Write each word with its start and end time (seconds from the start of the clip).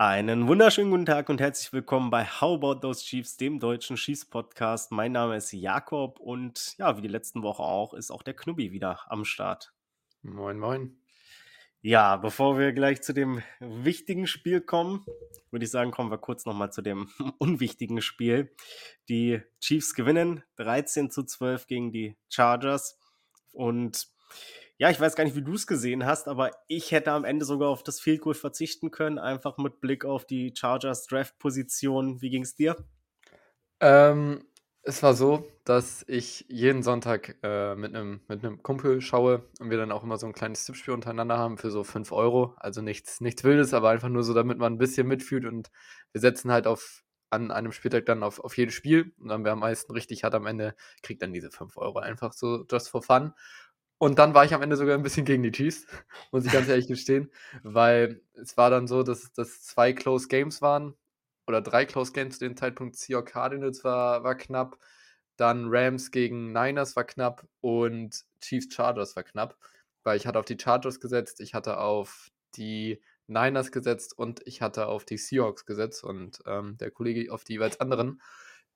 Einen 0.00 0.48
wunderschönen 0.48 0.90
guten 0.90 1.04
Tag 1.04 1.28
und 1.28 1.42
herzlich 1.42 1.74
willkommen 1.74 2.08
bei 2.08 2.24
How 2.24 2.56
About 2.56 2.80
Those 2.80 3.04
Chiefs, 3.04 3.36
dem 3.36 3.60
deutschen 3.60 3.96
Chiefs-Podcast. 3.96 4.92
Mein 4.92 5.12
Name 5.12 5.36
ist 5.36 5.52
Jakob 5.52 6.18
und 6.20 6.74
ja, 6.78 6.96
wie 6.96 7.02
die 7.02 7.08
letzten 7.08 7.42
Woche 7.42 7.62
auch, 7.62 7.92
ist 7.92 8.10
auch 8.10 8.22
der 8.22 8.32
Knubbi 8.32 8.72
wieder 8.72 9.00
am 9.12 9.26
Start. 9.26 9.74
Moin, 10.22 10.58
moin. 10.58 10.96
Ja, 11.82 12.16
bevor 12.16 12.58
wir 12.58 12.72
gleich 12.72 13.02
zu 13.02 13.12
dem 13.12 13.42
wichtigen 13.58 14.26
Spiel 14.26 14.62
kommen, 14.62 15.04
würde 15.50 15.66
ich 15.66 15.70
sagen, 15.70 15.90
kommen 15.90 16.10
wir 16.10 16.16
kurz 16.16 16.46
nochmal 16.46 16.72
zu 16.72 16.80
dem 16.80 17.10
unwichtigen 17.38 18.00
Spiel. 18.00 18.56
Die 19.10 19.42
Chiefs 19.60 19.92
gewinnen 19.92 20.42
13 20.56 21.10
zu 21.10 21.24
12 21.24 21.66
gegen 21.66 21.92
die 21.92 22.16
Chargers 22.30 22.98
und 23.52 24.08
ja, 24.80 24.88
ich 24.88 24.98
weiß 24.98 25.14
gar 25.14 25.24
nicht, 25.24 25.36
wie 25.36 25.42
du 25.42 25.52
es 25.52 25.66
gesehen 25.66 26.06
hast, 26.06 26.26
aber 26.26 26.52
ich 26.66 26.90
hätte 26.90 27.12
am 27.12 27.26
Ende 27.26 27.44
sogar 27.44 27.68
auf 27.68 27.82
das 27.82 28.00
Field 28.00 28.22
Goal 28.22 28.34
verzichten 28.34 28.90
können, 28.90 29.18
einfach 29.18 29.58
mit 29.58 29.82
Blick 29.82 30.06
auf 30.06 30.24
die 30.24 30.54
Chargers 30.56 31.06
Draft-Position. 31.06 32.22
Wie 32.22 32.30
ging 32.30 32.44
es 32.44 32.54
dir? 32.54 32.76
Ähm, 33.80 34.42
es 34.80 35.02
war 35.02 35.12
so, 35.12 35.46
dass 35.64 36.02
ich 36.08 36.46
jeden 36.48 36.82
Sonntag 36.82 37.36
äh, 37.42 37.74
mit 37.74 37.94
einem 37.94 38.22
mit 38.26 38.62
Kumpel 38.62 39.02
schaue 39.02 39.50
und 39.58 39.68
wir 39.68 39.76
dann 39.76 39.92
auch 39.92 40.02
immer 40.02 40.16
so 40.16 40.26
ein 40.26 40.32
kleines 40.32 40.64
Tippspiel 40.64 40.94
untereinander 40.94 41.36
haben 41.36 41.58
für 41.58 41.70
so 41.70 41.84
5 41.84 42.10
Euro. 42.10 42.54
Also 42.56 42.80
nichts, 42.80 43.20
nichts 43.20 43.44
Wildes, 43.44 43.74
aber 43.74 43.90
einfach 43.90 44.08
nur 44.08 44.22
so, 44.22 44.32
damit 44.32 44.56
man 44.56 44.72
ein 44.72 44.78
bisschen 44.78 45.06
mitfühlt 45.06 45.44
und 45.44 45.70
wir 46.12 46.22
setzen 46.22 46.50
halt 46.50 46.66
auf 46.66 47.04
an 47.28 47.50
einem 47.50 47.72
Spieltag 47.72 48.06
dann 48.06 48.22
auf, 48.22 48.40
auf 48.40 48.56
jedes 48.56 48.74
Spiel 48.74 49.12
und 49.18 49.28
dann 49.28 49.44
wer 49.44 49.52
am 49.52 49.60
meisten 49.60 49.92
richtig 49.92 50.24
hat 50.24 50.34
am 50.34 50.46
Ende, 50.46 50.74
kriegt 51.02 51.22
dann 51.22 51.34
diese 51.34 51.50
5 51.50 51.76
Euro 51.76 51.98
einfach 51.98 52.32
so 52.32 52.64
just 52.68 52.88
for 52.88 53.02
fun. 53.02 53.34
Und 54.02 54.18
dann 54.18 54.32
war 54.32 54.46
ich 54.46 54.54
am 54.54 54.62
Ende 54.62 54.76
sogar 54.76 54.96
ein 54.96 55.02
bisschen 55.02 55.26
gegen 55.26 55.42
die 55.42 55.52
Chiefs, 55.52 55.86
muss 56.32 56.46
ich 56.46 56.52
ganz 56.52 56.68
ehrlich 56.68 56.88
gestehen, 56.88 57.30
weil 57.62 58.22
es 58.32 58.56
war 58.56 58.70
dann 58.70 58.86
so, 58.86 59.02
dass 59.02 59.30
das 59.34 59.62
zwei 59.62 59.92
Close 59.92 60.26
Games 60.28 60.62
waren 60.62 60.94
oder 61.46 61.60
drei 61.60 61.84
Close 61.84 62.12
Games 62.12 62.38
zu 62.38 62.46
dem 62.46 62.56
Zeitpunkt. 62.56 62.96
Seahawks 62.96 63.32
Cardinals 63.32 63.84
war, 63.84 64.24
war 64.24 64.36
knapp, 64.36 64.78
dann 65.36 65.66
Rams 65.68 66.10
gegen 66.12 66.50
Niners 66.50 66.96
war 66.96 67.04
knapp 67.04 67.46
und 67.60 68.24
Chiefs 68.40 68.72
Chargers 68.74 69.16
war 69.16 69.22
knapp, 69.22 69.58
weil 70.02 70.16
ich 70.16 70.26
hatte 70.26 70.38
auf 70.38 70.46
die 70.46 70.58
Chargers 70.58 70.98
gesetzt, 70.98 71.40
ich 71.40 71.52
hatte 71.52 71.78
auf 71.78 72.30
die 72.56 73.02
Niners 73.26 73.70
gesetzt 73.70 74.16
und 74.18 74.40
ich 74.46 74.62
hatte 74.62 74.86
auf 74.86 75.04
die 75.04 75.18
Seahawks 75.18 75.66
gesetzt 75.66 76.04
und 76.04 76.40
ähm, 76.46 76.78
der 76.78 76.90
Kollege 76.90 77.30
auf 77.30 77.44
die 77.44 77.54
jeweils 77.54 77.80
anderen. 77.80 78.22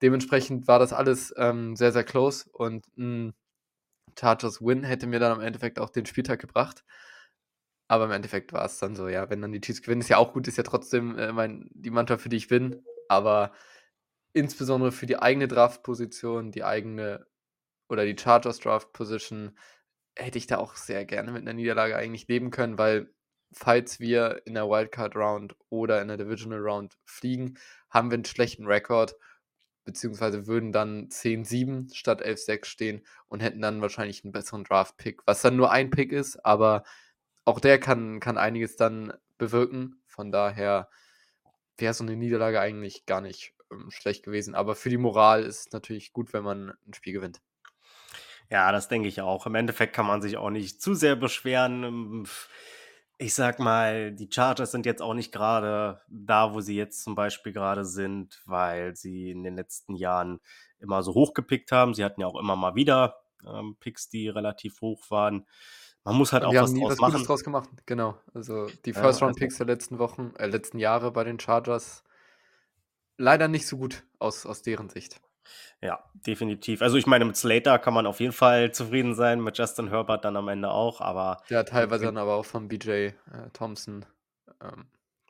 Dementsprechend 0.02 0.68
war 0.68 0.78
das 0.78 0.92
alles 0.92 1.32
ähm, 1.38 1.76
sehr, 1.76 1.92
sehr 1.92 2.04
close 2.04 2.44
und 2.52 2.86
mh, 2.96 3.32
Chargers 4.18 4.60
Win 4.60 4.84
hätte 4.84 5.06
mir 5.06 5.18
dann 5.18 5.32
am 5.32 5.40
Endeffekt 5.40 5.78
auch 5.78 5.90
den 5.90 6.06
Spieltag 6.06 6.40
gebracht. 6.40 6.84
Aber 7.88 8.06
im 8.06 8.10
Endeffekt 8.12 8.52
war 8.52 8.64
es 8.64 8.78
dann 8.78 8.96
so, 8.96 9.08
ja, 9.08 9.28
wenn 9.30 9.42
dann 9.42 9.52
die 9.52 9.60
Chiefs 9.60 9.82
gewinnen, 9.82 10.00
ist 10.00 10.08
ja 10.08 10.16
auch 10.16 10.32
gut, 10.32 10.48
ist 10.48 10.56
ja 10.56 10.62
trotzdem 10.62 11.18
äh, 11.18 11.32
mein, 11.32 11.68
die 11.74 11.90
Mannschaft, 11.90 12.22
für 12.22 12.28
die 12.28 12.36
ich 12.36 12.48
bin. 12.48 12.82
Aber 13.08 13.52
insbesondere 14.32 14.92
für 14.92 15.06
die 15.06 15.18
eigene 15.18 15.48
Draft-Position, 15.48 16.50
die 16.50 16.64
eigene 16.64 17.26
oder 17.88 18.04
die 18.06 18.16
Chargers 18.18 18.58
Draft-Position, 18.60 19.56
hätte 20.16 20.38
ich 20.38 20.46
da 20.46 20.58
auch 20.58 20.76
sehr 20.76 21.04
gerne 21.04 21.32
mit 21.32 21.42
einer 21.42 21.52
Niederlage 21.52 21.96
eigentlich 21.96 22.28
leben 22.28 22.50
können, 22.50 22.78
weil 22.78 23.12
falls 23.52 24.00
wir 24.00 24.42
in 24.46 24.54
der 24.54 24.68
Wildcard-Round 24.68 25.56
oder 25.68 26.02
in 26.02 26.08
der 26.08 26.16
Divisional 26.16 26.60
Round 26.60 26.96
fliegen, 27.04 27.58
haben 27.90 28.10
wir 28.10 28.14
einen 28.14 28.24
schlechten 28.24 28.66
Rekord 28.66 29.14
beziehungsweise 29.84 30.46
würden 30.46 30.72
dann 30.72 31.08
10-7 31.08 31.94
statt 31.94 32.22
11-6 32.22 32.64
stehen 32.64 33.06
und 33.28 33.40
hätten 33.40 33.60
dann 33.60 33.80
wahrscheinlich 33.80 34.24
einen 34.24 34.32
besseren 34.32 34.64
Draft-Pick, 34.64 35.22
was 35.26 35.42
dann 35.42 35.56
nur 35.56 35.70
ein 35.70 35.90
Pick 35.90 36.12
ist, 36.12 36.44
aber 36.44 36.84
auch 37.44 37.60
der 37.60 37.78
kann, 37.78 38.20
kann 38.20 38.38
einiges 38.38 38.76
dann 38.76 39.12
bewirken. 39.38 40.02
Von 40.06 40.32
daher 40.32 40.88
wäre 41.76 41.94
so 41.94 42.04
eine 42.04 42.16
Niederlage 42.16 42.60
eigentlich 42.60 43.06
gar 43.06 43.20
nicht 43.20 43.54
ähm, 43.70 43.90
schlecht 43.90 44.24
gewesen. 44.24 44.54
Aber 44.54 44.74
für 44.74 44.90
die 44.90 44.98
Moral 44.98 45.42
ist 45.42 45.66
es 45.66 45.72
natürlich 45.72 46.12
gut, 46.12 46.32
wenn 46.32 46.44
man 46.44 46.72
ein 46.86 46.94
Spiel 46.94 47.12
gewinnt. 47.12 47.40
Ja, 48.50 48.70
das 48.72 48.88
denke 48.88 49.08
ich 49.08 49.20
auch. 49.20 49.46
Im 49.46 49.54
Endeffekt 49.54 49.94
kann 49.94 50.06
man 50.06 50.22
sich 50.22 50.36
auch 50.36 50.50
nicht 50.50 50.80
zu 50.80 50.94
sehr 50.94 51.16
beschweren. 51.16 52.26
Ich 53.24 53.32
sag 53.32 53.58
mal, 53.58 54.12
die 54.12 54.28
Chargers 54.30 54.70
sind 54.70 54.84
jetzt 54.84 55.00
auch 55.00 55.14
nicht 55.14 55.32
gerade 55.32 56.02
da, 56.08 56.52
wo 56.52 56.60
sie 56.60 56.76
jetzt 56.76 57.02
zum 57.02 57.14
Beispiel 57.14 57.54
gerade 57.54 57.86
sind, 57.86 58.42
weil 58.44 58.94
sie 58.96 59.30
in 59.30 59.42
den 59.42 59.56
letzten 59.56 59.94
Jahren 59.94 60.40
immer 60.78 61.02
so 61.02 61.14
hochgepickt 61.14 61.72
haben. 61.72 61.94
Sie 61.94 62.04
hatten 62.04 62.20
ja 62.20 62.26
auch 62.26 62.38
immer 62.38 62.54
mal 62.54 62.74
wieder 62.74 63.22
ähm, 63.46 63.78
Picks, 63.80 64.10
die 64.10 64.28
relativ 64.28 64.82
hoch 64.82 65.10
waren. 65.10 65.46
Man 66.04 66.16
muss 66.16 66.34
halt 66.34 66.44
auch 66.44 66.52
was 66.52 66.74
draus 66.74 66.90
was 66.90 66.98
machen. 66.98 67.12
Gutes 67.12 67.26
draus 67.26 67.44
gemacht. 67.44 67.70
Genau. 67.86 68.18
Also 68.34 68.66
die 68.84 68.90
Ja, 68.90 69.00
First-Round-Picks 69.00 69.54
also 69.54 69.64
der 69.64 69.74
letzten 69.74 69.98
Wochen, 69.98 70.34
äh, 70.36 70.46
letzten 70.46 70.78
Jahre 70.78 71.10
bei 71.10 71.24
den 71.24 71.40
Chargers 71.40 72.04
leider 73.16 73.48
nicht 73.48 73.66
so 73.66 73.78
gut 73.78 74.04
aus, 74.18 74.44
aus 74.44 74.60
deren 74.60 74.90
Sicht. 74.90 75.22
Ja, 75.80 76.02
definitiv. 76.26 76.82
Also 76.82 76.96
ich 76.96 77.06
meine, 77.06 77.24
mit 77.24 77.36
Slater 77.36 77.78
kann 77.78 77.94
man 77.94 78.06
auf 78.06 78.20
jeden 78.20 78.32
Fall 78.32 78.72
zufrieden 78.72 79.14
sein, 79.14 79.40
mit 79.40 79.58
Justin 79.58 79.88
Herbert 79.88 80.24
dann 80.24 80.36
am 80.36 80.48
Ende 80.48 80.70
auch, 80.70 81.00
aber 81.00 81.42
Ja, 81.48 81.60
äh, 81.60 81.64
teilweise 81.64 82.06
dann 82.06 82.16
aber 82.16 82.34
auch 82.34 82.46
von 82.46 82.68
BJ 82.68 82.90
äh, 82.90 83.12
Thompson. 83.52 84.06
Ähm, 84.62 84.86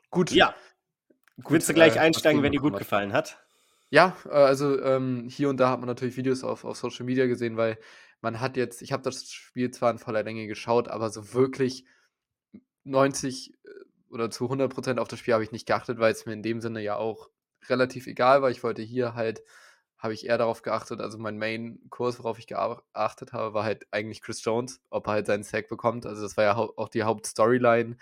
gut, 0.09 0.31
ja, 0.31 0.55
gut, 1.41 1.51
willst 1.51 1.69
du 1.69 1.73
gleich 1.73 1.95
äh, 1.95 1.99
einsteigen, 1.99 2.41
wer 2.43 2.49
dir 2.49 2.61
gut 2.61 2.77
gefallen 2.77 3.13
hat? 3.13 3.37
Ja, 3.89 4.15
äh, 4.25 4.29
also 4.29 4.81
ähm, 4.81 5.27
hier 5.29 5.49
und 5.49 5.57
da 5.57 5.69
hat 5.69 5.79
man 5.79 5.87
natürlich 5.87 6.17
Videos 6.17 6.43
auf, 6.43 6.65
auf 6.65 6.77
Social 6.77 7.05
Media 7.05 7.27
gesehen, 7.27 7.57
weil 7.57 7.77
man 8.21 8.39
hat 8.39 8.57
jetzt, 8.57 8.81
ich 8.81 8.91
habe 8.91 9.03
das 9.03 9.31
Spiel 9.31 9.71
zwar 9.71 9.91
in 9.91 9.99
voller 9.99 10.23
Länge 10.23 10.47
geschaut, 10.47 10.87
aber 10.87 11.09
so 11.09 11.33
wirklich 11.33 11.85
90 12.83 13.53
äh, 13.53 13.69
oder 14.09 14.31
zu 14.31 14.45
100 14.45 14.73
Prozent 14.73 14.99
auf 14.99 15.07
das 15.07 15.19
Spiel 15.19 15.33
habe 15.33 15.43
ich 15.43 15.51
nicht 15.51 15.67
geachtet, 15.67 15.99
weil 15.99 16.11
es 16.11 16.25
mir 16.25 16.33
in 16.33 16.43
dem 16.43 16.61
Sinne 16.61 16.81
ja 16.81 16.95
auch 16.95 17.29
relativ 17.67 18.07
egal 18.07 18.41
war. 18.41 18.49
Ich 18.49 18.63
wollte 18.63 18.81
hier 18.81 19.13
halt, 19.13 19.41
habe 19.97 20.13
ich 20.13 20.25
eher 20.25 20.37
darauf 20.37 20.61
geachtet, 20.61 21.01
also 21.01 21.17
mein 21.17 21.37
Main-Kurs, 21.37 22.19
worauf 22.19 22.39
ich 22.39 22.47
geachtet 22.47 23.33
habe, 23.33 23.53
war 23.53 23.63
halt 23.63 23.87
eigentlich 23.91 24.21
Chris 24.21 24.43
Jones, 24.43 24.81
ob 24.89 25.07
er 25.07 25.13
halt 25.13 25.27
seinen 25.27 25.43
Sack 25.43 25.67
bekommt. 25.69 26.05
Also 26.05 26.21
das 26.21 26.37
war 26.37 26.43
ja 26.43 26.55
auch 26.57 26.89
die 26.89 27.03
Hauptstoryline 27.03 27.97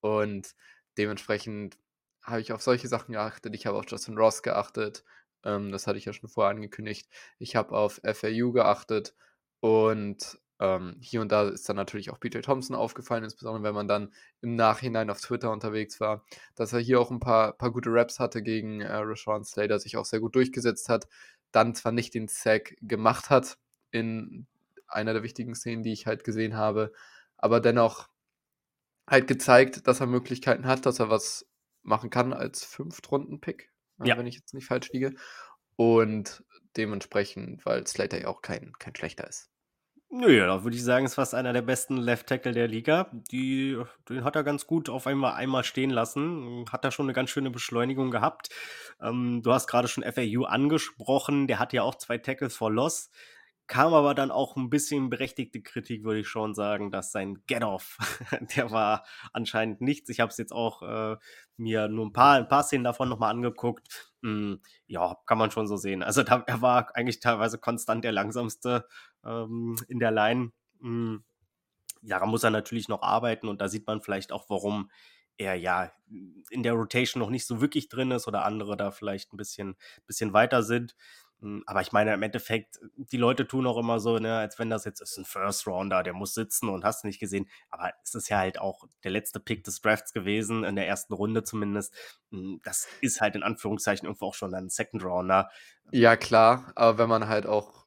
und 0.00 0.54
dementsprechend 0.98 1.78
habe 2.22 2.40
ich 2.40 2.52
auf 2.52 2.62
solche 2.62 2.88
Sachen 2.88 3.12
geachtet. 3.12 3.54
Ich 3.54 3.66
habe 3.66 3.78
auf 3.78 3.84
Justin 3.88 4.16
Ross 4.16 4.42
geachtet. 4.42 5.04
Ähm, 5.44 5.72
das 5.72 5.86
hatte 5.86 5.98
ich 5.98 6.06
ja 6.06 6.12
schon 6.12 6.28
vorher 6.28 6.50
angekündigt. 6.50 7.08
Ich 7.38 7.56
habe 7.56 7.76
auf 7.76 8.00
FAU 8.04 8.52
geachtet 8.52 9.14
und 9.60 10.38
ähm, 10.60 10.96
hier 11.00 11.20
und 11.20 11.32
da 11.32 11.48
ist 11.48 11.68
dann 11.68 11.76
natürlich 11.76 12.10
auch 12.10 12.18
BJ 12.18 12.38
Thompson 12.40 12.76
aufgefallen, 12.76 13.24
insbesondere 13.24 13.62
wenn 13.64 13.74
man 13.74 13.88
dann 13.88 14.12
im 14.40 14.54
Nachhinein 14.56 15.10
auf 15.10 15.20
Twitter 15.20 15.50
unterwegs 15.50 16.00
war, 16.00 16.24
dass 16.54 16.72
er 16.72 16.80
hier 16.80 17.00
auch 17.00 17.10
ein 17.10 17.20
paar, 17.20 17.52
paar 17.54 17.72
gute 17.72 17.90
Raps 17.92 18.20
hatte 18.20 18.42
gegen 18.42 18.80
äh, 18.80 18.92
Rashawn 18.92 19.44
Slater, 19.44 19.78
sich 19.78 19.96
auch 19.96 20.04
sehr 20.04 20.20
gut 20.20 20.34
durchgesetzt 20.36 20.88
hat, 20.88 21.08
dann 21.52 21.74
zwar 21.74 21.92
nicht 21.92 22.14
den 22.14 22.28
Sack 22.28 22.76
gemacht 22.80 23.30
hat 23.30 23.58
in 23.90 24.46
einer 24.88 25.12
der 25.12 25.22
wichtigen 25.22 25.54
Szenen, 25.54 25.82
die 25.82 25.92
ich 25.92 26.06
halt 26.06 26.24
gesehen 26.24 26.56
habe, 26.56 26.92
aber 27.36 27.60
dennoch 27.60 28.08
halt 29.08 29.26
gezeigt, 29.28 29.86
dass 29.86 30.00
er 30.00 30.06
Möglichkeiten 30.06 30.66
hat, 30.66 30.86
dass 30.86 30.98
er 30.98 31.10
was 31.10 31.46
machen 31.82 32.10
kann 32.10 32.32
als 32.32 32.64
Fünftrunden-Pick, 32.64 33.70
äh, 34.00 34.08
Ja. 34.08 34.16
wenn 34.16 34.26
ich 34.26 34.36
jetzt 34.36 34.54
nicht 34.54 34.66
falsch 34.66 34.90
liege. 34.92 35.14
Und 35.76 36.44
dementsprechend, 36.76 37.64
weil 37.66 37.86
Slater 37.86 38.20
ja 38.20 38.28
auch 38.28 38.42
kein, 38.42 38.72
kein 38.78 38.94
schlechter 38.96 39.28
ist. 39.28 39.50
Nö, 40.16 40.38
da 40.46 40.62
würde 40.62 40.76
ich 40.76 40.84
sagen, 40.84 41.06
ist 41.06 41.16
fast 41.16 41.34
einer 41.34 41.52
der 41.52 41.62
besten 41.62 41.96
Left 41.96 42.28
Tackle 42.28 42.52
der 42.52 42.68
Liga. 42.68 43.10
Die, 43.32 43.76
den 44.08 44.22
hat 44.22 44.36
er 44.36 44.44
ganz 44.44 44.64
gut 44.64 44.88
auf 44.88 45.08
einmal 45.08 45.32
einmal 45.32 45.64
stehen 45.64 45.90
lassen. 45.90 46.64
Hat 46.70 46.84
da 46.84 46.92
schon 46.92 47.06
eine 47.06 47.14
ganz 47.14 47.30
schöne 47.30 47.50
Beschleunigung 47.50 48.12
gehabt. 48.12 48.50
Ähm, 49.02 49.42
du 49.42 49.52
hast 49.52 49.66
gerade 49.66 49.88
schon 49.88 50.04
FAU 50.04 50.44
angesprochen. 50.44 51.48
Der 51.48 51.58
hat 51.58 51.72
ja 51.72 51.82
auch 51.82 51.96
zwei 51.96 52.18
Tackles 52.18 52.56
for 52.56 52.70
Loss. 52.70 53.10
Kam 53.66 53.92
aber 53.92 54.14
dann 54.14 54.30
auch 54.30 54.54
ein 54.54 54.70
bisschen 54.70 55.10
berechtigte 55.10 55.62
Kritik, 55.62 56.04
würde 56.04 56.20
ich 56.20 56.28
schon 56.28 56.54
sagen, 56.54 56.92
dass 56.92 57.10
sein 57.10 57.42
Get-Off, 57.48 57.98
der 58.56 58.70
war 58.70 59.04
anscheinend 59.32 59.80
nichts. 59.80 60.10
Ich 60.10 60.20
habe 60.20 60.30
es 60.30 60.36
jetzt 60.36 60.52
auch 60.52 60.82
äh, 60.82 61.16
mir 61.56 61.88
nur 61.88 62.06
ein 62.06 62.12
paar, 62.12 62.36
ein 62.36 62.46
paar 62.46 62.62
Szenen 62.62 62.84
davon 62.84 63.08
nochmal 63.08 63.30
angeguckt. 63.30 64.12
Mm, 64.20 64.56
ja, 64.86 65.16
kann 65.26 65.38
man 65.38 65.50
schon 65.50 65.66
so 65.66 65.76
sehen. 65.76 66.04
Also 66.04 66.22
da, 66.22 66.44
er 66.46 66.62
war 66.62 66.94
eigentlich 66.94 67.18
teilweise 67.18 67.58
konstant 67.58 68.04
der 68.04 68.12
langsamste 68.12 68.86
ähm, 69.24 69.76
in 69.88 69.98
der 69.98 70.10
Line. 70.10 70.52
Mm, 70.80 71.18
daran 72.02 72.28
muss 72.28 72.44
er 72.44 72.50
natürlich 72.50 72.88
noch 72.88 73.02
arbeiten 73.02 73.48
und 73.48 73.60
da 73.60 73.68
sieht 73.68 73.86
man 73.86 74.02
vielleicht 74.02 74.32
auch, 74.32 74.48
warum 74.50 74.90
er 75.36 75.54
ja 75.54 75.90
in 76.50 76.62
der 76.62 76.74
Rotation 76.74 77.20
noch 77.20 77.30
nicht 77.30 77.46
so 77.46 77.60
wirklich 77.60 77.88
drin 77.88 78.10
ist 78.12 78.28
oder 78.28 78.44
andere 78.44 78.76
da 78.76 78.90
vielleicht 78.90 79.32
ein 79.32 79.36
bisschen, 79.36 79.76
bisschen 80.06 80.32
weiter 80.32 80.62
sind. 80.62 80.94
Mm, 81.40 81.60
Aber 81.66 81.80
ich 81.80 81.90
meine, 81.92 82.14
im 82.14 82.22
Endeffekt, 82.22 82.78
die 82.96 83.16
Leute 83.16 83.46
tun 83.46 83.66
auch 83.66 83.78
immer 83.78 83.98
so, 83.98 84.18
ne, 84.18 84.38
als 84.38 84.58
wenn 84.58 84.70
das 84.70 84.84
jetzt 84.84 85.00
ist 85.00 85.16
ein 85.18 85.24
First 85.24 85.66
Rounder, 85.66 86.02
der 86.04 86.12
muss 86.12 86.34
sitzen 86.34 86.68
und 86.68 86.84
hast 86.84 87.04
nicht 87.04 87.18
gesehen. 87.18 87.48
Aber 87.70 87.92
es 88.04 88.14
ist 88.14 88.28
ja 88.28 88.38
halt 88.38 88.60
auch 88.60 88.84
der 89.02 89.10
letzte 89.10 89.40
Pick 89.40 89.64
des 89.64 89.80
Drafts 89.80 90.12
gewesen, 90.12 90.62
in 90.64 90.76
der 90.76 90.86
ersten 90.86 91.14
Runde 91.14 91.42
zumindest. 91.42 91.94
Mm, 92.30 92.56
Das 92.62 92.86
ist 93.00 93.20
halt 93.20 93.34
in 93.34 93.42
Anführungszeichen 93.42 94.06
irgendwo 94.06 94.26
auch 94.26 94.34
schon 94.34 94.54
ein 94.54 94.68
Second 94.70 95.04
Rounder. 95.04 95.50
Ja, 95.90 96.16
klar, 96.16 96.72
aber 96.76 96.98
wenn 96.98 97.08
man 97.08 97.28
halt 97.28 97.46
auch 97.46 97.83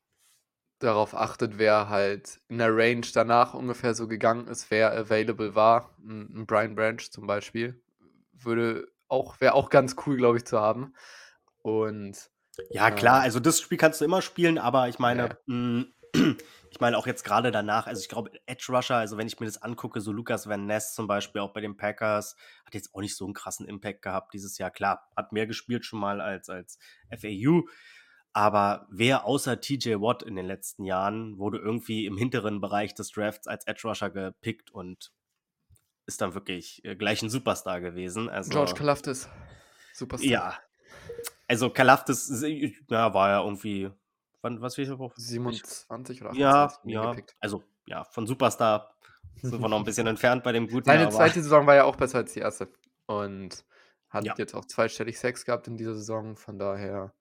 darauf 0.79 1.15
achtet, 1.15 1.57
wer 1.57 1.89
halt 1.89 2.39
in 2.50 2.59
der 2.59 2.75
Range 2.75 3.06
danach 3.13 3.53
ungefähr 3.53 3.94
so 3.94 4.07
gegangen 4.07 4.47
ist, 4.47 4.69
wer 4.69 4.91
available 4.91 5.56
war. 5.56 5.95
Ein, 6.00 6.45
Brian 6.45 6.75
Branch 6.75 7.01
zum 7.09 7.27
Beispiel 7.27 7.81
würde 8.33 8.88
auch, 9.07 9.39
wäre 9.41 9.53
auch 9.53 9.69
ganz 9.69 9.95
cool, 10.06 10.18
glaube 10.18 10.38
ich, 10.38 10.45
zu 10.45 10.59
haben. 10.59 10.94
Und 11.62 12.29
ja, 12.69 12.91
klar, 12.91 13.21
also 13.21 13.39
das 13.39 13.59
Spiel 13.59 13.77
kannst 13.77 14.01
du 14.01 14.06
immer 14.06 14.21
spielen, 14.21 14.57
aber 14.57 14.88
ich 14.88 15.00
meine, 15.00 15.38
ja. 15.47 15.53
mm, 15.53 15.85
ich 16.71 16.79
meine 16.79 16.97
auch 16.97 17.07
jetzt 17.07 17.24
gerade 17.24 17.51
danach, 17.51 17.88
also 17.88 18.01
ich 18.01 18.09
glaube, 18.09 18.31
Edge 18.45 18.68
Rusher, 18.69 18.95
also 18.95 19.18
wenn 19.18 19.27
ich 19.27 19.39
mir 19.39 19.45
das 19.45 19.62
angucke, 19.62 20.01
so 20.01 20.12
Lucas 20.12 20.47
Van 20.47 20.65
Ness 20.65 20.94
zum 20.94 21.07
Beispiel 21.07 21.41
auch 21.41 21.53
bei 21.53 21.62
den 21.62 21.77
Packers, 21.77 22.35
hat 22.65 22.74
jetzt 22.74 22.94
auch 22.94 23.01
nicht 23.01 23.15
so 23.15 23.25
einen 23.25 23.33
krassen 23.33 23.68
Impact 23.68 24.01
gehabt 24.01 24.33
dieses 24.33 24.57
Jahr. 24.57 24.71
Klar, 24.71 25.07
hat 25.15 25.31
mehr 25.31 25.47
gespielt 25.47 25.85
schon 25.85 26.00
mal 26.00 26.21
als, 26.21 26.50
als 26.50 26.79
FAU. 27.09 27.68
Aber 28.38 28.86
wer 28.92 29.25
außer 29.25 29.60
TJ 29.62 29.95
Watt 29.95 30.22
in 30.22 30.36
den 30.36 30.45
letzten 30.45 30.84
Jahren 30.84 31.39
wurde 31.39 31.57
irgendwie 31.57 32.06
im 32.06 32.18
hinteren 32.18 32.62
Bereich 32.62 32.94
des 32.94 33.10
Drafts 33.10 33.48
als 33.48 33.66
Edge 33.66 33.88
Rusher 33.88 34.12
gepickt 34.12 34.69
und 34.69 35.12
ist 36.06 36.22
dann 36.22 36.36
wirklich 36.36 36.86
äh, 36.86 36.95
gleich 36.95 37.24
ein 37.24 37.31
Superstar 37.31 37.81
gewesen. 37.81 38.30
Also, 38.30 38.51
George 38.51 38.75
Kalaftis, 38.75 39.28
Superstar. 39.92 40.30
Ja. 40.30 40.54
Also 41.48 41.72
Kalaftis 41.72 42.30
ja, 42.44 43.12
war 43.16 43.30
ja 43.30 43.44
irgendwie, 43.44 43.89
wann, 44.44 44.62
was 44.62 44.78
will 44.78 44.84
ich 44.84 45.13
27 45.16 46.22
oder 46.22 46.30
28 46.30 46.39
ja, 46.39 46.72
ja, 46.84 47.10
gepickt. 47.10 47.36
Also 47.39 47.63
ja, 47.88 48.04
von 48.04 48.28
Superstar 48.28 48.94
sind 49.42 49.60
wir 49.60 49.68
noch 49.68 49.80
ein 49.80 49.84
bisschen 49.84 50.06
entfernt 50.06 50.44
bei 50.44 50.51
dem 50.51 50.68
guten. 50.68 50.86
Seine 50.86 51.10
zweite 51.10 51.42
Saison 51.42 51.66
war 51.66 51.74
ja 51.74 51.86
auch 51.86 51.95
besser 51.95 52.19
als 52.19 52.34
die 52.34 52.42
erste. 52.42 52.72
Und 53.07 53.66
hat 54.10 54.25
ja. 54.25 54.36
jetzt 54.38 54.54
auch 54.54 54.66
zweistellig 54.66 55.18
Sex 55.18 55.44
gehabt 55.44 55.68
in 55.68 55.75
dieser 55.75 55.95
Saison, 55.95 56.38
von 56.38 56.60
daher. 56.60 57.16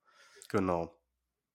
Genau. 0.50 0.95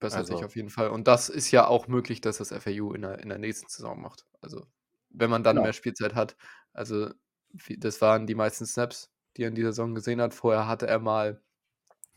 Bessert 0.02 0.20
also, 0.20 0.36
sich 0.36 0.44
auf 0.44 0.56
jeden 0.56 0.70
Fall. 0.70 0.88
Und 0.88 1.08
das 1.08 1.28
ist 1.28 1.50
ja 1.50 1.66
auch 1.66 1.88
möglich, 1.88 2.20
dass 2.20 2.38
das 2.38 2.50
FAU 2.50 2.92
in 2.92 3.02
der, 3.02 3.18
in 3.20 3.28
der 3.28 3.38
nächsten 3.38 3.68
Saison 3.68 4.00
macht. 4.00 4.26
Also, 4.40 4.66
wenn 5.10 5.30
man 5.30 5.42
dann 5.42 5.56
ja. 5.56 5.62
mehr 5.62 5.72
Spielzeit 5.72 6.14
hat. 6.14 6.36
Also, 6.72 7.10
das 7.78 8.00
waren 8.00 8.26
die 8.26 8.34
meisten 8.34 8.66
Snaps, 8.66 9.10
die 9.36 9.44
er 9.44 9.48
in 9.48 9.54
dieser 9.54 9.72
Saison 9.72 9.94
gesehen 9.94 10.20
hat. 10.20 10.34
Vorher 10.34 10.66
hatte 10.66 10.86
er 10.86 10.98
mal 10.98 11.40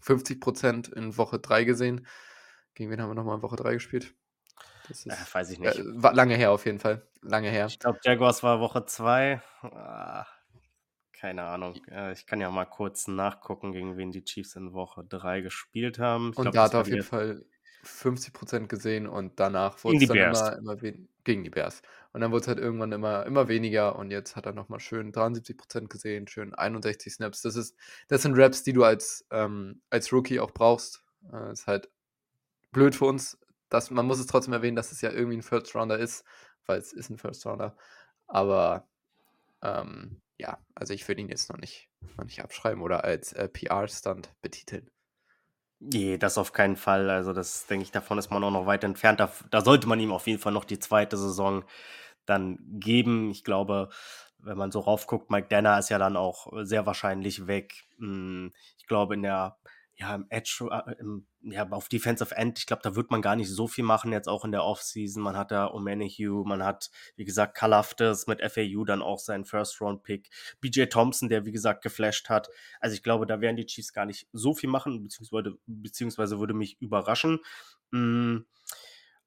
50% 0.02 0.94
in 0.94 1.18
Woche 1.18 1.40
3 1.40 1.64
gesehen. 1.64 2.06
Gegen 2.74 2.92
wen 2.92 3.02
haben 3.02 3.10
wir 3.10 3.16
nochmal 3.16 3.38
in 3.38 3.42
Woche 3.42 3.56
3 3.56 3.74
gespielt? 3.74 4.14
Das 4.88 5.06
ist, 5.06 5.08
äh, 5.08 5.34
weiß 5.34 5.50
ich 5.52 5.60
nicht. 5.60 5.78
Äh, 5.78 5.82
lange 5.82 6.36
her 6.36 6.52
auf 6.52 6.66
jeden 6.66 6.80
Fall. 6.80 7.08
Lange 7.22 7.50
her. 7.50 7.66
Ich 7.68 7.80
glaube, 7.80 8.00
Jaguars 8.04 8.44
war 8.44 8.60
Woche 8.60 8.86
2. 8.86 9.42
Ah, 9.62 10.26
keine 11.14 11.44
Ahnung. 11.44 11.82
Ich 12.14 12.28
kann 12.28 12.40
ja 12.40 12.52
mal 12.52 12.66
kurz 12.66 13.08
nachgucken, 13.08 13.72
gegen 13.72 13.98
wen 13.98 14.12
die 14.12 14.24
Chiefs 14.24 14.56
in 14.56 14.74
Woche 14.74 15.04
3 15.04 15.42
gespielt 15.42 15.98
haben. 15.98 16.32
Ich 16.32 16.38
und 16.38 16.44
glaub, 16.44 16.54
da 16.54 16.64
hat 16.64 16.74
er 16.74 16.82
auf 16.82 16.88
jeden 16.88 17.04
Fall 17.04 17.46
50% 17.86 18.68
gesehen 18.68 19.08
und 19.08 19.40
danach 19.40 19.84
wurde 19.84 19.98
es 19.98 20.08
dann 20.08 20.18
immer, 20.18 20.58
immer 20.58 20.82
weniger 20.82 21.08
gegen 21.26 21.44
die 21.44 21.50
Bears. 21.50 21.82
Und 22.14 22.22
dann 22.22 22.32
wurde 22.32 22.44
es 22.44 22.48
halt 22.48 22.60
irgendwann 22.60 22.94
immer, 22.94 23.26
immer 23.26 23.50
weniger 23.50 23.98
und 23.98 24.10
jetzt 24.10 24.38
hat 24.38 24.46
er 24.46 24.54
nochmal 24.54 24.80
schön 24.80 25.12
73% 25.12 25.88
gesehen, 25.88 26.28
schön 26.30 26.54
61 26.54 27.14
Snaps. 27.14 27.42
Das, 27.42 27.58
ist, 27.58 27.76
das 28.08 28.22
sind 28.22 28.38
Raps, 28.38 28.64
die 28.64 28.72
du 28.72 28.86
als, 28.86 29.26
ähm, 29.32 29.82
als 29.90 30.14
Rookie 30.14 30.40
auch 30.40 30.52
brauchst. 30.52 31.04
Äh, 31.34 31.52
ist 31.52 31.68
halt 31.68 31.90
blöd 32.72 32.96
für 32.96 33.06
uns. 33.06 33.38
Dass, 33.68 33.92
man 33.92 34.06
muss 34.06 34.20
es 34.20 34.28
trotzdem 34.28 34.54
erwähnen, 34.54 34.78
dass 34.78 34.92
es 34.94 35.02
ja 35.02 35.12
irgendwie 35.12 35.38
ein 35.38 35.42
First 35.42 35.76
Rounder 35.76 35.98
ist, 35.98 36.24
weil 36.68 36.80
es 36.80 36.94
ist 36.94 37.10
ein 37.10 37.18
First 37.18 37.46
Rounder. 37.46 37.76
Aber 38.28 38.88
ähm, 39.62 40.22
ja, 40.38 40.60
also 40.76 40.94
ich 40.94 41.06
würde 41.08 41.22
ihn 41.22 41.30
jetzt 41.30 41.50
noch 41.50 41.58
nicht, 41.58 41.90
noch 42.18 42.26
nicht 42.26 42.42
abschreiben 42.42 42.82
oder 42.82 43.04
als 43.04 43.34
äh, 43.34 43.50
PR-Stunt 43.50 44.34
betiteln. 44.42 44.90
Nee, 45.80 46.18
das 46.18 46.38
auf 46.38 46.54
keinen 46.54 46.76
Fall. 46.78 47.10
Also, 47.10 47.34
das 47.34 47.68
denke 47.68 47.84
ich, 47.84 47.92
davon 47.92 48.18
ist 48.18 48.32
man 48.32 48.44
auch 48.44 48.52
noch 48.52 48.66
weit 48.66 48.84
entfernt. 48.84 49.20
Da, 49.20 49.32
da 49.52 49.62
sollte 49.62 49.88
man 49.88 50.00
ihm 50.00 50.12
auf 50.14 50.28
jeden 50.28 50.40
Fall 50.40 50.54
noch 50.54 50.66
die 50.66 50.80
zweite 50.80 51.18
Saison 51.18 51.64
dann 52.26 52.58
geben. 52.80 53.30
Ich 53.32 53.44
glaube, 53.44 53.90
wenn 54.40 54.58
man 54.58 54.72
so 54.72 54.80
raufguckt, 54.80 55.30
Mike 55.32 55.48
Danner 55.50 55.78
ist 55.80 55.90
ja 55.90 55.98
dann 56.00 56.18
auch 56.18 56.48
sehr 56.64 56.86
wahrscheinlich 56.86 57.48
weg. 57.48 57.86
Hm, 58.00 58.52
ich 58.78 58.88
glaube, 58.88 59.16
in 59.16 59.24
der 59.24 59.58
ja, 59.98 60.14
im 60.14 60.26
Edge, 60.30 60.68
äh, 60.70 60.94
im, 61.00 61.26
ja, 61.42 61.68
auf 61.70 61.88
Defensive 61.88 62.36
End, 62.36 62.60
ich 62.60 62.66
glaube, 62.66 62.82
da 62.84 62.96
wird 62.96 63.12
man 63.12 63.22
gar 63.22 63.36
nicht 63.36 63.50
so 63.50 63.68
viel 63.68 63.84
machen, 63.84 64.12
jetzt 64.12 64.28
auch 64.28 64.44
in 64.44 64.52
der 64.52 64.64
Offseason. 64.64 65.24
Man 65.24 65.38
hat 65.38 65.52
da 65.52 65.68
O'Manihue, 65.68 66.46
man 66.46 66.64
hat, 66.64 66.92
wie 67.16 67.24
gesagt, 67.24 67.56
Kalaftis 67.56 68.28
mit 68.28 68.42
FAU 68.42 68.84
dann 68.84 69.02
auch 69.02 69.20
seinen 69.20 69.46
First-Round-Pick. 69.46 70.30
BJ 70.60 70.86
Thompson, 70.86 71.30
der, 71.30 71.46
wie 71.46 71.54
gesagt, 71.54 71.82
geflasht 71.82 72.30
hat. 72.30 72.50
Also 72.82 72.96
ich 72.96 73.04
glaube, 73.04 73.26
da 73.26 73.40
werden 73.40 73.56
die 73.56 73.66
Chiefs 73.66 73.94
gar 73.94 74.06
nicht 74.06 74.28
so 74.34 74.54
viel 74.54 74.70
machen, 74.70 75.04
beziehungsweise, 75.04 75.58
beziehungsweise 75.66 76.40
würde 76.40 76.54
mich 76.54 76.82
überraschen. 76.82 77.40
Mhm. 77.92 78.46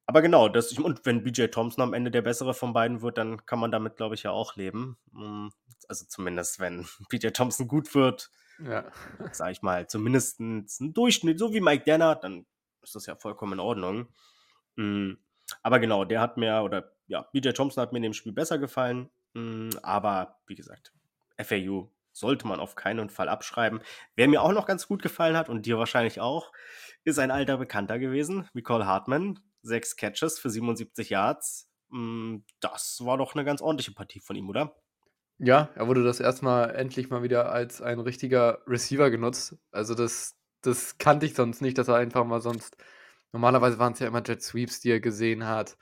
Aber 0.05 0.23
genau, 0.23 0.49
das, 0.49 0.73
und 0.73 1.05
wenn 1.05 1.23
BJ 1.23 1.47
Thompson 1.47 1.82
am 1.82 1.94
Ende 1.94 2.11
der 2.11 2.23
bessere 2.23 2.55
von 2.55 2.73
beiden 2.73 3.03
wird, 3.03 3.19
dann 3.19 3.44
kann 3.47 3.59
man 3.59 3.70
damit, 3.70 3.97
glaube 3.97 4.15
ich, 4.15 4.23
ja 4.23 4.31
auch 4.32 4.56
leben. 4.56 4.99
Mhm. 5.12 5.50
Also 5.87 6.05
zumindest, 6.06 6.61
wenn 6.61 6.87
BJ 7.09 7.29
Thompson 7.29 7.69
gut 7.69 7.94
wird, 7.94 8.31
ja. 8.64 8.90
Sag 9.32 9.52
ich 9.52 9.62
mal, 9.62 9.87
zumindest 9.87 10.40
ein 10.40 10.66
Durchschnitt, 10.94 11.38
so 11.38 11.52
wie 11.52 11.60
Mike 11.60 11.84
Danner, 11.84 12.16
dann 12.16 12.46
ist 12.82 12.94
das 12.94 13.06
ja 13.06 13.16
vollkommen 13.16 13.55
in 13.55 13.60
Ordnung. 13.60 14.08
Mhm. 14.76 15.19
Aber 15.62 15.78
genau, 15.78 16.05
der 16.05 16.20
hat 16.20 16.37
mir, 16.37 16.62
oder 16.62 16.93
ja, 17.06 17.22
BJ 17.32 17.50
Thompson 17.50 17.82
hat 17.82 17.93
mir 17.93 17.99
in 17.99 18.02
dem 18.02 18.12
Spiel 18.12 18.32
besser 18.32 18.58
gefallen. 18.58 19.10
Mhm. 19.34 19.70
Aber 19.82 20.38
wie 20.46 20.55
gesagt, 20.55 20.93
FAU 21.40 21.90
sollte 22.12 22.46
man 22.46 22.60
auf 22.60 22.75
keinen 22.75 23.10
Fall 23.10 23.28
abschreiben. 23.28 23.81
Wer 24.16 24.28
mir 24.28 24.43
auch 24.43 24.52
noch 24.52 24.66
ganz 24.66 24.88
gut 24.88 25.02
gefallen 25.02 25.37
hat 25.37 25.49
und 25.49 25.66
dir 25.66 25.78
wahrscheinlich 25.78 26.20
auch, 26.20 26.52
ist 27.05 27.19
ein 27.19 27.31
alter 27.31 27.56
Bekannter 27.56 27.99
gewesen, 27.99 28.49
Nicole 28.55 28.87
Hartman. 28.87 29.38
Sechs 29.62 29.96
Catches 29.96 30.38
für 30.38 30.50
77 30.50 31.10
Yards. 31.10 31.70
Hm, 31.90 32.44
das 32.60 33.05
war 33.05 33.19
doch 33.19 33.34
eine 33.34 33.44
ganz 33.44 33.60
ordentliche 33.60 33.93
Partie 33.93 34.20
von 34.20 34.37
ihm, 34.37 34.49
oder? 34.49 34.75
Ja, 35.38 35.70
er 35.75 35.87
wurde 35.87 36.02
das 36.02 36.20
erstmal 36.20 36.75
endlich 36.75 37.11
mal 37.11 37.23
wieder 37.23 37.52
als 37.52 37.81
ein 37.81 38.00
richtiger 38.00 38.58
Receiver 38.67 39.11
genutzt. 39.11 39.56
Also 39.70 39.94
das, 39.94 40.37
das 40.62 40.99
kannte 40.99 41.26
ich 41.26 41.35
sonst 41.35 41.62
nicht, 41.62 41.79
dass 41.79 41.88
er 41.88 41.94
einfach 41.94 42.25
mal 42.25 42.40
sonst. 42.40 42.76
Normalerweise 43.32 43.79
waren 43.79 43.93
es 43.93 44.00
ja 44.00 44.08
immer 44.08 44.23
Jet 44.25 44.43
Sweeps, 44.43 44.81
die 44.81 44.90
er 44.90 45.00
gesehen 45.00 45.46
hat. 45.46 45.77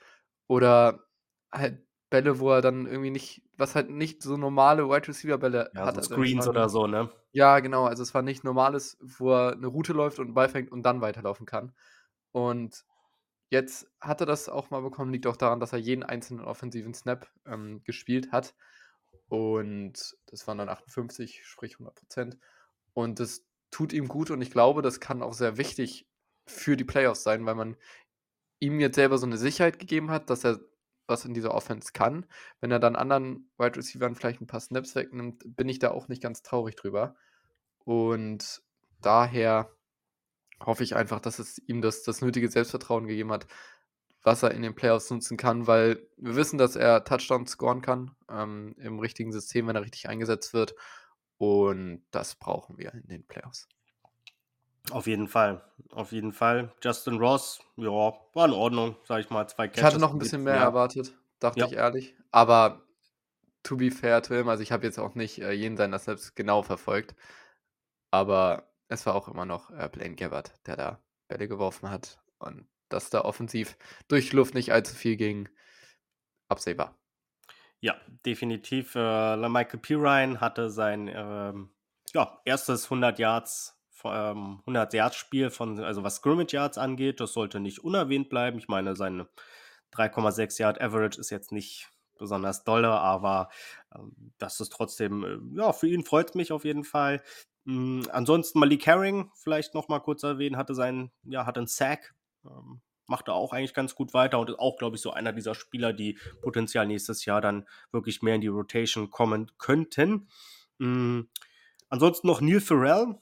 Oder 0.47 1.07
halt 1.51 1.81
Bälle, 2.09 2.39
wo 2.39 2.51
er 2.51 2.61
dann 2.61 2.85
irgendwie 2.85 3.09
nicht, 3.09 3.41
was 3.57 3.75
halt 3.75 3.89
nicht 3.89 4.21
so 4.21 4.37
normale 4.37 4.87
Wide 4.89 5.07
Receiver 5.07 5.37
Bälle 5.37 5.71
ja, 5.73 5.85
hat. 5.85 5.95
So 5.95 6.01
also 6.01 6.13
Screens 6.13 6.47
oder 6.47 6.69
so, 6.69 6.87
ne? 6.87 7.09
Ja, 7.31 7.59
genau. 7.59 7.85
Also 7.85 8.03
es 8.03 8.13
war 8.13 8.21
nicht 8.21 8.43
normales, 8.43 8.97
wo 9.01 9.33
er 9.33 9.53
eine 9.53 9.67
Route 9.67 9.93
läuft 9.93 10.19
und 10.19 10.25
einen 10.25 10.33
Ball 10.35 10.49
fängt 10.49 10.71
und 10.71 10.83
dann 10.83 11.01
weiterlaufen 11.01 11.45
kann. 11.45 11.73
Und 12.31 12.85
jetzt 13.49 13.89
hat 13.99 14.21
er 14.21 14.27
das 14.27 14.49
auch 14.49 14.69
mal 14.69 14.81
bekommen, 14.81 15.11
liegt 15.11 15.27
auch 15.27 15.37
daran, 15.37 15.59
dass 15.59 15.73
er 15.73 15.79
jeden 15.79 16.03
einzelnen 16.03 16.45
offensiven 16.45 16.93
Snap 16.93 17.27
ähm, 17.45 17.81
gespielt 17.83 18.31
hat. 18.31 18.53
Und 19.29 20.15
das 20.27 20.47
waren 20.47 20.57
dann 20.57 20.69
58, 20.69 21.45
sprich 21.45 21.73
100 21.73 21.95
Prozent. 21.95 22.37
Und 22.93 23.19
das 23.19 23.45
tut 23.71 23.93
ihm 23.93 24.07
gut 24.07 24.31
und 24.31 24.41
ich 24.41 24.51
glaube, 24.51 24.81
das 24.81 24.99
kann 24.99 25.21
auch 25.21 25.33
sehr 25.33 25.57
wichtig 25.57 26.07
für 26.45 26.77
die 26.77 26.85
Playoffs 26.85 27.23
sein, 27.23 27.45
weil 27.45 27.55
man 27.55 27.75
ihm 28.59 28.79
jetzt 28.79 28.95
selber 28.95 29.17
so 29.17 29.25
eine 29.25 29.37
Sicherheit 29.37 29.79
gegeben 29.79 30.09
hat, 30.09 30.29
dass 30.29 30.45
er 30.45 30.59
was 31.07 31.25
in 31.25 31.33
dieser 31.33 31.53
Offense 31.53 31.91
kann. 31.93 32.25
Wenn 32.59 32.71
er 32.71 32.79
dann 32.79 32.95
anderen 32.95 33.49
Wide 33.57 33.77
Receivers 33.77 34.17
vielleicht 34.17 34.41
ein 34.41 34.47
paar 34.47 34.59
Snaps 34.59 34.95
wegnimmt, 34.95 35.43
bin 35.45 35.69
ich 35.69 35.79
da 35.79 35.91
auch 35.91 36.07
nicht 36.07 36.21
ganz 36.21 36.41
traurig 36.41 36.75
drüber. 36.75 37.15
Und 37.85 38.61
daher 39.01 39.71
hoffe 40.59 40.83
ich 40.83 40.95
einfach, 40.95 41.21
dass 41.21 41.39
es 41.39 41.59
ihm 41.67 41.81
das, 41.81 42.03
das 42.03 42.21
nötige 42.21 42.49
Selbstvertrauen 42.49 43.07
gegeben 43.07 43.31
hat, 43.31 43.47
was 44.27 44.43
er 44.43 44.51
in 44.51 44.61
den 44.61 44.75
Playoffs 44.75 45.09
nutzen 45.09 45.37
kann, 45.37 45.67
weil 45.67 46.05
wir 46.17 46.35
wissen, 46.35 46.57
dass 46.57 46.75
er 46.75 47.05
Touchdowns 47.05 47.51
scoren 47.51 47.81
kann 47.81 48.11
ähm, 48.29 48.75
im 48.77 48.99
richtigen 48.99 49.31
System, 49.31 49.67
wenn 49.67 49.77
er 49.77 49.83
richtig 49.83 50.09
eingesetzt 50.09 50.53
wird. 50.53 50.75
Und 51.37 52.03
das 52.11 52.35
brauchen 52.35 52.77
wir 52.77 52.93
in 52.93 53.07
den 53.07 53.25
Playoffs. 53.25 53.69
Auf 54.91 55.07
jeden 55.07 55.29
Fall, 55.29 55.63
auf 55.91 56.11
jeden 56.11 56.33
Fall. 56.33 56.73
Justin 56.83 57.17
Ross, 57.19 57.61
ja, 57.77 57.87
war 57.87 58.45
in 58.45 58.51
Ordnung, 58.51 58.97
sag 59.05 59.21
ich 59.21 59.29
mal. 59.29 59.47
Zwei 59.47 59.69
Catches 59.69 59.79
ich 59.79 59.85
hatte 59.85 59.99
noch 59.99 60.11
ein 60.11 60.19
bisschen 60.19 60.43
mehr 60.43 60.55
ja. 60.55 60.63
erwartet, 60.63 61.17
dachte 61.39 61.61
ja. 61.61 61.65
ich 61.67 61.73
ehrlich. 61.73 62.15
Aber 62.31 62.83
to 63.63 63.77
be 63.77 63.91
fair 63.91 64.21
to 64.21 64.35
him, 64.35 64.49
also 64.49 64.61
ich 64.61 64.73
habe 64.73 64.85
jetzt 64.85 64.99
auch 64.99 65.15
nicht 65.15 65.39
äh, 65.39 65.53
jeden 65.53 65.77
seiner 65.77 65.99
Snaps 65.99 66.35
genau 66.35 66.63
verfolgt. 66.63 67.15
Aber 68.11 68.67
es 68.89 69.05
war 69.05 69.15
auch 69.15 69.29
immer 69.29 69.45
noch 69.45 69.71
äh, 69.71 69.87
Blaine 69.89 70.15
Gabbard, 70.15 70.53
der 70.65 70.75
da 70.75 70.99
Bälle 71.29 71.47
geworfen 71.47 71.89
hat. 71.89 72.19
Und 72.39 72.67
dass 72.89 73.09
da 73.09 73.21
offensiv 73.21 73.77
durch 74.07 74.33
Luft 74.33 74.53
nicht 74.53 74.71
allzu 74.71 74.95
viel 74.95 75.15
ging, 75.15 75.49
absehbar. 76.47 76.97
Ja, 77.79 77.95
definitiv. 78.25 78.95
Äh, 78.95 79.37
Michael 79.49 79.79
Pirine 79.79 80.41
hatte 80.41 80.69
sein 80.69 81.09
ähm, 81.13 81.69
ja, 82.13 82.41
erstes 82.45 82.85
100 82.85 83.19
Yards, 83.19 83.79
ähm, 84.03 84.59
100 84.61 84.93
Yards 84.93 85.15
Spiel 85.15 85.49
von, 85.49 85.79
also 85.83 86.03
was 86.03 86.15
Scrimmage 86.17 86.53
Yards 86.53 86.77
angeht, 86.77 87.19
das 87.19 87.33
sollte 87.33 87.59
nicht 87.59 87.83
unerwähnt 87.83 88.29
bleiben. 88.29 88.57
Ich 88.57 88.67
meine, 88.67 88.95
seine 88.95 89.27
3,6 89.93 90.59
Yard 90.59 90.81
Average 90.81 91.19
ist 91.19 91.29
jetzt 91.29 91.51
nicht 91.51 91.89
besonders 92.17 92.63
dolle, 92.63 92.89
aber 92.89 93.49
ähm, 93.95 94.33
das 94.37 94.59
ist 94.59 94.71
trotzdem, 94.73 95.23
äh, 95.23 95.59
ja, 95.59 95.73
für 95.73 95.87
ihn 95.87 96.03
freut 96.03 96.29
es 96.29 96.35
mich 96.35 96.51
auf 96.51 96.65
jeden 96.65 96.83
Fall. 96.83 97.21
Mhm, 97.65 98.07
ansonsten 98.11 98.59
Malik 98.59 98.85
Herring, 98.85 99.31
vielleicht 99.35 99.73
noch 99.73 99.87
mal 99.87 99.99
kurz 99.99 100.23
erwähnen, 100.23 100.57
hatte 100.57 100.73
seinen, 100.73 101.11
ja, 101.23 101.45
hatte 101.45 101.59
einen 101.59 101.67
Sack 101.67 102.15
ähm, 102.49 102.81
macht 103.07 103.27
er 103.29 103.35
auch 103.35 103.53
eigentlich 103.53 103.73
ganz 103.73 103.95
gut 103.95 104.13
weiter 104.13 104.39
und 104.39 104.49
ist 104.49 104.59
auch, 104.59 104.77
glaube 104.77 104.97
ich, 104.97 105.01
so 105.01 105.11
einer 105.11 105.33
dieser 105.33 105.55
Spieler, 105.55 105.93
die 105.93 106.19
potenziell 106.41 106.85
nächstes 106.85 107.25
Jahr 107.25 107.41
dann 107.41 107.67
wirklich 107.91 108.21
mehr 108.21 108.35
in 108.35 108.41
die 108.41 108.47
Rotation 108.47 109.09
kommen 109.09 109.51
könnten. 109.57 110.27
Mhm. 110.77 111.29
Ansonsten 111.89 112.27
noch 112.27 112.41
Neil 112.41 112.59
Farrell, 112.59 113.15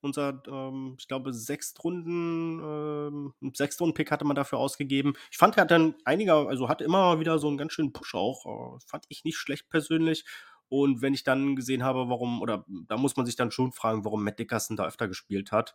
unser, 0.00 0.42
ähm, 0.48 0.96
ich 0.98 1.08
glaube, 1.08 1.32
Sechstrunden, 1.32 2.60
ähm, 2.60 3.34
Sechstrunden-Pick 3.54 4.10
hatte 4.10 4.24
man 4.24 4.36
dafür 4.36 4.58
ausgegeben. 4.58 5.14
Ich 5.30 5.38
fand, 5.38 5.56
er 5.56 5.62
hat 5.62 5.70
dann 5.70 5.94
einiger, 6.04 6.48
also 6.48 6.68
hat 6.68 6.82
immer 6.82 7.20
wieder 7.20 7.38
so 7.38 7.48
einen 7.48 7.56
ganz 7.56 7.72
schönen 7.72 7.92
Push 7.92 8.14
auch. 8.14 8.76
Äh, 8.76 8.78
fand 8.86 9.04
ich 9.08 9.24
nicht 9.24 9.36
schlecht 9.36 9.68
persönlich. 9.68 10.24
Und 10.68 11.02
wenn 11.02 11.14
ich 11.14 11.22
dann 11.22 11.54
gesehen 11.54 11.84
habe, 11.84 12.08
warum, 12.08 12.40
oder 12.40 12.64
da 12.88 12.96
muss 12.96 13.16
man 13.16 13.26
sich 13.26 13.36
dann 13.36 13.50
schon 13.50 13.72
fragen, 13.72 14.04
warum 14.04 14.24
Matt 14.24 14.38
Dickerson 14.38 14.76
da 14.76 14.86
öfter 14.86 15.06
gespielt 15.06 15.52
hat. 15.52 15.74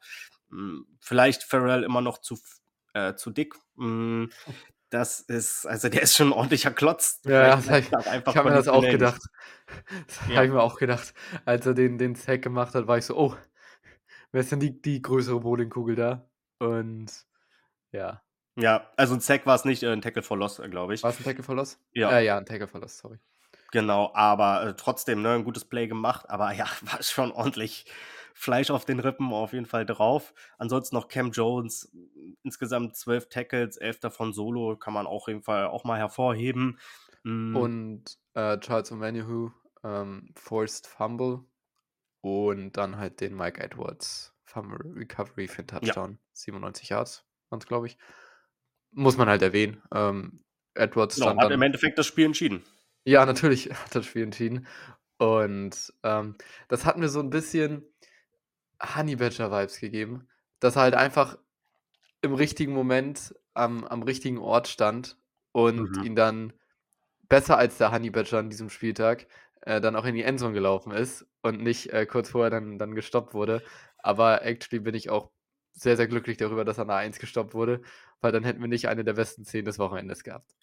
Hm, 0.50 0.88
vielleicht 1.00 1.44
Farrell 1.44 1.84
immer 1.84 2.02
noch 2.02 2.18
zu, 2.18 2.38
äh, 2.98 3.16
zu 3.16 3.32
dick. 3.32 3.56
Hm, 3.78 4.30
das 4.90 5.20
ist, 5.20 5.66
also 5.66 5.90
der 5.90 6.02
ist 6.02 6.16
schon 6.16 6.30
ein 6.30 6.34
ordentlicher 6.34 6.72
Klotz. 6.72 7.22
Ja, 7.26 7.60
ja 7.60 7.78
ich, 7.78 7.88
ich 7.88 8.36
habe 8.36 8.50
mir 8.50 8.56
das 8.56 8.68
auch 8.68 8.82
gedacht. 8.82 9.22
Das 10.08 10.30
ja. 10.30 10.36
habe 10.38 10.46
ich 10.46 10.52
mir 10.54 10.62
auch 10.62 10.78
gedacht. 10.78 11.14
Als 11.44 11.66
er 11.66 11.74
den, 11.74 11.98
den 11.98 12.16
Sack 12.16 12.42
gemacht 12.42 12.74
hat, 12.74 12.88
war 12.88 12.98
ich 12.98 13.04
so, 13.04 13.18
oh, 13.18 13.36
wer 14.32 14.40
ist 14.40 14.50
denn 14.50 14.62
die, 14.62 14.82
die 14.82 15.02
größere 15.02 15.42
Bowlingkugel 15.42 15.98
da? 15.98 16.30
Und 16.60 17.12
ja. 17.92 18.22
Ja, 18.56 18.90
also 18.96 19.16
ein 19.16 19.20
Sack 19.20 19.46
war 19.46 19.56
es 19.56 19.66
nicht, 19.66 19.84
äh, 19.84 19.92
ein 19.92 20.02
Tackle 20.02 20.24
for 20.24 20.38
Loss, 20.38 20.60
äh, 20.60 20.70
glaube 20.70 20.94
ich. 20.94 21.04
War 21.04 21.10
es 21.10 21.20
ein 21.20 21.26
Tackle 21.26 21.44
for 21.44 21.54
Loss? 21.54 21.80
Ja. 21.92 22.12
Äh, 22.12 22.26
ja, 22.26 22.38
ein 22.38 22.46
Tackle 22.46 22.70
for 22.70 22.80
Loss, 22.80 22.98
sorry. 22.98 23.20
Genau, 23.72 24.12
aber 24.14 24.68
äh, 24.68 24.74
trotzdem, 24.76 25.22
ne, 25.22 25.34
ein 25.34 25.44
gutes 25.44 25.66
Play 25.66 25.88
gemacht, 25.88 26.30
aber 26.30 26.54
ja, 26.54 26.66
war 26.82 27.04
schon 27.04 27.32
ordentlich 27.32 27.86
Fleisch 28.40 28.70
auf 28.70 28.86
den 28.86 29.00
Rippen 29.00 29.34
auf 29.34 29.54
jeden 29.54 29.66
Fall 29.66 29.84
drauf. 29.84 30.32
Ansonsten 30.60 30.96
noch 30.96 31.08
Cam 31.08 31.32
Jones, 31.32 31.92
insgesamt 32.44 32.96
zwölf 32.96 33.30
Tackles, 33.30 33.78
elf 33.78 34.00
davon 34.00 34.32
Solo, 34.32 34.78
kann 34.78 34.94
man 34.94 35.08
auch 35.08 35.24
auf 35.24 35.28
jeden 35.28 35.42
Fall 35.42 35.66
auch 35.66 35.84
mal 35.84 35.98
hervorheben. 35.98 36.78
Mhm. 37.24 37.56
Und 37.56 38.04
äh, 38.36 38.60
Charles 38.60 38.92
O'Manyhu, 38.92 39.52
ähm, 39.84 40.30
Forced 40.36 40.86
Fumble 40.86 41.46
und 42.22 42.78
dann 42.78 42.98
halt 42.98 43.22
den 43.22 43.36
Mike 43.36 43.60
Edwards 43.60 44.36
Fumble 44.44 44.78
Recovery 44.96 45.48
für 45.48 45.64
den 45.64 45.68
Touchdown. 45.70 46.12
Ja. 46.12 46.18
97 46.34 46.90
Yards 46.90 47.26
waren 47.50 47.60
es, 47.60 47.66
glaube 47.66 47.88
ich. 47.88 47.98
Muss 48.92 49.18
man 49.18 49.28
halt 49.30 49.42
erwähnen. 49.42 49.82
Ähm, 49.92 50.44
Edwards 50.76 51.16
genau, 51.16 51.30
hat 51.30 51.42
dann, 51.42 51.52
im 51.52 51.62
Endeffekt 51.64 51.98
das 51.98 52.06
Spiel 52.06 52.26
entschieden. 52.26 52.64
Ja, 53.04 53.26
natürlich 53.26 53.72
hat 53.74 53.96
das 53.96 54.06
Spiel 54.06 54.22
entschieden. 54.22 54.68
Und 55.18 55.92
ähm, 56.04 56.36
das 56.68 56.86
hat 56.86 56.98
mir 56.98 57.10
so 57.10 57.20
ein 57.20 57.32
bisschen 57.32 57.84
Honey 58.82 59.16
Badger 59.16 59.52
Vibes 59.52 59.80
gegeben, 59.80 60.28
dass 60.60 60.76
er 60.76 60.84
halt 60.84 60.96
einfach 60.96 61.38
im 62.22 62.34
richtigen 62.34 62.74
Moment 62.74 63.36
am, 63.54 63.84
am 63.84 64.04
richtigen 64.04 64.38
Ort 64.38 64.68
stand 64.68 65.18
und 65.52 65.98
mhm. 65.98 66.04
ihn 66.04 66.16
dann 66.16 66.54
besser 67.30 67.58
als 67.58 67.78
der 67.78 67.92
Honey 67.92 68.10
Badger 68.10 68.40
an 68.40 68.50
diesem 68.50 68.70
Spieltag 68.70 69.28
äh, 69.62 69.82
dann 69.82 69.96
auch 69.96 70.06
in 70.06 70.16
die 70.16 70.24
Endzone 70.24 70.54
gelaufen 70.54 70.92
ist 70.92 71.26
und 71.42 71.62
nicht 71.62 71.92
äh, 71.92 72.06
kurz 72.06 72.30
vorher 72.30 72.50
dann, 72.50 72.78
dann 72.78 72.96
gestoppt 72.96 73.34
wurde. 73.34 73.62
Aber 73.98 74.44
actually 74.44 74.80
bin 74.80 74.96
ich 74.96 75.10
auch 75.10 75.32
sehr, 75.74 75.98
sehr 75.98 76.08
glücklich 76.08 76.38
darüber, 76.38 76.66
dass 76.66 76.78
er 76.78 76.86
nach 76.86 76.98
1 76.98 77.20
gestoppt 77.20 77.54
wurde, 77.54 77.82
weil 78.22 78.32
dann 78.32 78.44
hätten 78.44 78.62
wir 78.62 78.68
nicht 78.68 78.88
eine 78.88 79.04
der 79.04 79.14
besten 79.14 79.46
Szenen 79.46 79.66
des 79.66 79.78
Wochenendes 79.78 80.24
gehabt. 80.24 80.56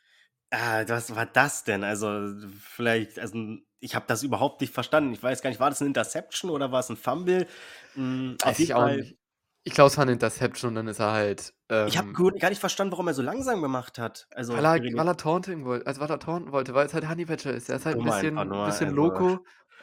Ah, 0.51 0.85
was 0.89 1.15
war 1.15 1.27
das 1.27 1.65
denn? 1.65 1.85
Also, 1.85 2.33
vielleicht, 2.61 3.19
also 3.19 3.57
ich 3.85 3.95
habe 3.95 4.07
das 4.09 4.23
überhaupt 4.23 4.63
nicht 4.63 4.73
verstanden. 4.73 5.13
Ich 5.13 5.23
weiß 5.23 5.43
gar 5.43 5.51
nicht, 5.51 5.61
war 5.61 5.69
das 5.69 5.83
eine 5.83 5.89
Interception 5.89 6.51
oder 6.51 6.73
war 6.73 6.81
es 6.81 6.89
ein 6.89 6.97
Fumble? 6.97 7.47
Hm, 7.93 8.39
auf 8.43 8.59
jeden 8.59 8.73
Fall. 8.73 9.15
Ich 9.63 9.75
glaube, 9.75 9.89
es 9.89 9.97
war 9.97 10.03
eine 10.03 10.13
Interception 10.13 10.71
und 10.71 10.75
dann 10.75 10.89
ist 10.89 11.01
er 11.01 11.13
halt. 11.13 11.55
Ähm, 11.69 11.89
ich 11.89 11.99
habe 11.99 12.13
gar 12.13 12.49
nicht 12.49 12.61
verstanden, 12.61 12.93
warum 12.93 13.09
er 13.09 13.15
so 13.15 13.23
langsam 13.23 13.61
gemacht 13.61 13.99
hat. 13.99 14.27
Also, 14.31 14.55
weil, 14.55 14.65
er, 14.65 14.97
weil 14.97 15.09
er 15.09 15.17
taunting 15.17 15.65
wollte, 15.67 15.87
also 15.87 16.01
weil 16.01 16.11
er 16.11 16.19
taunten 16.19 16.53
wollte, 16.53 16.75
weil 16.75 16.87
es 16.87 16.95
halt 16.95 17.09
Honey 17.09 17.27
Badger 17.27 17.53
ist. 17.53 17.69
Er 17.69 17.77
ist 17.77 17.87
halt 17.87 17.99
ein 17.99 18.05
bisschen, 18.05 18.35
nur, 18.35 18.65
bisschen 18.65 18.89
also. 18.89 18.97
loco. 18.97 19.27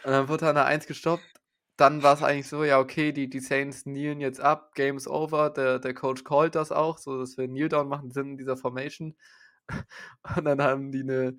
Und 0.04 0.12
dann 0.12 0.28
wurde 0.28 0.46
er 0.46 0.50
an 0.50 0.56
der 0.56 0.66
1 0.66 0.88
gestoppt. 0.88 1.24
Dann 1.78 2.02
war 2.04 2.16
es 2.16 2.24
eigentlich 2.24 2.48
so, 2.48 2.64
ja, 2.64 2.80
okay, 2.80 3.12
die, 3.12 3.30
die 3.30 3.40
Saints 3.40 3.84
kneelen 3.84 4.20
jetzt 4.20 4.40
ab, 4.40 4.74
Game 4.74 4.98
is 4.98 5.08
over. 5.08 5.52
Der, 5.52 5.80
der 5.80 5.94
Coach 5.94 6.24
callt 6.24 6.56
das 6.56 6.72
auch, 6.72 6.98
so 6.98 7.20
dass 7.20 7.38
wir 7.38 7.48
Kneel 7.48 7.70
Down 7.70 7.88
machen, 7.88 8.12
sind 8.12 8.32
in 8.32 8.38
dieser 8.38 8.58
Formation. 8.58 9.16
Und 10.36 10.46
dann 10.46 10.62
haben 10.62 10.92
die 10.92 11.02
eine, 11.02 11.38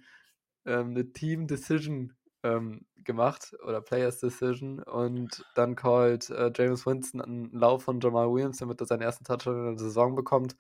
ähm, 0.65 0.91
eine 0.91 1.13
Team 1.13 1.47
Decision 1.47 2.13
ähm, 2.43 2.87
gemacht 3.05 3.55
oder 3.65 3.81
Players 3.81 4.21
Decision 4.21 4.81
und 4.81 5.45
dann 5.55 5.77
callt 5.77 6.31
äh, 6.31 6.53
James 6.55 6.87
Winston 6.87 7.21
einen 7.21 7.51
Lauf 7.53 7.85
von 7.85 8.01
Jamal 8.01 8.31
Williams, 8.31 8.59
damit 8.59 8.81
er 8.81 8.87
seinen 8.87 9.03
ersten 9.03 9.25
Touchdown 9.25 9.57
in 9.57 9.77
der 9.77 9.79
Saison 9.79 10.15
bekommt. 10.15 10.57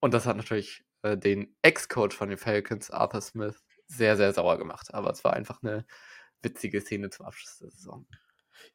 Und 0.00 0.14
das 0.14 0.26
hat 0.26 0.36
natürlich 0.36 0.84
äh, 1.02 1.16
den 1.16 1.54
Ex-Coach 1.62 2.16
von 2.16 2.28
den 2.28 2.38
Falcons, 2.38 2.90
Arthur 2.90 3.20
Smith, 3.20 3.62
sehr, 3.86 4.16
sehr 4.16 4.32
sauer 4.32 4.58
gemacht. 4.58 4.92
Aber 4.94 5.10
es 5.10 5.24
war 5.24 5.34
einfach 5.34 5.62
eine 5.62 5.84
witzige 6.42 6.80
Szene 6.80 7.10
zum 7.10 7.26
Abschluss 7.26 7.58
der 7.58 7.70
Saison. 7.70 8.06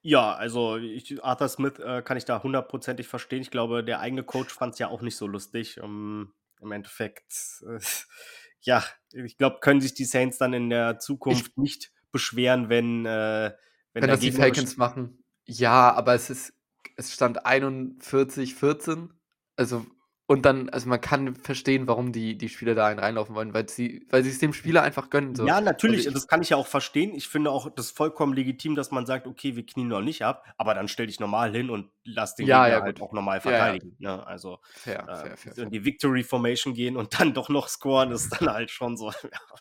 Ja, 0.01 0.33
also 0.33 0.77
ich, 0.77 1.23
Arthur 1.23 1.49
Smith 1.49 1.79
äh, 1.79 2.01
kann 2.01 2.17
ich 2.17 2.25
da 2.25 2.43
hundertprozentig 2.43 3.07
verstehen. 3.07 3.41
Ich 3.41 3.51
glaube, 3.51 3.83
der 3.83 3.99
eigene 3.99 4.23
Coach 4.23 4.53
fand 4.53 4.73
es 4.73 4.79
ja 4.79 4.89
auch 4.89 5.01
nicht 5.01 5.17
so 5.17 5.27
lustig. 5.27 5.81
Um, 5.81 6.33
im 6.61 6.71
Endeffekt, 6.71 7.63
äh, 7.67 7.79
ja, 8.61 8.83
ich 9.11 9.37
glaube, 9.37 9.59
können 9.59 9.81
sich 9.81 9.93
die 9.93 10.05
Saints 10.05 10.37
dann 10.37 10.53
in 10.53 10.69
der 10.69 10.99
Zukunft 10.99 11.51
ich, 11.51 11.57
nicht 11.57 11.91
beschweren, 12.17 12.67
wenn, 12.69 13.05
äh, 13.05 13.53
wenn, 13.93 14.03
wenn 14.03 14.09
das 14.09 14.19
die 14.19 14.31
Falcons 14.31 14.75
machen. 14.77 15.23
Ja, 15.45 15.93
aber 15.93 16.15
es 16.15 16.31
ist, 16.31 16.53
es 16.95 17.13
stand 17.13 17.45
41, 17.45 18.55
14. 18.55 19.13
Also 19.55 19.85
und 20.29 20.45
dann, 20.45 20.67
also 20.69 20.89
man 20.89 20.99
kann 20.99 21.35
verstehen, 21.35 21.87
warum 21.87 22.11
die, 22.11 22.37
die 22.37 22.49
Spieler 22.49 22.75
da 22.75 22.87
einen 22.87 22.99
reinlaufen 22.99 23.33
wollen, 23.33 23.53
weil 23.53 23.69
sie, 23.69 24.05
weil 24.09 24.23
sie 24.23 24.29
es 24.29 24.39
dem 24.39 24.51
Spieler 24.51 24.83
einfach 24.83 25.09
gönnen. 25.09 25.35
So. 25.35 25.47
Ja, 25.47 25.61
natürlich, 25.61 25.99
also 25.99 26.09
ich, 26.09 26.13
das 26.15 26.27
kann 26.27 26.41
ich 26.41 26.49
ja 26.49 26.57
auch 26.57 26.67
verstehen. 26.67 27.15
Ich 27.15 27.29
finde 27.29 27.49
auch 27.49 27.69
das 27.73 27.91
vollkommen 27.91 28.33
legitim, 28.33 28.75
dass 28.75 28.91
man 28.91 29.05
sagt, 29.05 29.25
okay, 29.25 29.55
wir 29.55 29.65
knien 29.65 29.87
noch 29.87 30.01
nicht 30.01 30.25
ab, 30.25 30.43
aber 30.57 30.73
dann 30.73 30.89
stell 30.89 31.07
dich 31.07 31.21
normal 31.21 31.53
hin 31.53 31.69
und 31.69 31.91
lass 32.03 32.35
den 32.35 32.45
ja, 32.45 32.65
Gegner 32.65 32.77
ja, 32.79 32.83
halt 32.83 33.01
auch 33.01 33.13
normal 33.13 33.39
verteidigen. 33.39 33.95
Ja. 33.99 34.17
Ne? 34.17 34.27
Also 34.27 34.59
fair, 34.63 35.07
äh, 35.07 35.15
fair, 35.15 35.37
fair, 35.37 35.57
in 35.63 35.69
die 35.69 35.85
Victory 35.85 36.23
Formation 36.23 36.73
gehen 36.73 36.97
und 36.97 37.17
dann 37.17 37.33
doch 37.33 37.47
noch 37.47 37.69
scoren, 37.69 38.11
ist 38.11 38.29
dann 38.37 38.51
halt 38.51 38.69
schon 38.69 38.97
so 38.97 39.13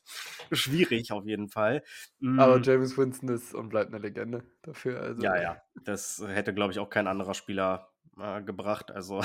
schwierig 0.51 1.13
auf 1.13 1.25
jeden 1.27 1.49
Fall. 1.49 1.85
Mhm. 2.19 2.41
Aber 2.41 2.61
James 2.61 2.99
Winston 2.99 3.29
ist 3.29 3.55
und 3.55 3.69
bleibt 3.69 3.95
eine 3.95 4.03
Legende 4.03 4.43
dafür. 4.63 5.01
Also. 5.01 5.23
Ja, 5.23 5.41
ja. 5.41 5.63
Das 5.85 6.21
hätte, 6.27 6.53
glaube 6.53 6.73
ich, 6.73 6.81
auch 6.81 6.91
kein 6.91 7.07
anderer 7.07 7.35
Spieler 7.35 7.93
äh, 8.19 8.43
gebracht. 8.43 8.91
Also 8.91 9.23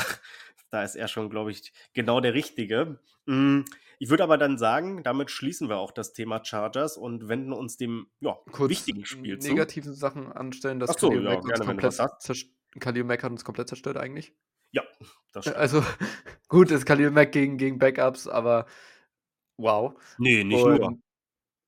da 0.72 0.84
ist 0.84 0.96
er 0.96 1.08
schon, 1.08 1.30
glaube 1.30 1.52
ich, 1.52 1.72
genau 1.94 2.20
der 2.22 2.34
Richtige. 2.34 3.00
Hm, 3.28 3.66
ich 4.00 4.10
würde 4.10 4.24
aber 4.24 4.38
dann 4.38 4.58
sagen, 4.58 5.04
damit 5.04 5.30
schließen 5.30 5.70
wir 5.70 5.78
auch 5.78 5.92
das 5.92 6.14
Thema 6.14 6.44
Chargers 6.44 6.98
und 6.98 7.28
wenden 7.28 7.54
uns 7.54 7.78
dem 7.78 8.08
ja, 8.20 8.40
Kurz 8.52 8.72
wichtigen 8.72 9.06
Spiel 9.06 9.38
zu. 9.38 9.50
negativen 9.50 9.94
Sachen 9.94 10.32
anstellen, 10.32 10.80
dass 10.80 10.92
Ach 10.92 10.98
so, 10.98 11.10
Khalil, 11.10 11.24
ja, 11.24 11.30
Mack 11.36 11.44
gerne, 11.44 11.66
komplett 11.66 13.06
Mack 13.06 13.24
hat 13.24 13.32
uns 13.32 13.44
komplett 13.44 13.68
zerstört 13.68 13.98
eigentlich. 13.98 14.34
Ja, 14.72 14.84
das 15.34 15.46
stimmt. 15.46 15.58
Also 15.58 15.84
gut 16.48 16.72
ist 16.72 16.86
Khalil 16.86 17.12
Mack 17.12 17.32
gegen, 17.32 17.58
gegen 17.58 17.78
Backups, 17.78 18.28
aber 18.28 18.66
wow. 19.58 19.94
Nee, 20.18 20.44
nicht 20.44 20.64
und, 20.64 20.80
nur. 20.80 20.98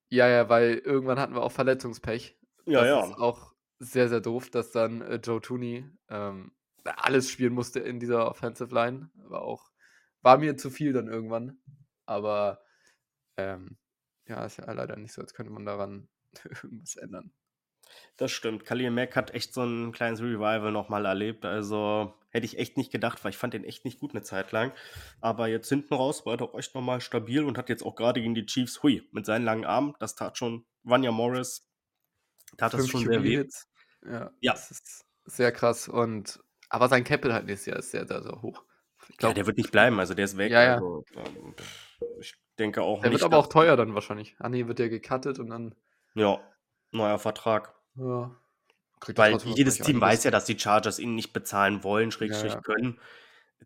Ja, 0.09 0.27
ja, 0.27 0.47
weil 0.49 0.75
irgendwann 0.77 1.19
hatten 1.19 1.35
wir 1.35 1.43
auch 1.43 1.51
Verletzungspech. 1.51 2.37
Ja, 2.65 2.79
das 2.79 2.87
ja. 2.87 3.03
ist 3.05 3.17
auch 3.17 3.53
sehr, 3.79 4.07
sehr 4.07 4.21
doof, 4.21 4.49
dass 4.49 4.71
dann 4.71 5.01
äh, 5.01 5.15
Joe 5.15 5.41
Tooney 5.41 5.85
ähm, 6.09 6.51
alles 6.83 7.29
spielen 7.29 7.53
musste 7.53 7.79
in 7.79 7.99
dieser 7.99 8.29
Offensive 8.29 8.73
Line. 8.73 9.09
War 9.15 9.41
auch, 9.41 9.71
war 10.21 10.37
mir 10.37 10.57
zu 10.57 10.69
viel 10.69 10.93
dann 10.93 11.07
irgendwann. 11.07 11.59
Aber 12.05 12.61
ähm, 13.37 13.77
ja, 14.27 14.45
ist 14.45 14.57
ja 14.57 14.71
leider 14.71 14.95
nicht 14.95 15.13
so, 15.13 15.21
als 15.21 15.33
könnte 15.33 15.51
man 15.51 15.65
daran 15.65 16.07
irgendwas 16.63 16.95
ändern. 16.95 17.31
Das 18.17 18.31
stimmt. 18.31 18.65
Khalil 18.65 18.91
Mack 18.91 19.15
hat 19.15 19.31
echt 19.31 19.53
so 19.53 19.63
ein 19.63 19.91
kleines 19.91 20.21
Revival 20.21 20.71
nochmal 20.71 21.05
erlebt. 21.05 21.45
Also 21.45 22.13
hätte 22.29 22.45
ich 22.45 22.57
echt 22.57 22.77
nicht 22.77 22.91
gedacht, 22.91 23.23
weil 23.23 23.31
ich 23.31 23.37
fand 23.37 23.53
den 23.53 23.63
echt 23.63 23.85
nicht 23.85 23.99
gut 23.99 24.11
eine 24.11 24.23
Zeit 24.23 24.51
lang. 24.51 24.73
Aber 25.21 25.47
jetzt 25.47 25.69
hinten 25.69 25.93
raus 25.93 26.25
war 26.25 26.33
er 26.33 26.37
doch 26.37 26.55
echt 26.55 26.73
nochmal 26.75 27.01
stabil 27.01 27.43
und 27.43 27.57
hat 27.57 27.69
jetzt 27.69 27.83
auch 27.83 27.95
gerade 27.95 28.21
gegen 28.21 28.35
die 28.35 28.45
Chiefs, 28.45 28.81
hui, 28.83 29.07
mit 29.11 29.25
seinen 29.25 29.45
langen 29.45 29.65
Armen, 29.65 29.93
das 29.99 30.15
tat 30.15 30.37
schon 30.37 30.65
Vanya 30.83 31.11
Morris, 31.11 31.69
tat 32.57 32.73
das 32.73 32.87
schon 32.87 33.05
sehr 33.05 33.23
weh. 33.23 33.45
Ja, 34.05 34.31
ja, 34.41 34.53
das 34.53 34.71
ist 34.71 35.05
sehr 35.25 35.51
krass. 35.51 35.87
Und 35.87 36.43
aber 36.73 36.89
sein 36.89 37.03
Capital 37.03 37.33
halt 37.33 37.45
nächstes 37.45 37.67
Jahr 37.67 37.77
ist 37.77 37.91
sehr, 37.91 38.07
sehr, 38.07 38.23
sehr 38.23 38.41
hoch. 38.41 38.63
Glaub, 39.17 39.29
ja, 39.29 39.33
der 39.35 39.45
wird 39.45 39.57
nicht 39.57 39.71
bleiben, 39.71 39.99
also 39.99 40.15
der 40.15 40.25
ist 40.25 40.37
weg. 40.37 40.51
Ja, 40.51 40.63
ja. 40.63 40.73
Also, 40.75 41.05
ich 42.19 42.33
denke 42.57 42.81
auch 42.81 43.01
der 43.01 43.11
nicht. 43.11 43.21
Der 43.21 43.25
wird 43.25 43.33
aber 43.33 43.37
auch 43.37 43.47
teuer 43.47 43.77
dann 43.77 43.93
wahrscheinlich. 43.93 44.35
Ah, 44.39 44.49
nee, 44.49 44.65
wird 44.67 44.79
der 44.79 44.89
gecuttet 44.89 45.37
und 45.37 45.51
dann. 45.51 45.75
Ja, 46.15 46.39
neuer 46.91 47.19
Vertrag. 47.19 47.75
Ja. 47.95 48.35
Weil 49.15 49.37
jedes 49.43 49.77
Team 49.77 50.01
weiß 50.01 50.23
ja, 50.23 50.31
dass 50.31 50.45
die 50.45 50.57
Chargers 50.57 50.97
ihn 50.97 51.13
nicht 51.13 51.31
bezahlen 51.31 51.83
wollen, 51.83 52.09
Schrägstrich 52.11 52.53
ja, 52.53 52.57
ja. 52.57 52.61
können. 52.61 52.99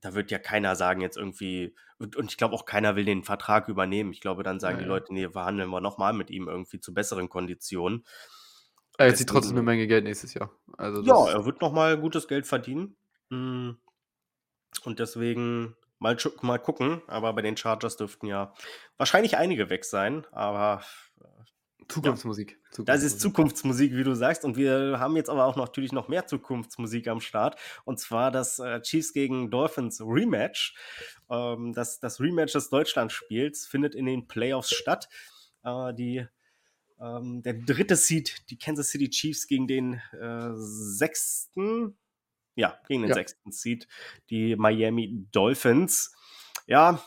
Da 0.02 0.14
wird 0.14 0.30
ja 0.30 0.38
keiner 0.38 0.76
sagen, 0.76 1.00
jetzt 1.00 1.16
irgendwie, 1.16 1.76
und, 2.00 2.18
und 2.18 2.30
ich 2.30 2.38
glaube 2.38 2.56
auch 2.56 2.66
keiner 2.66 2.98
will 2.98 3.06
den 3.06 3.24
Vertrag 3.24 3.70
übernehmen. 3.70 4.12
Ich 4.12 4.20
glaube, 4.20 4.44
dann 4.44 4.60
sagen 4.60 4.80
ja, 4.80 4.84
die 4.84 4.90
Leute, 4.90 5.14
nee, 5.14 5.30
verhandeln 5.30 5.70
wir 5.70 5.80
nochmal 5.80 6.12
mit 6.12 6.30
ihm 6.30 6.50
irgendwie 6.50 6.82
zu 6.82 6.94
besseren 6.94 7.30
Konditionen. 7.30 8.04
Er 8.98 9.13
zieht 9.16 9.30
trotzdem 9.30 9.56
eine 9.56 9.63
Menge 9.63 9.88
Geld 9.88 10.04
nächstes 10.04 10.34
Jahr. 10.34 10.51
Also 10.77 11.01
ja, 11.04 11.30
er 11.30 11.46
wird 11.46 11.62
nochmal 11.62 11.98
gutes 11.98 12.27
Geld 12.27 12.48
verdienen. 12.48 12.96
Hm. 13.30 13.77
Und 14.84 15.00
deswegen 15.00 15.75
mal, 16.00 16.18
mal 16.42 16.58
gucken. 16.58 17.01
Aber 17.08 17.34
bei 17.34 17.42
den 17.42 17.58
Chargers 17.58 17.98
dürften 17.98 18.27
ja 18.27 18.54
wahrscheinlich 18.98 19.38
einige 19.38 19.70
weg 19.70 19.86
sein. 19.86 20.25
Aber 20.32 20.82
Zukunftsmusik. 21.88 22.51
Ja. 22.51 22.58
Zukunftsmusik. 22.72 22.86
Das 22.86 23.04
ist 23.04 23.22
Zukunftsmusik, 23.22 23.96
wie 23.96 24.04
du 24.04 24.13
sagst. 24.13 24.44
Und 24.44 24.58
wir 24.58 24.98
haben 25.00 25.16
jetzt 25.16 25.30
aber 25.30 25.46
auch 25.46 25.56
noch, 25.56 25.66
natürlich 25.66 25.94
noch 25.94 26.08
mehr 26.08 26.25
Zukunftsmusik 26.27 27.08
am 27.08 27.22
Start. 27.22 27.58
Und 27.86 28.00
zwar 28.00 28.32
das 28.32 28.60
äh, 28.60 28.82
Chiefs 28.82 29.13
gegen 29.13 29.50
Dolphins 29.50 30.01
Rematch. 30.01 30.75
Ähm, 31.30 31.74
das, 31.74 32.00
das 32.00 32.20
Rematch 32.20 32.54
des 32.54 32.70
Deutschlandspiels 32.70 33.66
findet 33.66 33.96
in 33.96 34.06
den 34.06 34.27
Playoffs 34.27 34.72
statt. 34.72 35.08
Äh, 35.63 35.94
die, 35.94 36.27
ähm, 37.00 37.42
der 37.44 37.54
dritte 37.54 37.96
Seed, 37.96 38.50
die 38.50 38.58
Kansas 38.58 38.89
City 38.89 39.10
Chiefs 39.10 39.48
gegen 39.48 39.68
den 39.68 40.01
äh, 40.20 40.51
sechsten, 40.54 41.98
ja, 42.56 42.77
gegen 42.88 43.04
den 43.04 43.10
ja. 43.10 43.16
sechsten 43.16 43.51
Seed, 43.51 43.88
die 44.30 44.56
Miami 44.56 45.27
Dolphins. 45.32 46.16
Ja, 46.66 47.01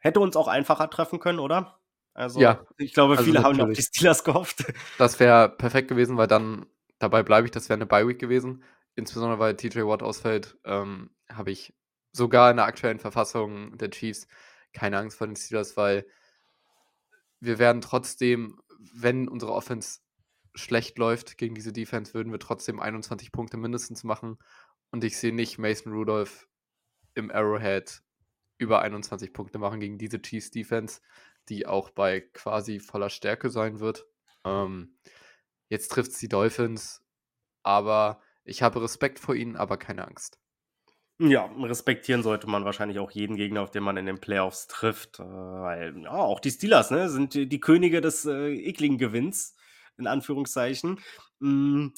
hätte 0.00 0.20
uns 0.20 0.36
auch 0.36 0.48
einfacher 0.48 0.90
treffen 0.90 1.20
können, 1.20 1.38
oder? 1.38 1.80
Also, 2.12 2.40
ja, 2.40 2.66
ich 2.76 2.92
glaube, 2.92 3.12
also 3.16 3.24
viele 3.24 3.42
haben 3.42 3.60
auf 3.60 3.72
die 3.72 3.82
Steelers 3.82 4.24
gehofft. 4.24 4.64
Das 4.98 5.20
wäre 5.20 5.48
perfekt 5.48 5.88
gewesen, 5.88 6.16
weil 6.16 6.26
dann, 6.26 6.66
dabei 6.98 7.22
bleibe 7.22 7.46
ich, 7.46 7.50
das 7.50 7.68
wäre 7.68 7.78
eine 7.78 7.86
Bye-Week 7.86 8.18
gewesen. 8.18 8.64
Insbesondere 8.96 9.38
weil 9.38 9.56
TJ 9.56 9.80
Watt 9.82 10.02
ausfällt, 10.02 10.58
ähm, 10.64 11.10
habe 11.30 11.52
ich 11.52 11.72
sogar 12.12 12.50
in 12.50 12.56
der 12.56 12.66
aktuellen 12.66 12.98
Verfassung 12.98 13.78
der 13.78 13.90
Chiefs 13.90 14.26
keine 14.72 14.98
Angst 14.98 15.18
vor 15.18 15.26
den 15.26 15.36
Steelers, 15.36 15.76
weil 15.76 16.06
wir 17.40 17.58
werden 17.58 17.80
trotzdem, 17.80 18.60
wenn 18.94 19.28
unsere 19.28 19.52
Offense 19.52 20.00
schlecht 20.54 20.98
läuft 20.98 21.38
gegen 21.38 21.54
diese 21.54 21.72
Defense, 21.72 22.14
würden 22.14 22.32
wir 22.32 22.40
trotzdem 22.40 22.80
21 22.80 23.32
Punkte 23.32 23.56
mindestens 23.56 24.04
machen. 24.04 24.38
Und 24.90 25.04
ich 25.04 25.16
sehe 25.18 25.34
nicht 25.34 25.58
Mason 25.58 25.92
Rudolph 25.92 26.48
im 27.14 27.30
Arrowhead 27.30 28.02
über 28.58 28.82
21 28.82 29.32
Punkte 29.32 29.58
machen 29.58 29.80
gegen 29.80 29.98
diese 29.98 30.20
Chiefs 30.20 30.50
Defense 30.50 31.00
die 31.50 31.66
auch 31.66 31.90
bei 31.90 32.20
quasi 32.20 32.80
voller 32.80 33.10
Stärke 33.10 33.50
sein 33.50 33.80
wird. 33.80 34.06
Ähm, 34.44 34.96
jetzt 35.68 35.88
trifft 35.88 36.12
es 36.12 36.18
die 36.18 36.28
Dolphins, 36.28 37.04
aber 37.62 38.22
ich 38.44 38.62
habe 38.62 38.82
Respekt 38.82 39.18
vor 39.18 39.34
ihnen, 39.34 39.56
aber 39.56 39.76
keine 39.76 40.06
Angst. 40.06 40.39
Ja, 41.22 41.50
respektieren 41.58 42.22
sollte 42.22 42.48
man 42.48 42.64
wahrscheinlich 42.64 42.98
auch 42.98 43.10
jeden 43.10 43.36
Gegner, 43.36 43.60
auf 43.60 43.70
den 43.70 43.82
man 43.82 43.98
in 43.98 44.06
den 44.06 44.20
Playoffs 44.20 44.68
trifft. 44.68 45.20
Äh, 45.20 45.24
weil 45.24 46.02
ja, 46.02 46.12
auch 46.12 46.40
die 46.40 46.50
Steelers 46.50 46.90
ne, 46.90 47.10
sind 47.10 47.34
die, 47.34 47.46
die 47.46 47.60
Könige 47.60 48.00
des 48.00 48.24
äh, 48.24 48.54
ekligen 48.54 48.96
Gewinns, 48.96 49.54
in 49.98 50.06
Anführungszeichen. 50.06 50.98
Mm, 51.40 51.88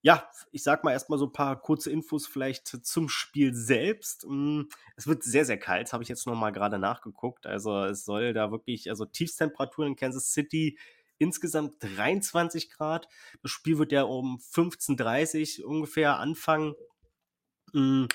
ja, 0.00 0.28
ich 0.50 0.64
sag 0.64 0.82
mal 0.82 0.90
erstmal 0.90 1.20
so 1.20 1.26
ein 1.26 1.32
paar 1.32 1.60
kurze 1.60 1.92
Infos 1.92 2.26
vielleicht 2.26 2.66
zum 2.66 3.08
Spiel 3.08 3.54
selbst. 3.54 4.24
Hm, 4.24 4.68
es 4.96 5.06
wird 5.06 5.22
sehr, 5.22 5.44
sehr 5.44 5.58
kalt, 5.58 5.92
habe 5.92 6.02
ich 6.02 6.08
jetzt 6.08 6.26
nochmal 6.26 6.50
gerade 6.50 6.80
nachgeguckt. 6.80 7.46
Also 7.46 7.84
es 7.84 8.04
soll 8.04 8.32
da 8.32 8.50
wirklich, 8.50 8.90
also 8.90 9.04
Tiefstemperaturen 9.04 9.90
in 9.90 9.96
Kansas 9.96 10.32
City 10.32 10.76
insgesamt 11.18 11.76
23 11.78 12.70
Grad. 12.70 13.06
Das 13.42 13.52
Spiel 13.52 13.78
wird 13.78 13.92
ja 13.92 14.02
um 14.02 14.38
15.30 14.38 15.62
Uhr 15.62 15.68
ungefähr 15.68 16.18
anfangen. 16.18 16.74
Hm, 17.72 18.08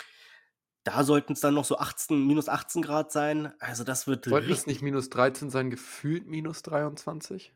da 0.88 1.04
sollten 1.04 1.34
es 1.34 1.42
dann 1.42 1.54
noch 1.54 1.66
so 1.66 1.78
18, 1.78 2.26
minus 2.26 2.48
18 2.48 2.82
Grad 2.82 3.12
sein. 3.12 3.52
Also 3.60 3.84
das 3.84 4.08
wird 4.08 4.24
Sollten 4.24 4.50
es 4.50 4.68
nicht 4.68 4.82
minus 4.82 5.10
13 5.10 5.50
sein, 5.50 5.70
gefühlt 5.70 6.28
minus 6.28 6.62
23? 6.62 7.54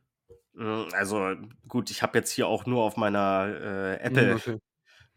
Hm, 0.56 0.90
also 0.92 1.36
gut, 1.66 1.92
ich 1.92 2.04
habe 2.04 2.18
jetzt 2.18 2.30
hier 2.30 2.48
auch 2.48 2.66
nur 2.66 2.84
auf 2.84 2.98
meiner 2.98 3.48
äh, 3.48 4.02
Apple 4.02 4.36
okay. 4.36 4.58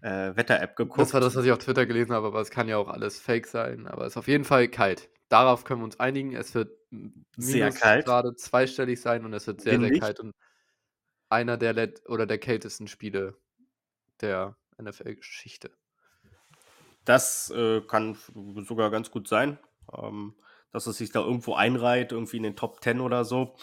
äh, 0.02 0.36
Wetter-App 0.36 0.76
geguckt. 0.76 1.00
Das 1.00 1.12
war 1.12 1.20
das, 1.20 1.34
was 1.34 1.44
ich 1.44 1.50
auf 1.50 1.58
Twitter 1.58 1.86
gelesen 1.86 2.12
habe, 2.12 2.28
aber 2.28 2.40
es 2.40 2.50
kann 2.50 2.68
ja 2.68 2.76
auch 2.76 2.86
alles 2.86 3.18
Fake 3.18 3.48
sein. 3.48 3.88
Aber 3.88 4.06
es 4.06 4.12
ist 4.12 4.16
auf 4.16 4.28
jeden 4.28 4.44
Fall 4.44 4.68
kalt. 4.68 5.10
Darauf 5.28 5.64
können 5.64 5.80
wir 5.80 5.86
uns 5.86 5.98
einigen. 5.98 6.36
Es 6.36 6.54
wird 6.54 6.70
sehr 7.36 7.72
kalt. 7.72 8.04
gerade 8.04 8.36
zweistellig 8.36 9.00
sein 9.00 9.24
und 9.24 9.32
es 9.32 9.48
wird 9.48 9.60
sehr, 9.60 9.72
Windig. 9.72 9.94
sehr 9.94 10.00
kalt 10.00 10.20
und 10.20 10.36
einer 11.30 11.56
der 11.56 11.72
Let 11.72 12.08
oder 12.08 12.26
der 12.26 12.38
kältesten 12.38 12.86
Spiele 12.86 13.36
der 14.20 14.56
NFL-Geschichte. 14.80 15.72
Das 17.04 17.50
äh, 17.50 17.80
kann 17.82 18.16
sogar 18.66 18.90
ganz 18.90 19.10
gut 19.10 19.28
sein, 19.28 19.58
ähm, 19.92 20.34
dass 20.72 20.86
es 20.86 20.96
sich 20.96 21.10
da 21.10 21.20
irgendwo 21.20 21.54
einreiht, 21.54 22.12
irgendwie 22.12 22.38
in 22.38 22.42
den 22.42 22.56
Top 22.56 22.82
10 22.82 23.00
oder 23.00 23.24
so. 23.24 23.56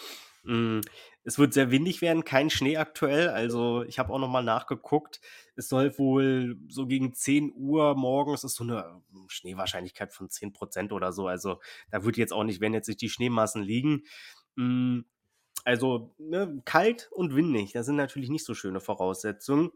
Mm, 0.44 0.80
es 1.24 1.38
wird 1.38 1.54
sehr 1.54 1.70
windig 1.70 2.02
werden, 2.02 2.24
kein 2.24 2.50
Schnee 2.50 2.76
aktuell. 2.76 3.28
Also 3.28 3.84
ich 3.84 3.98
habe 3.98 4.12
auch 4.12 4.18
nochmal 4.18 4.42
nachgeguckt. 4.42 5.20
Es 5.54 5.68
soll 5.68 5.96
wohl 5.98 6.56
so 6.68 6.86
gegen 6.86 7.14
10 7.14 7.52
Uhr 7.54 7.94
morgens 7.94 8.44
ist 8.44 8.56
so 8.56 8.64
eine 8.64 9.02
Schneewahrscheinlichkeit 9.28 10.12
von 10.12 10.28
10% 10.28 10.92
oder 10.92 11.12
so. 11.12 11.28
Also 11.28 11.60
da 11.90 12.04
wird 12.04 12.16
jetzt 12.16 12.32
auch 12.32 12.44
nicht, 12.44 12.60
wenn 12.60 12.74
jetzt 12.74 12.86
sich 12.86 12.96
die 12.96 13.08
Schneemassen 13.08 13.62
liegen. 13.62 14.04
Mm, 14.56 15.00
also 15.64 16.14
ne, 16.18 16.60
kalt 16.64 17.08
und 17.12 17.36
windig, 17.36 17.72
das 17.72 17.86
sind 17.86 17.96
natürlich 17.96 18.30
nicht 18.30 18.44
so 18.44 18.54
schöne 18.54 18.80
Voraussetzungen. 18.80 19.70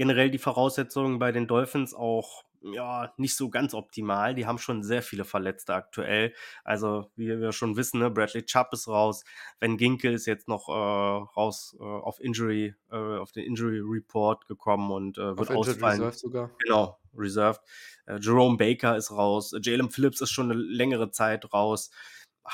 Generell 0.00 0.30
die 0.30 0.38
Voraussetzungen 0.38 1.18
bei 1.18 1.30
den 1.30 1.46
Dolphins 1.46 1.92
auch 1.92 2.44
ja, 2.62 3.12
nicht 3.18 3.36
so 3.36 3.50
ganz 3.50 3.74
optimal. 3.74 4.34
Die 4.34 4.46
haben 4.46 4.56
schon 4.56 4.82
sehr 4.82 5.02
viele 5.02 5.26
Verletzte 5.26 5.74
aktuell. 5.74 6.32
Also, 6.64 7.10
wie 7.16 7.28
wir 7.38 7.52
schon 7.52 7.76
wissen, 7.76 8.00
ne, 8.00 8.10
Bradley 8.10 8.42
Chubb 8.46 8.68
ist 8.72 8.88
raus. 8.88 9.24
Van 9.60 9.76
Ginkel 9.76 10.14
ist 10.14 10.24
jetzt 10.24 10.48
noch 10.48 10.70
äh, 10.70 10.72
raus 10.72 11.76
äh, 11.78 11.82
auf 11.82 12.18
Injury, 12.18 12.74
äh, 12.90 12.96
auf 12.96 13.32
den 13.32 13.44
Injury 13.44 13.82
Report 13.84 14.46
gekommen 14.46 14.90
und 14.90 15.18
äh, 15.18 15.36
wird 15.36 15.50
auf 15.50 15.56
ausfallen. 15.56 16.00
Reserved 16.00 16.18
sogar. 16.18 16.50
Genau, 16.60 16.98
reserved. 17.14 17.60
Äh, 18.06 18.20
Jerome 18.22 18.56
Baker 18.56 18.96
ist 18.96 19.10
raus. 19.10 19.54
Jalen 19.60 19.90
Phillips 19.90 20.22
ist 20.22 20.30
schon 20.30 20.50
eine 20.50 20.58
längere 20.58 21.10
Zeit 21.10 21.52
raus. 21.52 21.90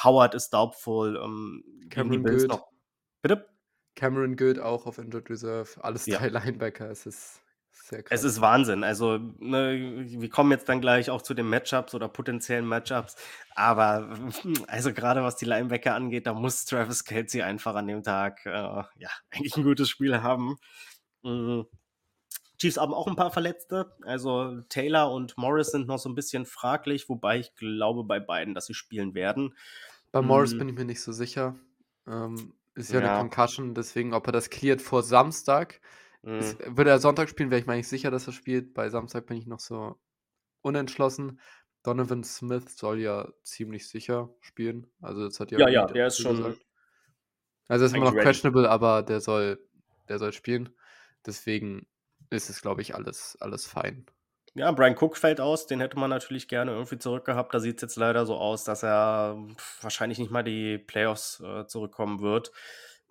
Howard 0.02 0.34
ist 0.34 0.50
doubtful. 0.50 1.16
Ähm, 1.22 1.62
Cameron 1.90 2.24
Good. 2.24 2.48
Noch. 2.48 2.66
Bitte? 3.22 3.55
Cameron 3.96 4.36
Good 4.36 4.60
auch 4.60 4.86
auf 4.86 4.98
Injured 4.98 5.28
Reserve. 5.28 5.68
Alles 5.80 6.06
ja. 6.06 6.18
drei 6.18 6.28
Linebacker. 6.44 6.88
Es 6.90 7.06
ist 7.06 7.42
sehr 7.72 8.02
krass. 8.02 8.20
Es 8.20 8.24
ist 8.24 8.40
Wahnsinn. 8.40 8.84
Also, 8.84 9.18
ne, 9.38 10.04
wir 10.06 10.28
kommen 10.30 10.50
jetzt 10.52 10.68
dann 10.68 10.80
gleich 10.80 11.10
auch 11.10 11.22
zu 11.22 11.34
den 11.34 11.48
Matchups 11.48 11.94
oder 11.94 12.08
potenziellen 12.08 12.66
Matchups. 12.66 13.16
Aber, 13.54 14.08
also 14.68 14.92
gerade 14.92 15.22
was 15.22 15.36
die 15.36 15.46
Linebacker 15.46 15.94
angeht, 15.94 16.26
da 16.26 16.34
muss 16.34 16.64
Travis 16.66 17.04
Kelsey 17.04 17.42
einfach 17.42 17.74
an 17.74 17.88
dem 17.88 18.02
Tag, 18.02 18.44
äh, 18.46 18.50
ja, 18.50 19.10
eigentlich 19.30 19.56
ein 19.56 19.64
gutes 19.64 19.88
Spiel 19.88 20.22
haben. 20.22 20.56
Mhm. 21.22 21.66
Chiefs 22.58 22.78
haben 22.78 22.94
auch 22.94 23.06
ein 23.06 23.16
paar 23.16 23.30
Verletzte. 23.30 23.92
Also 24.02 24.62
Taylor 24.68 25.12
und 25.12 25.36
Morris 25.36 25.72
sind 25.72 25.88
noch 25.88 25.98
so 25.98 26.08
ein 26.08 26.14
bisschen 26.14 26.46
fraglich, 26.46 27.08
wobei 27.08 27.38
ich 27.38 27.54
glaube 27.54 28.04
bei 28.04 28.18
beiden, 28.18 28.54
dass 28.54 28.66
sie 28.66 28.74
spielen 28.74 29.14
werden. 29.14 29.54
Bei 30.10 30.22
Morris 30.22 30.54
mhm. 30.54 30.58
bin 30.58 30.68
ich 30.70 30.74
mir 30.74 30.84
nicht 30.86 31.02
so 31.02 31.12
sicher. 31.12 31.56
Ähm, 32.06 32.54
ist 32.76 32.92
ja, 32.92 33.00
ja, 33.00 33.18
eine 33.18 33.18
Concussion, 33.30 33.74
deswegen, 33.74 34.14
ob 34.14 34.26
er 34.26 34.32
das 34.32 34.50
cleart 34.50 34.82
vor 34.82 35.02
Samstag, 35.02 35.80
Mhm. 36.22 36.56
würde 36.76 36.90
er 36.90 36.98
Sonntag 36.98 37.28
spielen, 37.28 37.50
wäre 37.50 37.60
ich 37.60 37.66
mir 37.66 37.76
nicht 37.76 37.88
sicher, 37.88 38.10
dass 38.10 38.26
er 38.26 38.32
spielt. 38.32 38.74
Bei 38.74 38.90
Samstag 38.90 39.26
bin 39.26 39.36
ich 39.36 39.46
noch 39.46 39.60
so 39.60 39.96
unentschlossen. 40.60 41.40
Donovan 41.84 42.24
Smith 42.24 42.76
soll 42.76 43.00
ja 43.00 43.28
ziemlich 43.44 43.88
sicher 43.88 44.34
spielen. 44.40 44.88
Also 45.00 45.24
das 45.24 45.38
hat 45.38 45.52
ja. 45.52 45.60
Ja, 45.60 45.68
ja, 45.68 45.86
der 45.86 46.08
ist 46.08 46.18
schon. 46.18 46.58
Also 47.68 47.84
ist 47.84 47.94
immer 47.94 48.06
noch 48.06 48.16
questionable, 48.16 48.68
aber 48.68 49.02
der 49.02 49.20
soll, 49.20 49.64
der 50.08 50.18
soll 50.18 50.32
spielen. 50.32 50.70
Deswegen 51.24 51.86
ist 52.30 52.50
es, 52.50 52.60
glaube 52.60 52.82
ich, 52.82 52.94
alles, 52.94 53.36
alles 53.40 53.66
fein. 53.66 54.06
Ja, 54.56 54.72
Brian 54.72 54.96
Cook 54.98 55.18
fällt 55.18 55.38
aus, 55.38 55.66
den 55.66 55.80
hätte 55.80 55.98
man 55.98 56.08
natürlich 56.08 56.48
gerne 56.48 56.70
irgendwie 56.70 56.98
zurückgehabt. 56.98 57.52
Da 57.52 57.60
sieht 57.60 57.76
es 57.76 57.82
jetzt 57.82 57.96
leider 57.96 58.24
so 58.24 58.36
aus, 58.36 58.64
dass 58.64 58.82
er 58.82 59.36
wahrscheinlich 59.82 60.18
nicht 60.18 60.30
mal 60.30 60.42
die 60.42 60.78
Playoffs 60.78 61.40
äh, 61.40 61.66
zurückkommen 61.66 62.22
wird. 62.22 62.52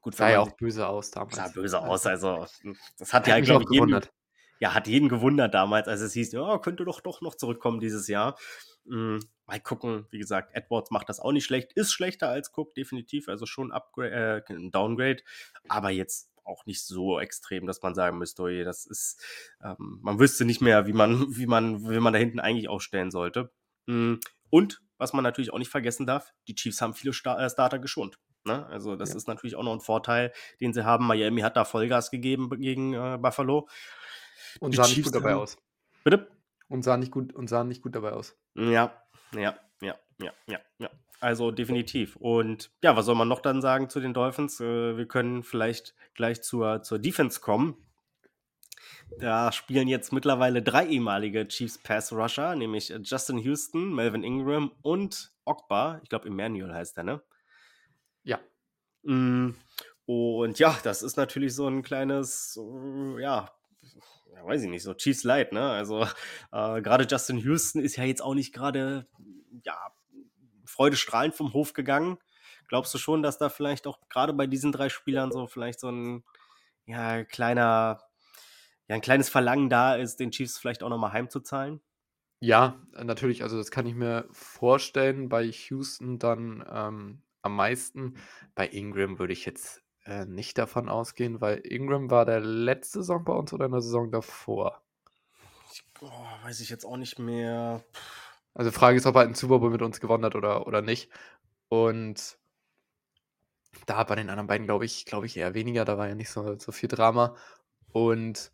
Gut, 0.01 0.15
sah 0.15 0.29
ja 0.29 0.39
auch 0.39 0.51
böse 0.57 0.87
aus 0.87 1.11
damals. 1.11 1.35
Sah 1.35 1.47
böse 1.49 1.79
aus, 1.79 2.07
also 2.07 2.47
das 2.97 3.13
hat 3.13 3.27
ja, 3.27 3.39
glaube 3.41 3.63
ich, 3.63 3.69
jeden, 3.69 4.01
ja, 4.59 4.73
hat 4.73 4.87
jeden 4.87 5.09
gewundert 5.09 5.53
damals, 5.53 5.87
als 5.87 6.01
es 6.01 6.13
hieß, 6.13 6.31
ja, 6.33 6.57
könnte 6.59 6.85
doch 6.85 7.01
doch 7.01 7.21
noch 7.21 7.35
zurückkommen 7.35 7.79
dieses 7.79 8.07
Jahr. 8.07 8.37
Mhm. 8.85 9.19
Mal 9.47 9.59
gucken, 9.59 10.07
wie 10.11 10.19
gesagt, 10.19 10.55
Edwards 10.55 10.91
macht 10.91 11.09
das 11.09 11.19
auch 11.19 11.31
nicht 11.31 11.45
schlecht, 11.45 11.73
ist 11.73 11.91
schlechter 11.91 12.29
als 12.29 12.51
Cook, 12.55 12.73
definitiv, 12.75 13.27
also 13.27 13.45
schon 13.45 13.71
Upgrade, 13.71 14.43
äh, 14.47 14.53
ein 14.53 14.71
Downgrade, 14.71 15.23
aber 15.67 15.89
jetzt 15.89 16.31
auch 16.43 16.65
nicht 16.65 16.85
so 16.85 17.19
extrem, 17.19 17.65
dass 17.65 17.81
man 17.81 17.95
sagen 17.95 18.17
müsste, 18.17 18.43
oje, 18.43 18.63
das 18.63 18.85
ist, 18.85 19.21
ähm, 19.63 19.99
man 20.01 20.19
wüsste 20.19 20.45
nicht 20.45 20.61
mehr, 20.61 20.87
wie 20.87 20.93
man, 20.93 21.25
wie 21.35 21.47
man, 21.47 21.89
wie 21.89 21.99
man 21.99 22.13
da 22.13 22.19
hinten 22.19 22.39
eigentlich 22.39 22.69
aufstellen 22.69 23.11
sollte. 23.11 23.51
Mhm. 23.87 24.19
Und 24.49 24.81
was 24.97 25.13
man 25.13 25.23
natürlich 25.23 25.51
auch 25.51 25.57
nicht 25.59 25.71
vergessen 25.71 26.05
darf, 26.05 26.33
die 26.47 26.55
Chiefs 26.55 26.81
haben 26.81 26.93
viele 26.93 27.13
Star 27.13 27.39
äh, 27.39 27.49
Starter 27.49 27.79
geschont. 27.79 28.19
Ne? 28.45 28.65
Also 28.67 28.95
das 28.95 29.09
ja. 29.09 29.15
ist 29.15 29.27
natürlich 29.27 29.55
auch 29.55 29.63
noch 29.63 29.73
ein 29.73 29.81
Vorteil, 29.81 30.31
den 30.61 30.71
sie 30.71 30.85
haben. 30.85 31.07
Miami 31.07 31.41
hat 31.41 31.57
da 31.57 31.65
Vollgas 31.65 32.11
gegeben 32.11 32.49
gegen 32.61 32.93
äh, 32.93 33.17
Buffalo. 33.19 33.67
Und 34.59 34.71
die 34.71 34.77
sah 34.77 34.83
Chiefs 34.83 34.97
nicht 34.97 35.05
gut 35.05 35.15
dabei 35.15 35.31
haben... 35.33 35.41
aus. 35.41 35.57
Bitte? 36.03 36.27
Und 36.67 36.83
sah 36.83 36.97
nicht 36.97 37.11
gut 37.11 37.33
und 37.33 37.47
sah 37.47 37.63
nicht 37.63 37.81
gut 37.81 37.95
dabei 37.95 38.11
aus. 38.11 38.35
Ja, 38.55 39.01
ja, 39.33 39.57
ja, 39.81 39.99
ja, 40.19 40.33
ja, 40.47 40.59
ja. 40.79 40.89
Also 41.19 41.51
definitiv. 41.51 42.15
Und 42.17 42.71
ja, 42.83 42.95
was 42.95 43.05
soll 43.05 43.15
man 43.15 43.27
noch 43.27 43.39
dann 43.39 43.61
sagen 43.61 43.89
zu 43.89 43.99
den 43.99 44.13
Dolphins? 44.13 44.59
Äh, 44.59 44.97
wir 44.97 45.07
können 45.07 45.43
vielleicht 45.43 45.95
gleich 46.13 46.41
zur, 46.43 46.83
zur 46.83 46.99
Defense 46.99 47.39
kommen. 47.39 47.75
Da 49.17 49.51
spielen 49.51 49.87
jetzt 49.87 50.11
mittlerweile 50.11 50.61
drei 50.61 50.87
ehemalige 50.87 51.47
Chiefs 51.47 51.77
Pass 51.77 52.11
Rusher, 52.11 52.55
nämlich 52.55 52.93
Justin 53.03 53.37
Houston, 53.37 53.93
Melvin 53.93 54.23
Ingram 54.23 54.71
und 54.81 55.31
Ogba. 55.45 55.99
Ich 56.03 56.09
glaube, 56.09 56.27
Emmanuel 56.27 56.73
heißt 56.73 56.97
der, 56.97 57.03
ne? 57.03 57.21
Ja. 58.23 58.39
Mm, 59.03 59.51
Und 60.05 60.59
ja, 60.59 60.77
das 60.83 61.01
ist 61.01 61.17
natürlich 61.17 61.55
so 61.55 61.67
ein 61.67 61.81
kleines, 61.81 62.59
äh, 62.61 63.21
ja, 63.21 63.54
ja, 64.35 64.45
weiß 64.45 64.63
ich 64.63 64.69
nicht, 64.69 64.83
so 64.83 64.93
Chiefs 64.93 65.23
Light, 65.23 65.53
ne? 65.53 65.69
Also 65.71 66.03
äh, 66.51 66.81
gerade 66.81 67.07
Justin 67.09 67.37
Houston 67.37 67.79
ist 67.79 67.95
ja 67.95 68.03
jetzt 68.03 68.21
auch 68.21 68.35
nicht 68.35 68.53
gerade, 68.53 69.07
ja, 69.63 69.77
freudestrahlend 70.65 71.35
vom 71.35 71.53
Hof 71.53 71.73
gegangen. 71.73 72.17
Glaubst 72.67 72.93
du 72.93 72.97
schon, 72.97 73.21
dass 73.23 73.37
da 73.37 73.49
vielleicht 73.49 73.87
auch 73.87 73.99
gerade 74.09 74.33
bei 74.33 74.47
diesen 74.47 74.71
drei 74.71 74.89
Spielern 74.89 75.31
so 75.31 75.47
vielleicht 75.47 75.79
so 75.79 75.89
ein 75.89 76.23
ja, 76.85 77.23
kleiner, 77.23 78.01
ja, 78.87 78.95
ein 78.95 79.01
kleines 79.01 79.29
Verlangen 79.29 79.69
da 79.69 79.95
ist, 79.95 80.19
den 80.19 80.31
Chiefs 80.31 80.57
vielleicht 80.57 80.83
auch 80.83 80.89
nochmal 80.89 81.13
heimzuzahlen? 81.13 81.81
Ja, 82.41 82.81
natürlich, 82.91 83.43
also 83.43 83.57
das 83.57 83.71
kann 83.71 83.85
ich 83.85 83.95
mir 83.95 84.27
vorstellen. 84.31 85.29
Bei 85.29 85.43
Houston 85.45 86.19
dann 86.19 86.65
ähm, 86.69 87.23
am 87.41 87.55
meisten. 87.55 88.15
Bei 88.55 88.67
Ingram 88.67 89.19
würde 89.19 89.33
ich 89.33 89.45
jetzt 89.45 89.84
äh, 90.05 90.25
nicht 90.25 90.57
davon 90.57 90.87
ausgehen, 90.89 91.41
weil 91.41 91.61
Ingram 91.63 92.11
war 92.11 92.25
der 92.25 92.39
letzte 92.39 92.99
Saison 92.99 93.23
bei 93.23 93.33
uns 93.33 93.51
oder 93.53 93.65
in 93.65 93.71
der 93.71 93.81
Saison 93.81 94.11
davor. 94.11 94.81
Ich, 95.71 95.83
oh, 96.01 96.11
weiß 96.43 96.59
ich 96.59 96.69
jetzt 96.69 96.85
auch 96.85 96.97
nicht 96.97 97.19
mehr. 97.19 97.83
Also 98.53 98.69
die 98.69 98.75
Frage 98.75 98.97
ist, 98.97 99.05
ob 99.05 99.15
er 99.15 99.21
einen 99.21 99.35
Super 99.35 99.59
Bowl 99.59 99.71
mit 99.71 99.81
uns 99.81 99.99
gewonnen 99.99 100.23
hat 100.23 100.35
oder, 100.35 100.67
oder 100.67 100.81
nicht. 100.81 101.09
Und 101.69 102.37
da 103.85 104.03
bei 104.03 104.15
den 104.15 104.29
anderen 104.29 104.47
beiden 104.47 104.67
glaube 104.67 104.85
ich, 104.85 105.05
glaube 105.05 105.25
ich 105.25 105.37
eher 105.37 105.53
weniger. 105.53 105.85
Da 105.85 105.97
war 105.97 106.07
ja 106.07 106.15
nicht 106.15 106.29
so, 106.29 106.57
so 106.57 106.71
viel 106.71 106.87
Drama. 106.87 107.35
Und 107.91 108.51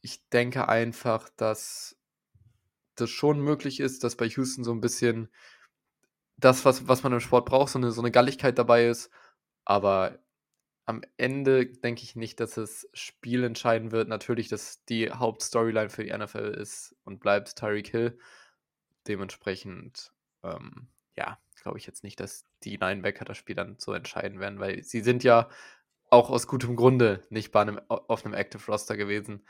ich 0.00 0.28
denke 0.30 0.68
einfach, 0.68 1.28
dass 1.36 1.96
das 2.94 3.10
schon 3.10 3.40
möglich 3.40 3.80
ist, 3.80 4.04
dass 4.04 4.16
bei 4.16 4.26
Houston 4.26 4.64
so 4.64 4.72
ein 4.72 4.80
bisschen 4.80 5.28
das, 6.36 6.64
was, 6.64 6.88
was 6.88 7.02
man 7.02 7.12
im 7.12 7.20
Sport 7.20 7.46
braucht, 7.46 7.70
so 7.70 7.78
eine, 7.78 7.92
so 7.92 8.00
eine 8.00 8.10
Galligkeit 8.10 8.58
dabei 8.58 8.86
ist. 8.86 9.10
Aber 9.64 10.18
am 10.84 11.02
Ende 11.16 11.66
denke 11.66 12.02
ich 12.02 12.16
nicht, 12.16 12.40
dass 12.40 12.56
es 12.56 12.88
Spiel 12.92 13.44
entscheiden 13.44 13.92
wird. 13.92 14.08
Natürlich, 14.08 14.48
dass 14.48 14.84
die 14.84 15.10
Hauptstoryline 15.10 15.90
für 15.90 16.04
die 16.04 16.16
NFL 16.16 16.56
ist 16.60 16.96
und 17.04 17.20
bleibt 17.20 17.56
Tyreek 17.56 17.88
Hill. 17.88 18.18
Dementsprechend, 19.06 20.12
ähm, 20.42 20.88
ja, 21.16 21.38
glaube 21.62 21.78
ich 21.78 21.86
jetzt 21.86 22.04
nicht, 22.04 22.18
dass 22.20 22.44
die 22.64 22.76
Linebacker 22.76 23.24
das 23.24 23.36
Spiel 23.36 23.54
dann 23.54 23.76
so 23.78 23.92
entscheiden 23.92 24.40
werden, 24.40 24.58
weil 24.58 24.82
sie 24.82 25.00
sind 25.00 25.22
ja 25.24 25.48
auch 26.10 26.30
aus 26.30 26.46
gutem 26.46 26.76
Grunde 26.76 27.22
nicht 27.30 27.52
bei 27.52 27.62
einem, 27.62 27.80
auf 27.88 28.24
einem 28.24 28.34
Active 28.34 28.70
Roster 28.70 28.96
gewesen 28.96 29.46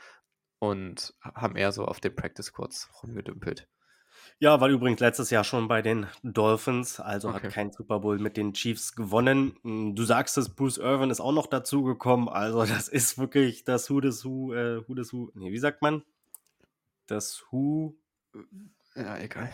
und 0.59 1.13
haben 1.21 1.55
eher 1.55 1.71
so 1.71 1.85
auf 1.85 1.99
den 1.99 2.15
Practice 2.15 2.47
Squads 2.47 2.89
rumgedümpelt. 3.01 3.67
Ja, 4.39 4.59
war 4.61 4.69
übrigens 4.69 4.99
letztes 4.99 5.29
Jahr 5.29 5.43
schon 5.43 5.67
bei 5.67 5.81
den 5.81 6.07
Dolphins, 6.23 6.99
also 6.99 7.29
Okay. 7.29 7.47
hat 7.47 7.53
kein 7.53 7.71
Super 7.71 7.99
Bowl 7.99 8.19
mit 8.19 8.35
den 8.37 8.53
Chiefs 8.53 8.95
gewonnen. 8.95 9.57
Mm, 9.63 9.95
Du 9.95 10.03
sagst 10.03 10.37
es, 10.37 10.49
Bruce 10.55 10.77
Irvin 10.77 11.09
ist 11.09 11.21
auch 11.21 11.31
noch 11.31 11.47
dazugekommen, 11.47 12.29
also 12.29 12.59
das 12.65 12.87
ist 12.87 13.17
wirklich 13.17 13.63
das 13.63 13.89
Who 13.89 14.01
des 14.01 14.25
Who, 14.25 14.53
äh, 14.53 14.87
Who 14.87 14.93
des 14.95 15.13
Who, 15.13 15.29
nee, 15.35 15.51
wie 15.51 15.57
sagt 15.59 15.81
man? 15.81 16.03
Das 17.07 17.43
Who, 17.51 17.95
Ja, 18.95 19.17
egal. 19.17 19.49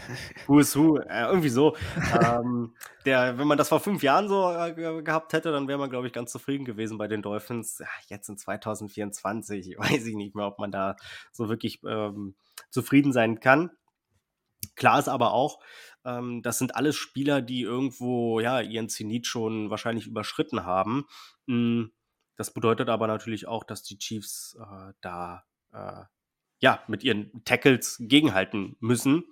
Who 0.47 0.59
is 0.59 0.75
Who, 0.75 0.97
äh, 0.97 1.25
irgendwie 1.27 1.49
so. 1.49 1.75
ähm, 2.21 2.73
der, 3.05 3.37
wenn 3.37 3.47
man 3.47 3.57
das 3.57 3.69
vor 3.69 3.79
fünf 3.79 4.03
Jahren 4.03 4.27
so 4.27 4.51
äh, 4.51 4.73
ge- 4.73 5.01
gehabt 5.01 5.33
hätte, 5.33 5.51
dann 5.51 5.67
wäre 5.67 5.77
man, 5.79 5.89
glaube 5.89 6.07
ich, 6.07 6.13
ganz 6.13 6.31
zufrieden 6.31 6.65
gewesen 6.65 6.97
bei 6.97 7.07
den 7.07 7.21
Dolphins. 7.21 7.79
Ja, 7.79 7.87
jetzt 8.07 8.29
in 8.29 8.37
2024 8.37 9.75
weiß 9.77 10.05
ich 10.05 10.15
nicht 10.15 10.35
mehr, 10.35 10.45
ob 10.47 10.59
man 10.59 10.71
da 10.71 10.95
so 11.31 11.49
wirklich 11.49 11.79
ähm, 11.87 12.35
zufrieden 12.69 13.13
sein 13.13 13.39
kann. 13.39 13.71
Klar 14.79 14.99
ist 14.99 15.07
aber 15.09 15.33
auch, 15.33 15.59
ähm, 16.05 16.41
das 16.41 16.57
sind 16.59 16.75
alles 16.75 16.95
Spieler, 16.97 17.41
die 17.41 17.61
irgendwo 17.61 18.39
ja 18.39 18.61
ihren 18.61 18.89
Zenit 18.89 19.27
schon 19.27 19.69
wahrscheinlich 19.69 20.07
überschritten 20.07 20.65
haben. 20.65 21.05
Mm, 21.47 21.85
Das 22.37 22.53
bedeutet 22.53 22.89
aber 22.89 23.07
natürlich 23.07 23.47
auch, 23.47 23.63
dass 23.65 23.83
die 23.83 23.97
Chiefs 23.99 24.57
äh, 24.59 24.93
da 25.01 25.43
äh, 25.73 26.03
ja 26.61 26.83
mit 26.87 27.03
ihren 27.03 27.43
Tackles 27.45 27.97
gegenhalten 28.01 28.77
müssen, 28.79 29.23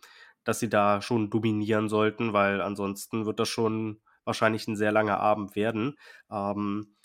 dass 0.43 0.59
sie 0.59 0.69
da 0.69 1.01
schon 1.01 1.29
dominieren 1.29 1.89
sollten, 1.89 2.33
weil 2.33 2.61
ansonsten 2.61 3.25
wird 3.25 3.39
das 3.39 3.49
schon 3.49 4.01
wahrscheinlich 4.25 4.67
ein 4.67 4.75
sehr 4.75 4.91
langer 4.91 5.19
Abend 5.19 5.55
werden. 5.55 5.97
Ähm, 6.31 6.95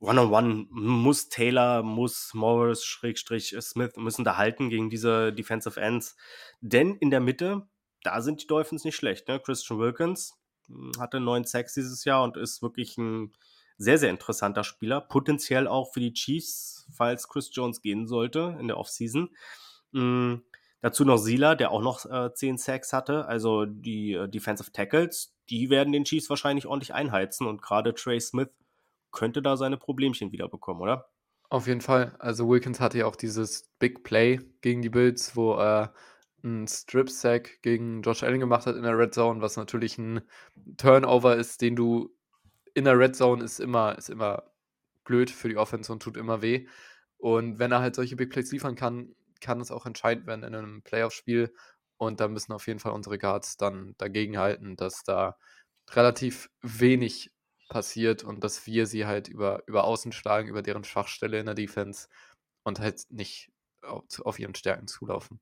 One-on-one 0.00 0.66
muss 0.70 1.28
Taylor, 1.28 1.82
muss 1.82 2.32
Morris, 2.32 2.84
Schrägstrich 2.84 3.54
Smith 3.60 3.92
müssen 3.96 4.24
da 4.24 4.38
halten 4.38 4.70
gegen 4.70 4.88
diese 4.88 5.30
Defensive 5.32 5.78
Ends. 5.78 6.16
Denn 6.60 6.96
in 6.96 7.10
der 7.10 7.20
Mitte, 7.20 7.68
da 8.02 8.22
sind 8.22 8.42
die 8.42 8.46
Dolphins 8.46 8.84
nicht 8.84 8.96
schlecht. 8.96 9.28
Ne? 9.28 9.38
Christian 9.40 9.78
Wilkins 9.78 10.38
hm, 10.68 10.92
hatte 10.98 11.20
neun 11.20 11.44
Sacks 11.44 11.74
dieses 11.74 12.04
Jahr 12.04 12.22
und 12.24 12.38
ist 12.38 12.62
wirklich 12.62 12.96
ein 12.96 13.34
sehr, 13.76 13.98
sehr 13.98 14.10
interessanter 14.10 14.64
Spieler. 14.64 15.02
Potenziell 15.02 15.68
auch 15.68 15.92
für 15.92 16.00
die 16.00 16.14
Chiefs, 16.14 16.86
falls 16.94 17.28
Chris 17.28 17.50
Jones 17.52 17.82
gehen 17.82 18.06
sollte 18.06 18.56
in 18.58 18.68
der 18.68 18.78
Offseason. 18.78 19.28
Mhm. 19.92 20.44
Dazu 20.82 21.04
noch 21.04 21.18
Sila, 21.18 21.56
der 21.56 21.72
auch 21.72 21.82
noch 21.82 22.06
äh, 22.06 22.32
10 22.32 22.56
Sacks 22.56 22.94
hatte. 22.94 23.26
Also 23.26 23.66
die 23.66 24.14
äh, 24.14 24.28
Defensive 24.28 24.72
Tackles, 24.72 25.34
die 25.50 25.68
werden 25.68 25.92
den 25.92 26.04
Chiefs 26.04 26.30
wahrscheinlich 26.30 26.66
ordentlich 26.66 26.94
einheizen 26.94 27.46
und 27.46 27.60
gerade 27.60 27.92
Trey 27.92 28.18
Smith 28.18 28.48
könnte 29.10 29.42
da 29.42 29.56
seine 29.56 29.76
Problemchen 29.76 30.32
wieder 30.32 30.48
bekommen, 30.48 30.80
oder? 30.80 31.10
Auf 31.48 31.66
jeden 31.66 31.80
Fall. 31.80 32.14
Also 32.18 32.48
Wilkins 32.48 32.80
hatte 32.80 32.98
ja 32.98 33.06
auch 33.06 33.16
dieses 33.16 33.68
Big 33.78 34.04
Play 34.04 34.40
gegen 34.60 34.82
die 34.82 34.88
Bills, 34.88 35.34
wo 35.34 35.54
er 35.54 35.92
einen 36.42 36.68
Strip-Sack 36.68 37.60
gegen 37.62 38.02
Josh 38.02 38.22
Allen 38.22 38.40
gemacht 38.40 38.66
hat 38.66 38.76
in 38.76 38.82
der 38.82 38.96
Red 38.96 39.14
Zone, 39.14 39.42
was 39.42 39.56
natürlich 39.56 39.98
ein 39.98 40.22
Turnover 40.76 41.36
ist, 41.36 41.60
den 41.60 41.76
du 41.76 42.16
in 42.74 42.84
der 42.84 42.98
Red 42.98 43.16
Zone 43.16 43.44
ist 43.44 43.60
immer, 43.60 43.98
ist 43.98 44.10
immer 44.10 44.44
blöd 45.04 45.30
für 45.30 45.48
die 45.48 45.56
Offense 45.56 45.92
und 45.92 46.02
tut 46.02 46.16
immer 46.16 46.40
weh. 46.40 46.66
Und 47.18 47.58
wenn 47.58 47.72
er 47.72 47.80
halt 47.80 47.96
solche 47.96 48.16
Big 48.16 48.30
Plays 48.30 48.52
liefern 48.52 48.76
kann, 48.76 49.14
kann 49.40 49.60
es 49.60 49.70
auch 49.70 49.86
entscheidend 49.86 50.26
werden 50.26 50.44
in 50.44 50.54
einem 50.54 50.82
Playoff-Spiel. 50.82 51.52
Und 51.96 52.20
da 52.20 52.28
müssen 52.28 52.52
auf 52.52 52.66
jeden 52.66 52.78
Fall 52.78 52.92
unsere 52.92 53.18
Guards 53.18 53.56
dann 53.56 53.94
dagegen 53.98 54.38
halten, 54.38 54.76
dass 54.76 55.02
da 55.02 55.36
relativ 55.90 56.48
wenig 56.62 57.32
passiert 57.70 58.22
und 58.22 58.44
dass 58.44 58.66
wir 58.66 58.86
sie 58.86 59.06
halt 59.06 59.28
über, 59.28 59.62
über 59.66 59.84
Außen 59.84 60.12
schlagen, 60.12 60.48
über 60.48 60.60
deren 60.60 60.84
Schwachstelle 60.84 61.38
in 61.38 61.46
der 61.46 61.54
Defense 61.54 62.08
und 62.64 62.80
halt 62.80 63.06
nicht 63.08 63.50
auf, 63.82 64.38
ihren 64.38 64.54
Stärken 64.54 64.86
zulaufen. 64.86 65.40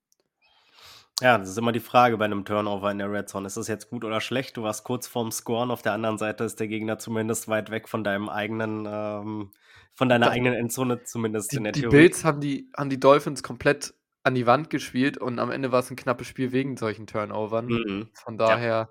Ja, 1.20 1.36
das 1.36 1.48
ist 1.48 1.58
immer 1.58 1.72
die 1.72 1.80
Frage 1.80 2.16
bei 2.16 2.26
einem 2.26 2.44
Turnover 2.44 2.92
in 2.92 2.98
der 2.98 3.10
Red 3.10 3.28
Zone. 3.28 3.48
Ist 3.48 3.56
das 3.56 3.66
jetzt 3.66 3.90
gut 3.90 4.04
oder 4.04 4.20
schlecht? 4.20 4.56
Du 4.56 4.62
warst 4.62 4.84
kurz 4.84 5.08
vorm 5.08 5.32
Scoren, 5.32 5.72
auf 5.72 5.82
der 5.82 5.92
anderen 5.92 6.16
Seite 6.16 6.44
ist 6.44 6.60
der 6.60 6.68
Gegner 6.68 6.98
zumindest 6.98 7.48
weit 7.48 7.72
weg 7.72 7.88
von 7.88 8.04
deinem 8.04 8.28
eigenen, 8.28 8.86
ähm, 8.88 9.50
von 9.94 10.08
deiner 10.08 10.26
Da- 10.26 10.32
eigenen 10.32 10.54
Endzone, 10.54 11.02
zumindest 11.02 11.52
in 11.54 11.58
Die, 11.58 11.64
der 11.64 11.72
die 11.72 11.80
Theorie. 11.80 11.96
Bills 11.96 12.24
haben 12.24 12.40
die, 12.40 12.70
haben 12.76 12.88
die 12.88 13.00
Dolphins 13.00 13.42
komplett 13.42 13.94
an 14.22 14.36
die 14.36 14.46
Wand 14.46 14.70
gespielt 14.70 15.18
und 15.18 15.40
am 15.40 15.50
Ende 15.50 15.72
war 15.72 15.80
es 15.80 15.90
ein 15.90 15.96
knappes 15.96 16.28
Spiel 16.28 16.52
wegen 16.52 16.76
solchen 16.76 17.08
Turnovern. 17.08 17.66
Mhm. 17.66 18.10
Von 18.12 18.38
daher, 18.38 18.90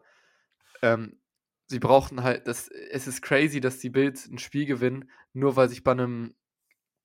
ähm, 0.82 1.18
sie 1.68 1.80
brauchten 1.80 2.24
halt, 2.24 2.48
das, 2.48 2.68
es 2.70 3.08
ist 3.08 3.22
crazy, 3.22 3.60
dass 3.60 3.80
die 3.80 3.90
Bills 3.90 4.28
ein 4.28 4.40
Spiel 4.40 4.66
gewinnen, 4.66 5.10
nur 5.34 5.56
weil 5.56 5.70
sich 5.70 5.84
bei 5.84 5.92
einem 5.92 6.36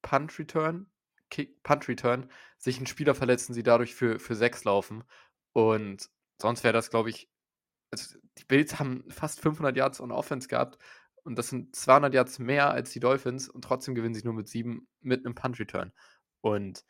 Punt 0.02 0.38
Return, 0.38 0.86
Kick, 1.30 1.62
Punt 1.62 1.88
Return, 1.88 2.30
sich 2.58 2.80
ein 2.80 2.86
Spieler 2.86 3.14
verletzt 3.14 3.48
und 3.48 3.54
sie 3.54 3.62
dadurch 3.62 3.94
für, 3.94 4.18
für 4.18 4.34
sechs 4.34 4.64
laufen. 4.64 5.04
Und 5.52 6.08
sonst 6.40 6.64
wäre 6.64 6.72
das, 6.72 6.90
glaube 6.90 7.10
ich, 7.10 7.28
also 7.90 8.18
die 8.38 8.44
Bills 8.44 8.78
haben 8.78 9.04
fast 9.10 9.40
500 9.40 9.76
Yards 9.76 10.00
on 10.00 10.12
Offense 10.12 10.48
gehabt 10.48 10.78
und 11.24 11.36
das 11.36 11.48
sind 11.48 11.76
200 11.76 12.14
Yards 12.14 12.38
mehr 12.38 12.70
als 12.70 12.90
die 12.90 13.00
Dolphins 13.00 13.48
und 13.48 13.62
trotzdem 13.62 13.94
gewinnen 13.94 14.14
sie 14.14 14.24
nur 14.24 14.34
mit 14.34 14.48
sieben 14.48 14.88
mit 15.00 15.24
einem 15.24 15.34
Punt 15.34 15.58
Return. 15.60 15.92
Und 16.40 16.84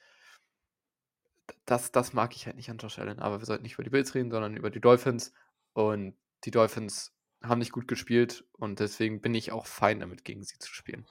das, 1.67 1.93
das 1.93 2.13
mag 2.13 2.35
ich 2.35 2.47
halt 2.47 2.57
nicht 2.57 2.71
an 2.71 2.79
Josh 2.79 2.99
Allen. 2.99 3.19
Aber 3.19 3.41
wir 3.41 3.47
sollten 3.47 3.63
nicht 3.63 3.75
über 3.75 3.85
die 3.85 3.91
Bills 3.91 4.15
reden, 4.15 4.31
sondern 4.31 4.57
über 4.57 4.71
die 4.71 4.81
Dolphins. 4.81 5.33
Und 5.75 6.17
die 6.45 6.51
Dolphins 6.51 7.13
haben 7.45 7.59
nicht 7.59 7.73
gut 7.73 7.89
gespielt 7.89 8.45
und 8.53 8.81
deswegen 8.81 9.21
bin 9.21 9.35
ich 9.35 9.53
auch 9.53 9.67
fein 9.67 10.01
damit, 10.01 10.25
gegen 10.25 10.43
sie 10.45 10.59
zu 10.59 10.73
spielen. 10.73 11.07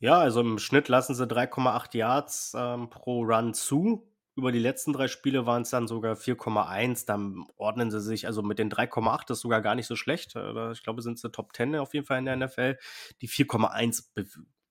Ja, 0.00 0.18
also 0.18 0.40
im 0.40 0.58
Schnitt 0.58 0.88
lassen 0.88 1.14
sie 1.14 1.26
3,8 1.26 1.96
Yards 1.96 2.52
ähm, 2.56 2.88
pro 2.90 3.22
Run 3.24 3.52
zu. 3.54 4.08
Über 4.36 4.52
die 4.52 4.60
letzten 4.60 4.92
drei 4.92 5.08
Spiele 5.08 5.46
waren 5.46 5.62
es 5.62 5.70
dann 5.70 5.88
sogar 5.88 6.14
4,1. 6.14 7.04
Dann 7.06 7.44
ordnen 7.56 7.90
sie 7.90 8.00
sich, 8.00 8.26
also 8.26 8.42
mit 8.42 8.58
den 8.60 8.68
3,8 8.70 9.32
ist 9.32 9.40
sogar 9.40 9.60
gar 9.60 9.74
nicht 9.74 9.86
so 9.88 9.96
schlecht. 9.96 10.36
Äh, 10.36 10.70
Ich 10.72 10.84
glaube, 10.84 11.02
sind 11.02 11.18
sie 11.18 11.30
Top 11.32 11.54
10 11.56 11.74
auf 11.76 11.94
jeden 11.94 12.06
Fall 12.06 12.18
in 12.18 12.26
der 12.26 12.34
NFL. 12.34 12.78
Die 13.20 13.28
4,1 13.28 14.12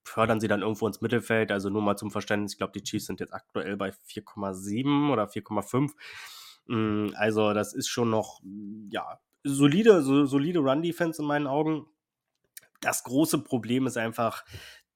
fördern 0.04 0.40
sie 0.40 0.48
dann 0.48 0.62
irgendwo 0.62 0.86
ins 0.86 1.02
Mittelfeld. 1.02 1.52
Also 1.52 1.68
nur 1.68 1.82
mal 1.82 1.96
zum 1.96 2.10
Verständnis, 2.10 2.52
ich 2.52 2.58
glaube, 2.58 2.72
die 2.72 2.82
Chiefs 2.82 3.06
sind 3.06 3.20
jetzt 3.20 3.34
aktuell 3.34 3.76
bei 3.76 3.92
4,7 3.92 5.12
oder 5.12 5.28
4,5. 5.28 5.94
Mm, 6.66 7.08
Also 7.16 7.52
das 7.52 7.74
ist 7.74 7.88
schon 7.88 8.08
noch, 8.10 8.40
ja, 8.90 9.20
solide, 9.44 10.02
so, 10.02 10.24
solide 10.26 10.60
Run-Defense 10.60 11.22
in 11.22 11.28
meinen 11.28 11.46
Augen. 11.46 11.86
Das 12.80 13.04
große 13.04 13.38
Problem 13.38 13.86
ist 13.86 13.96
einfach, 13.96 14.44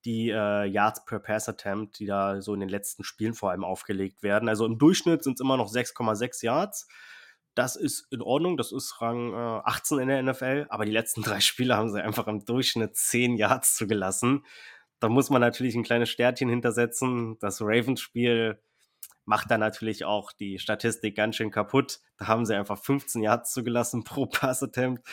die 0.04 0.30
äh, 0.30 0.64
Yards 0.66 1.04
per 1.04 1.20
Pass 1.20 1.48
Attempt, 1.48 1.98
die 1.98 2.06
da 2.06 2.40
so 2.40 2.54
in 2.54 2.60
den 2.60 2.68
letzten 2.68 3.04
Spielen 3.04 3.34
vor 3.34 3.50
allem 3.50 3.64
aufgelegt 3.64 4.22
werden. 4.22 4.48
Also 4.48 4.66
im 4.66 4.78
Durchschnitt 4.78 5.22
sind 5.22 5.34
es 5.34 5.40
immer 5.40 5.56
noch 5.56 5.70
6,6 5.70 6.44
Yards. 6.44 6.88
Das 7.54 7.76
ist 7.76 8.06
in 8.10 8.22
Ordnung, 8.22 8.56
das 8.56 8.72
ist 8.72 9.00
Rang 9.00 9.32
äh, 9.32 9.60
18 9.64 9.98
in 9.98 10.08
der 10.08 10.22
NFL, 10.22 10.66
aber 10.70 10.84
die 10.86 10.92
letzten 10.92 11.22
drei 11.22 11.40
Spiele 11.40 11.76
haben 11.76 11.90
sie 11.90 12.02
einfach 12.02 12.26
im 12.26 12.44
Durchschnitt 12.44 12.96
10 12.96 13.36
Yards 13.36 13.76
zugelassen. 13.76 14.44
Da 15.00 15.08
muss 15.08 15.30
man 15.30 15.40
natürlich 15.40 15.74
ein 15.74 15.82
kleines 15.82 16.08
Sternchen 16.08 16.48
hintersetzen. 16.48 17.36
Das 17.40 17.60
Ravens-Spiel 17.60 18.58
macht 19.24 19.50
da 19.50 19.58
natürlich 19.58 20.04
auch 20.04 20.32
die 20.32 20.58
Statistik 20.58 21.16
ganz 21.16 21.36
schön 21.36 21.50
kaputt. 21.50 22.00
Da 22.18 22.26
haben 22.26 22.44
sie 22.44 22.56
einfach 22.56 22.78
15 22.78 23.22
Yards 23.22 23.52
zugelassen 23.52 24.04
pro 24.04 24.26
Pass-Attempt. 24.26 25.06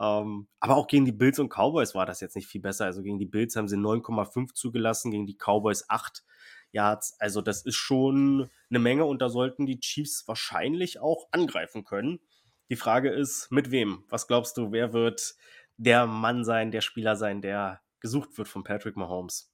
Ähm, 0.00 0.48
aber 0.58 0.76
auch 0.76 0.88
gegen 0.88 1.04
die 1.04 1.12
Bills 1.12 1.38
und 1.38 1.50
Cowboys 1.50 1.94
war 1.94 2.06
das 2.06 2.20
jetzt 2.20 2.34
nicht 2.34 2.48
viel 2.48 2.60
besser. 2.60 2.84
Also 2.84 3.02
gegen 3.02 3.18
die 3.18 3.26
Bills 3.26 3.54
haben 3.56 3.68
sie 3.68 3.76
9,5 3.76 4.54
zugelassen, 4.54 5.10
gegen 5.10 5.26
die 5.26 5.36
Cowboys 5.36 5.84
8 5.88 6.24
Yards. 6.72 7.16
Also 7.20 7.40
das 7.40 7.64
ist 7.64 7.76
schon 7.76 8.50
eine 8.70 8.78
Menge 8.80 9.04
und 9.04 9.22
da 9.22 9.28
sollten 9.28 9.66
die 9.66 9.78
Chiefs 9.78 10.26
wahrscheinlich 10.26 11.00
auch 11.00 11.28
angreifen 11.30 11.84
können. 11.84 12.20
Die 12.70 12.76
Frage 12.76 13.10
ist, 13.10 13.52
mit 13.52 13.70
wem? 13.70 14.04
Was 14.08 14.26
glaubst 14.26 14.56
du, 14.56 14.72
wer 14.72 14.92
wird 14.92 15.36
der 15.76 16.06
Mann 16.06 16.44
sein, 16.44 16.70
der 16.70 16.80
Spieler 16.80 17.14
sein, 17.14 17.40
der 17.40 17.80
gesucht 18.00 18.36
wird 18.36 18.48
von 18.48 18.64
Patrick 18.64 18.96
Mahomes? 18.96 19.52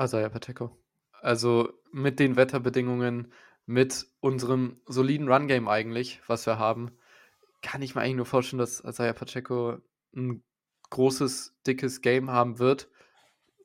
Isaiah 0.00 0.28
Pacheco. 0.28 0.83
Also 1.24 1.72
mit 1.90 2.20
den 2.20 2.36
Wetterbedingungen, 2.36 3.32
mit 3.64 4.06
unserem 4.20 4.78
soliden 4.84 5.26
Run-Game 5.32 5.68
eigentlich, 5.68 6.20
was 6.26 6.44
wir 6.44 6.58
haben, 6.58 6.98
kann 7.62 7.80
ich 7.80 7.94
mir 7.94 8.02
eigentlich 8.02 8.16
nur 8.16 8.26
vorstellen, 8.26 8.58
dass 8.58 8.84
Isaiah 8.84 9.14
Pacheco 9.14 9.78
ein 10.14 10.44
großes, 10.90 11.56
dickes 11.66 12.02
Game 12.02 12.30
haben 12.30 12.58
wird 12.58 12.90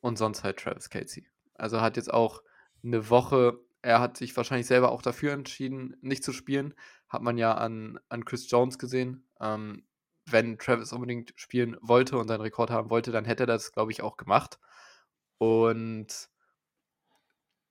und 0.00 0.16
sonst 0.16 0.42
halt 0.42 0.58
Travis 0.58 0.88
Casey. 0.88 1.28
Also 1.52 1.82
hat 1.82 1.98
jetzt 1.98 2.10
auch 2.10 2.42
eine 2.82 3.10
Woche, 3.10 3.60
er 3.82 4.00
hat 4.00 4.16
sich 4.16 4.34
wahrscheinlich 4.38 4.66
selber 4.66 4.90
auch 4.90 5.02
dafür 5.02 5.34
entschieden, 5.34 5.98
nicht 6.00 6.24
zu 6.24 6.32
spielen. 6.32 6.72
Hat 7.10 7.20
man 7.20 7.36
ja 7.36 7.52
an, 7.52 8.00
an 8.08 8.24
Chris 8.24 8.50
Jones 8.50 8.78
gesehen. 8.78 9.28
Ähm, 9.38 9.84
wenn 10.24 10.56
Travis 10.56 10.94
unbedingt 10.94 11.34
spielen 11.36 11.76
wollte 11.82 12.16
und 12.16 12.26
seinen 12.26 12.40
Rekord 12.40 12.70
haben 12.70 12.88
wollte, 12.88 13.12
dann 13.12 13.26
hätte 13.26 13.42
er 13.42 13.48
das, 13.48 13.72
glaube 13.72 13.92
ich, 13.92 14.00
auch 14.00 14.16
gemacht. 14.16 14.58
Und 15.36 16.30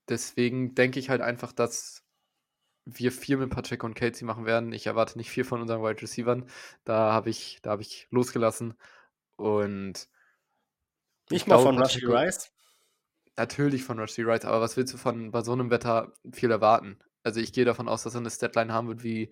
deswegen 0.10 0.76
denke 0.76 1.00
ich 1.00 1.10
halt 1.10 1.22
einfach, 1.22 1.52
dass 1.52 2.04
wir 2.86 3.12
viel 3.12 3.38
mit 3.38 3.52
Pacheco 3.52 3.86
und 3.86 3.94
Casey 3.94 4.26
machen 4.26 4.46
werden. 4.46 4.72
Ich 4.72 4.88
erwarte 4.88 5.18
nicht 5.18 5.30
viel 5.30 5.44
von 5.44 5.62
unseren 5.62 5.82
Wide 5.82 6.02
Receivers. 6.02 6.44
Da 6.84 7.14
habe 7.14 7.30
ich, 7.30 7.62
hab 7.66 7.80
ich 7.82 8.08
losgelassen. 8.10 8.74
Und 9.36 10.10
nicht 11.30 11.48
mal 11.48 11.60
von 11.60 11.78
Rushy 11.78 12.06
Rice? 12.06 12.52
Natürlich 13.38 13.84
von 13.84 14.00
Rushy 14.00 14.24
Rice, 14.24 14.46
aber 14.46 14.60
was 14.60 14.76
willst 14.76 14.94
du 14.94 14.98
von 14.98 15.32
bei 15.32 15.42
so 15.42 15.54
einem 15.54 15.70
Wetter 15.70 16.14
viel 16.34 16.52
erwarten? 16.52 17.00
Also 17.24 17.40
ich 17.40 17.54
gehe 17.54 17.66
davon 17.66 17.88
aus, 17.88 18.04
dass 18.04 18.16
er 18.16 18.22
eine 18.22 18.32
Statline 18.32 18.74
haben 18.74 18.88
wird 18.88 19.04
wie 19.04 19.32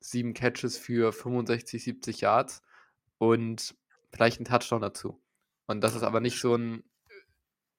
sieben 0.00 0.34
Catches 0.34 0.76
für 0.76 1.12
65, 1.12 1.82
70 1.82 2.20
Yards 2.20 2.62
und 3.18 3.74
vielleicht 4.10 4.40
ein 4.40 4.44
Touchdown 4.44 4.82
dazu. 4.82 5.22
Und 5.66 5.80
das 5.80 5.94
ist 5.94 6.02
aber 6.02 6.20
nicht 6.20 6.40
so 6.40 6.54
ein 6.56 6.84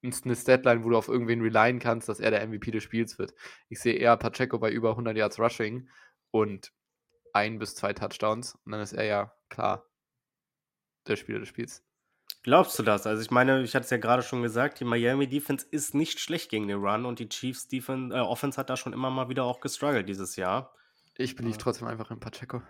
eine 0.03 0.36
Statline, 0.36 0.83
wo 0.83 0.89
du 0.89 0.97
auf 0.97 1.07
irgendwen 1.07 1.41
relyen 1.41 1.79
kannst, 1.79 2.07
dass 2.07 2.19
er 2.19 2.31
der 2.31 2.45
MVP 2.47 2.71
des 2.71 2.83
Spiels 2.83 3.17
wird. 3.17 3.33
Ich 3.69 3.79
sehe 3.79 3.95
eher 3.95 4.17
Pacheco 4.17 4.60
bei 4.60 4.71
über 4.71 4.91
100 4.91 5.17
Yards 5.17 5.39
Rushing 5.39 5.89
und 6.31 6.71
ein 7.33 7.60
bis 7.60 7.75
zwei 7.75 7.93
Touchdowns 7.93 8.55
und 8.65 8.71
dann 8.71 8.81
ist 8.81 8.93
er 8.93 9.05
ja 9.05 9.33
klar 9.49 9.86
der 11.07 11.15
Spieler 11.15 11.39
des 11.39 11.49
Spiels. 11.49 11.83
Glaubst 12.43 12.77
du 12.79 12.83
das? 12.83 13.05
Also 13.05 13.21
ich 13.21 13.31
meine, 13.31 13.62
ich 13.63 13.75
hatte 13.75 13.86
es 13.86 13.89
ja 13.89 13.97
gerade 13.97 14.23
schon 14.23 14.41
gesagt, 14.41 14.79
die 14.79 14.86
Miami 14.86 15.27
Defense 15.27 15.65
ist 15.69 15.93
nicht 15.93 16.19
schlecht 16.19 16.49
gegen 16.49 16.67
den 16.67 16.79
Run 16.79 17.05
und 17.05 17.19
die 17.19 17.29
Chiefs 17.29 17.67
Defense, 17.67 18.15
äh, 18.15 18.19
Offense 18.19 18.57
hat 18.57 18.69
da 18.69 18.77
schon 18.77 18.93
immer 18.93 19.10
mal 19.10 19.29
wieder 19.29 19.43
auch 19.43 19.60
gestruggelt 19.60 20.07
dieses 20.07 20.36
Jahr. 20.36 20.73
Ich 21.15 21.36
believe 21.36 21.57
trotzdem 21.57 21.88
einfach 21.88 22.12
in 22.12 22.19
Pacheco. 22.19 22.62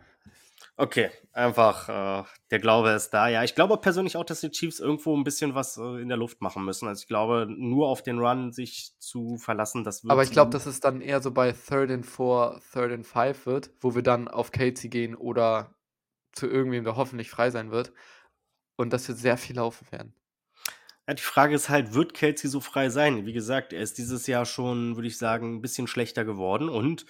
Okay, 0.80 1.10
einfach 1.34 1.90
äh, 1.90 2.24
der 2.52 2.60
Glaube 2.60 2.92
ist 2.92 3.10
da. 3.10 3.28
Ja, 3.28 3.44
ich 3.44 3.56
glaube 3.56 3.78
persönlich 3.78 4.16
auch, 4.16 4.24
dass 4.24 4.42
die 4.42 4.52
Chiefs 4.52 4.80
irgendwo 4.80 5.18
ein 5.18 5.24
bisschen 5.24 5.56
was 5.56 5.78
äh, 5.78 6.02
in 6.02 6.08
der 6.08 6.18
Luft 6.18 6.40
machen 6.40 6.64
müssen. 6.64 6.88
Also 6.88 7.02
ich 7.02 7.08
glaube, 7.08 7.48
nur 7.50 7.88
auf 7.88 8.04
den 8.04 8.20
Run 8.20 8.52
sich 8.52 8.94
zu 9.00 9.38
verlassen, 9.38 9.84
das 9.84 10.04
wird. 10.04 10.12
Aber 10.12 10.22
ich 10.22 10.30
glaube, 10.30 10.52
dass 10.52 10.68
es 10.68 10.80
dann 10.80 11.02
eher 11.02 11.20
so 11.20 11.32
bei 11.32 11.52
Third 11.52 11.90
and 11.90 12.06
Four, 12.06 12.62
Third 12.72 12.92
and 12.92 13.08
Five 13.08 13.48
wird, 13.48 13.72
wo 13.82 13.96
wir 13.96 14.04
dann 14.04 14.28
auf 14.28 14.52
Casey 14.52 14.90
gehen 14.90 15.16
oder 15.16 15.74
zu 16.34 16.46
irgendwem, 16.46 16.84
der 16.84 16.96
hoffentlich 16.96 17.32
frei 17.32 17.50
sein 17.50 17.72
wird. 17.72 17.92
Und 18.76 18.94
dass 18.94 19.08
wir 19.08 19.16
sehr 19.16 19.38
viel 19.38 19.56
laufen 19.56 19.92
werden. 19.92 20.14
Ja, 21.08 21.16
die 21.16 21.24
Frage 21.24 21.56
ist 21.56 21.70
halt, 21.70 21.96
wird 21.96 22.14
Kelsey 22.14 22.52
so 22.52 22.60
frei 22.60 22.90
sein? 22.90 23.26
Wie 23.26 23.34
gesagt, 23.34 23.74
er 23.74 23.82
ist 23.82 23.98
dieses 23.98 24.28
Jahr 24.28 24.46
schon, 24.46 24.96
würde 24.96 25.08
ich 25.08 25.18
sagen, 25.18 25.56
ein 25.56 25.62
bisschen 25.62 25.88
schlechter 25.88 26.24
geworden 26.24 26.70
und 26.70 27.08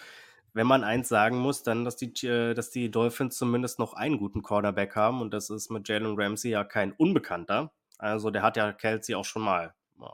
wenn 0.57 0.67
man 0.67 0.83
eins 0.83 1.07
sagen 1.07 1.37
muss, 1.37 1.61
dann, 1.61 1.85
dass 1.85 1.97
die, 1.97 2.11
äh, 2.25 2.55
dass 2.55 2.71
die 2.71 2.89
Dolphins 2.89 3.37
zumindest 3.37 3.77
noch 3.77 3.93
einen 3.93 4.17
guten 4.17 4.41
Cornerback 4.41 4.95
haben 4.95 5.21
und 5.21 5.31
das 5.31 5.51
ist 5.51 5.69
mit 5.69 5.87
Jalen 5.87 6.19
Ramsey 6.19 6.49
ja 6.49 6.63
kein 6.63 6.93
Unbekannter. 6.93 7.71
Also 7.99 8.31
der 8.31 8.41
hat 8.41 8.57
ja 8.57 8.73
Kelsey 8.73 9.13
auch 9.13 9.23
schon 9.23 9.43
mal 9.43 9.75
äh, 9.99 10.05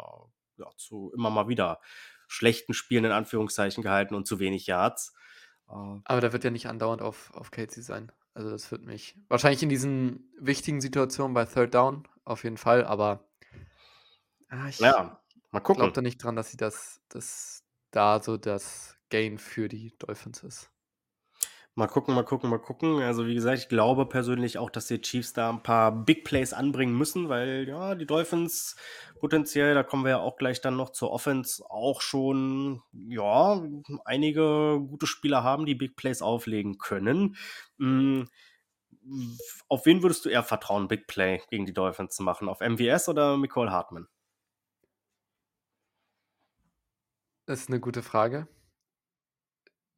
ja, 0.57 0.67
zu 0.75 1.13
immer 1.15 1.29
mal 1.29 1.47
wieder 1.47 1.79
schlechten 2.27 2.73
Spielen 2.73 3.05
in 3.05 3.11
Anführungszeichen 3.11 3.83
gehalten 3.83 4.15
und 4.15 4.27
zu 4.27 4.39
wenig 4.39 4.67
Yards. 4.67 5.13
Äh, 5.69 5.73
Aber 6.03 6.19
da 6.19 6.33
wird 6.33 6.43
ja 6.43 6.51
nicht 6.51 6.67
andauernd 6.67 7.01
auf, 7.01 7.33
auf 7.33 7.51
Kelsey 7.51 7.81
sein. 7.81 8.11
Also 8.33 8.49
das 8.49 8.69
wird 8.69 8.83
mich 8.83 9.15
wahrscheinlich 9.29 9.63
in 9.63 9.69
diesen 9.69 10.29
wichtigen 10.37 10.81
Situationen 10.81 11.33
bei 11.33 11.45
Third 11.45 11.73
Down 11.73 12.05
auf 12.25 12.43
jeden 12.43 12.57
Fall, 12.57 12.83
aber 12.83 13.29
ah, 14.49 14.67
ich 14.67 14.79
ja, 14.79 15.21
mal 15.51 15.61
gucken. 15.61 15.81
glaube 15.81 15.93
da 15.93 16.01
nicht 16.01 16.17
dran, 16.17 16.35
dass 16.35 16.51
sie 16.51 16.57
das, 16.57 17.01
das 17.07 17.63
da 17.91 18.21
so 18.21 18.35
das 18.35 18.92
Gain 19.13 19.37
für 19.37 19.69
die 19.69 19.93
Dolphins 19.99 20.41
ist. 20.41 20.71
Mal 21.75 21.85
gucken, 21.85 22.15
mal 22.15 22.25
gucken, 22.25 22.49
mal 22.49 22.57
gucken. 22.57 22.99
Also 23.03 23.27
wie 23.27 23.35
gesagt, 23.35 23.59
ich 23.59 23.69
glaube 23.69 24.07
persönlich 24.07 24.57
auch, 24.57 24.71
dass 24.71 24.87
die 24.87 25.01
Chiefs 25.01 25.33
da 25.33 25.51
ein 25.51 25.61
paar 25.61 25.91
Big 25.91 26.23
Plays 26.23 26.51
anbringen 26.51 26.97
müssen, 26.97 27.29
weil 27.29 27.67
ja, 27.67 27.93
die 27.93 28.07
Dolphins 28.07 28.75
potenziell, 29.19 29.75
da 29.75 29.83
kommen 29.83 30.03
wir 30.03 30.09
ja 30.09 30.19
auch 30.19 30.37
gleich 30.37 30.61
dann 30.61 30.75
noch 30.75 30.89
zur 30.89 31.11
Offense, 31.11 31.63
auch 31.69 32.01
schon, 32.01 32.81
ja, 32.91 33.63
einige 34.03 34.81
gute 34.87 35.05
Spieler 35.05 35.43
haben, 35.43 35.67
die 35.67 35.75
Big 35.75 35.95
Plays 35.95 36.23
auflegen 36.23 36.79
können. 36.79 37.35
Mhm. 37.77 38.27
Auf 39.67 39.85
wen 39.85 40.01
würdest 40.01 40.25
du 40.25 40.29
eher 40.29 40.43
vertrauen, 40.43 40.87
Big 40.87 41.05
Play 41.05 41.41
gegen 41.51 41.67
die 41.67 41.73
Dolphins 41.73 42.15
zu 42.15 42.23
machen? 42.23 42.49
Auf 42.49 42.61
MVS 42.61 43.09
oder 43.09 43.37
Nicole 43.37 43.71
Hartman? 43.71 44.07
Das 47.45 47.61
ist 47.61 47.69
eine 47.69 47.79
gute 47.79 48.01
Frage. 48.01 48.47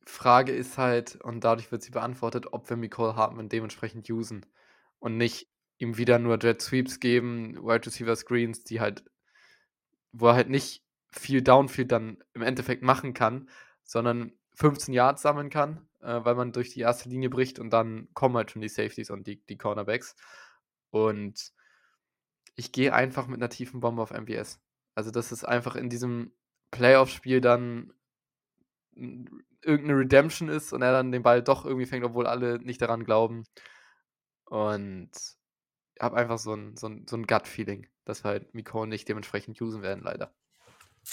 Frage 0.05 0.51
ist 0.51 0.77
halt, 0.77 1.15
und 1.15 1.43
dadurch 1.43 1.71
wird 1.71 1.83
sie 1.83 1.91
beantwortet, 1.91 2.47
ob 2.53 2.69
wir 2.69 2.77
Nicole 2.77 3.15
Hartman 3.15 3.49
dementsprechend 3.49 4.09
usen 4.09 4.45
und 4.99 5.17
nicht 5.17 5.49
ihm 5.77 5.97
wieder 5.97 6.19
nur 6.19 6.37
Jet 6.39 6.61
Sweeps 6.61 6.99
geben, 6.99 7.55
Wide 7.55 7.85
Receiver 7.85 8.15
Screens, 8.15 8.63
die 8.63 8.79
halt, 8.79 9.03
wo 10.11 10.27
er 10.27 10.35
halt 10.35 10.49
nicht 10.49 10.83
viel 11.09 11.41
Downfield 11.41 11.91
dann 11.91 12.23
im 12.33 12.41
Endeffekt 12.41 12.83
machen 12.83 13.13
kann, 13.13 13.49
sondern 13.83 14.33
15 14.55 14.93
Yards 14.93 15.21
sammeln 15.21 15.49
kann, 15.49 15.87
äh, 16.01 16.23
weil 16.23 16.35
man 16.35 16.51
durch 16.51 16.69
die 16.69 16.81
erste 16.81 17.09
Linie 17.09 17.29
bricht 17.29 17.59
und 17.59 17.71
dann 17.71 18.07
kommen 18.13 18.35
halt 18.35 18.51
schon 18.51 18.61
die 18.61 18.69
Safeties 18.69 19.09
und 19.09 19.27
die, 19.27 19.43
die 19.45 19.57
Cornerbacks. 19.57 20.15
Und 20.91 21.51
ich 22.55 22.71
gehe 22.71 22.93
einfach 22.93 23.27
mit 23.27 23.39
einer 23.39 23.49
tiefen 23.49 23.81
Bombe 23.81 24.01
auf 24.01 24.11
MVS. 24.11 24.61
Also, 24.93 25.11
das 25.11 25.31
ist 25.31 25.43
einfach 25.43 25.75
in 25.75 25.89
diesem 25.89 26.31
Playoff-Spiel 26.71 27.41
dann 27.41 27.93
irgendeine 29.65 29.99
Redemption 29.99 30.49
ist 30.49 30.73
und 30.73 30.82
er 30.82 30.91
dann 30.91 31.12
den 31.12 31.23
Ball 31.23 31.41
doch 31.41 31.65
irgendwie 31.65 31.86
fängt, 31.86 32.06
obwohl 32.06 32.28
alle 32.28 32.60
nicht 32.60 32.82
daran 32.82 33.04
glauben. 33.04 33.43
Und 34.45 35.12
ich 35.95 36.01
habe 36.01 36.17
einfach 36.17 36.38
so 36.38 36.54
ein, 36.54 36.78
so 36.78 36.88
ein, 36.88 37.06
so 37.10 37.17
ein 37.17 37.25
Gut-Feeling, 37.25 37.88
dass 38.06 38.23
wir 38.23 38.32
halt 38.32 38.54
Miko 38.54 38.86
nicht 38.86 39.08
dementsprechend 39.10 39.60
usen 39.62 39.82
werden, 39.82 40.04
leider. 40.04 40.34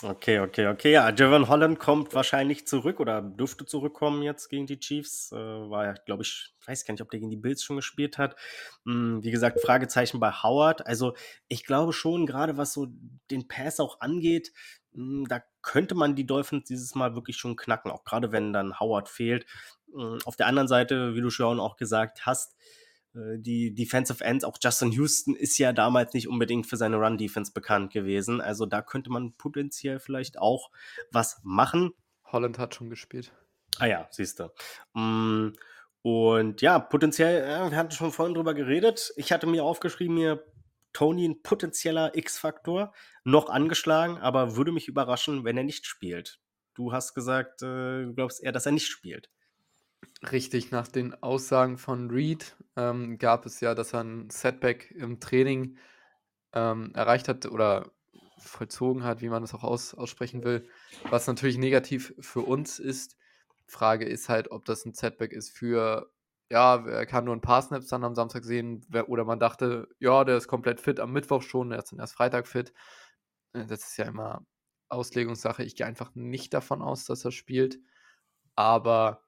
Okay, 0.02 0.40
okay, 0.40 0.66
okay. 0.68 0.92
Ja, 0.92 1.14
Javon 1.14 1.48
Holland 1.48 1.78
kommt 1.78 2.14
wahrscheinlich 2.14 2.66
zurück 2.66 2.98
oder 2.98 3.20
dürfte 3.20 3.66
zurückkommen 3.66 4.22
jetzt 4.22 4.48
gegen 4.48 4.66
die 4.66 4.80
Chiefs. 4.80 5.30
Äh, 5.32 5.36
war 5.36 5.84
ja, 5.84 5.92
glaube 6.06 6.22
ich, 6.22 6.54
weiß 6.66 6.84
gar 6.84 6.92
nicht, 6.94 7.02
ob 7.02 7.10
der 7.10 7.20
gegen 7.20 7.30
die 7.30 7.36
Bills 7.36 7.62
schon 7.62 7.76
gespielt 7.76 8.16
hat. 8.16 8.34
Hm, 8.86 9.22
wie 9.22 9.30
gesagt, 9.30 9.60
Fragezeichen 9.60 10.18
bei 10.18 10.32
Howard. 10.32 10.86
Also 10.86 11.14
ich 11.48 11.64
glaube 11.64 11.92
schon, 11.92 12.26
gerade 12.26 12.56
was 12.56 12.72
so 12.72 12.88
den 13.30 13.46
Pass 13.48 13.80
auch 13.80 14.00
angeht, 14.00 14.52
da 14.94 15.42
könnte 15.62 15.94
man 15.94 16.14
die 16.14 16.26
Dolphins 16.26 16.64
dieses 16.64 16.94
Mal 16.94 17.14
wirklich 17.14 17.36
schon 17.36 17.56
knacken, 17.56 17.90
auch 17.90 18.04
gerade 18.04 18.32
wenn 18.32 18.52
dann 18.52 18.78
Howard 18.78 19.08
fehlt. 19.08 19.46
Hm, 19.92 20.18
auf 20.24 20.36
der 20.36 20.46
anderen 20.46 20.68
Seite, 20.68 21.14
wie 21.14 21.20
du 21.20 21.30
schon 21.30 21.60
auch 21.60 21.76
gesagt 21.76 22.26
hast, 22.26 22.56
äh, 23.14 23.38
die 23.38 23.74
Defensive 23.74 24.22
Ends, 24.22 24.44
auch 24.44 24.58
Justin 24.62 24.92
Houston 24.92 25.34
ist 25.34 25.58
ja 25.58 25.72
damals 25.72 26.14
nicht 26.14 26.28
unbedingt 26.28 26.66
für 26.66 26.76
seine 26.76 26.96
Run-Defense 26.96 27.52
bekannt 27.52 27.92
gewesen. 27.92 28.40
Also 28.40 28.66
da 28.66 28.82
könnte 28.82 29.10
man 29.10 29.32
potenziell 29.32 29.98
vielleicht 29.98 30.38
auch 30.38 30.70
was 31.10 31.40
machen. 31.42 31.92
Holland 32.24 32.58
hat 32.58 32.74
schon 32.74 32.90
gespielt. 32.90 33.32
Ah 33.78 33.86
ja, 33.86 34.08
siehst 34.10 34.40
du. 34.40 34.50
Hm, 34.94 35.54
und 36.02 36.60
ja, 36.60 36.80
potenziell, 36.80 37.70
wir 37.70 37.76
hatten 37.76 37.92
schon 37.92 38.10
vorhin 38.10 38.34
drüber 38.34 38.54
geredet. 38.54 39.12
Ich 39.16 39.30
hatte 39.32 39.46
mir 39.46 39.62
aufgeschrieben, 39.62 40.16
mir 40.16 40.44
Tony 40.92 41.26
ein 41.26 41.42
potenzieller 41.42 42.16
X-Faktor, 42.16 42.92
noch 43.24 43.48
angeschlagen, 43.48 44.18
aber 44.18 44.56
würde 44.56 44.72
mich 44.72 44.88
überraschen, 44.88 45.44
wenn 45.44 45.56
er 45.56 45.64
nicht 45.64 45.86
spielt. 45.86 46.40
Du 46.74 46.92
hast 46.92 47.14
gesagt, 47.14 47.62
äh, 47.62 48.04
du 48.04 48.14
glaubst 48.14 48.42
eher, 48.42 48.52
dass 48.52 48.66
er 48.66 48.72
nicht 48.72 48.88
spielt. 48.88 49.30
Richtig, 50.30 50.70
nach 50.70 50.88
den 50.88 51.20
Aussagen 51.22 51.78
von 51.78 52.10
Reed 52.10 52.56
ähm, 52.76 53.18
gab 53.18 53.46
es 53.46 53.60
ja, 53.60 53.74
dass 53.74 53.92
er 53.92 54.04
ein 54.04 54.30
Setback 54.30 54.90
im 54.92 55.20
Training 55.20 55.76
ähm, 56.52 56.92
erreicht 56.94 57.28
hat 57.28 57.46
oder 57.46 57.90
vollzogen 58.38 59.04
hat, 59.04 59.20
wie 59.20 59.28
man 59.28 59.42
das 59.42 59.54
auch 59.54 59.64
aus, 59.64 59.94
aussprechen 59.94 60.44
will, 60.44 60.68
was 61.10 61.26
natürlich 61.26 61.58
negativ 61.58 62.14
für 62.20 62.40
uns 62.40 62.78
ist. 62.78 63.16
Frage 63.66 64.04
ist 64.04 64.28
halt, 64.28 64.50
ob 64.50 64.64
das 64.64 64.84
ein 64.84 64.94
Setback 64.94 65.32
ist 65.32 65.50
für, 65.56 66.11
ja, 66.52 66.86
er 66.86 67.06
kann 67.06 67.24
nur 67.24 67.34
ein 67.34 67.40
paar 67.40 67.62
Snaps 67.62 67.86
dann 67.88 68.04
am 68.04 68.14
Samstag 68.14 68.44
sehen, 68.44 68.84
oder 69.06 69.24
man 69.24 69.40
dachte, 69.40 69.88
ja, 69.98 70.22
der 70.22 70.36
ist 70.36 70.48
komplett 70.48 70.82
fit 70.82 71.00
am 71.00 71.10
Mittwoch 71.12 71.40
schon, 71.40 71.70
der 71.70 71.78
ist 71.78 71.92
dann 71.92 71.98
erst 71.98 72.12
Freitag 72.12 72.46
fit. 72.46 72.74
Äh, 73.54 73.64
das 73.66 73.80
ist 73.84 73.96
ja 73.96 74.04
immer 74.04 74.44
Auslegungssache. 74.90 75.64
Ich 75.64 75.76
gehe 75.76 75.86
einfach 75.86 76.14
nicht 76.14 76.52
davon 76.52 76.82
aus, 76.82 77.06
dass 77.06 77.24
er 77.24 77.32
spielt. 77.32 77.78
Aber 78.54 79.24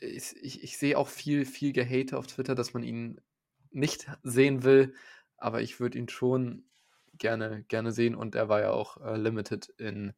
ich, 0.00 0.36
ich, 0.42 0.62
ich 0.62 0.76
sehe 0.78 0.98
auch 0.98 1.08
viel, 1.08 1.46
viel 1.46 1.72
Gehate 1.72 2.18
auf 2.18 2.26
Twitter, 2.26 2.54
dass 2.54 2.74
man 2.74 2.82
ihn 2.82 3.22
nicht 3.70 4.10
sehen 4.22 4.64
will. 4.64 4.94
Aber 5.38 5.62
ich 5.62 5.80
würde 5.80 5.98
ihn 5.98 6.10
schon 6.10 6.66
gerne, 7.14 7.64
gerne 7.68 7.92
sehen. 7.92 8.14
Und 8.14 8.34
er 8.34 8.50
war 8.50 8.60
ja 8.60 8.70
auch 8.70 8.98
äh, 9.00 9.16
limited 9.16 9.70
in, 9.78 10.12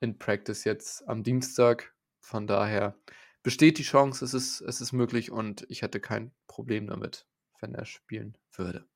in 0.00 0.18
Practice 0.18 0.64
jetzt 0.64 1.06
am 1.06 1.22
Dienstag. 1.22 1.94
Von 2.20 2.46
daher 2.46 2.96
besteht 3.42 3.78
die 3.78 3.84
Chance, 3.84 4.24
es 4.24 4.34
ist, 4.34 4.60
es 4.60 4.80
ist 4.80 4.92
möglich 4.92 5.30
und 5.30 5.66
ich 5.68 5.82
hätte 5.82 6.00
kein 6.00 6.32
Problem 6.46 6.86
damit, 6.86 7.26
wenn 7.60 7.74
er 7.74 7.86
spielen 7.86 8.36
würde. 8.52 8.86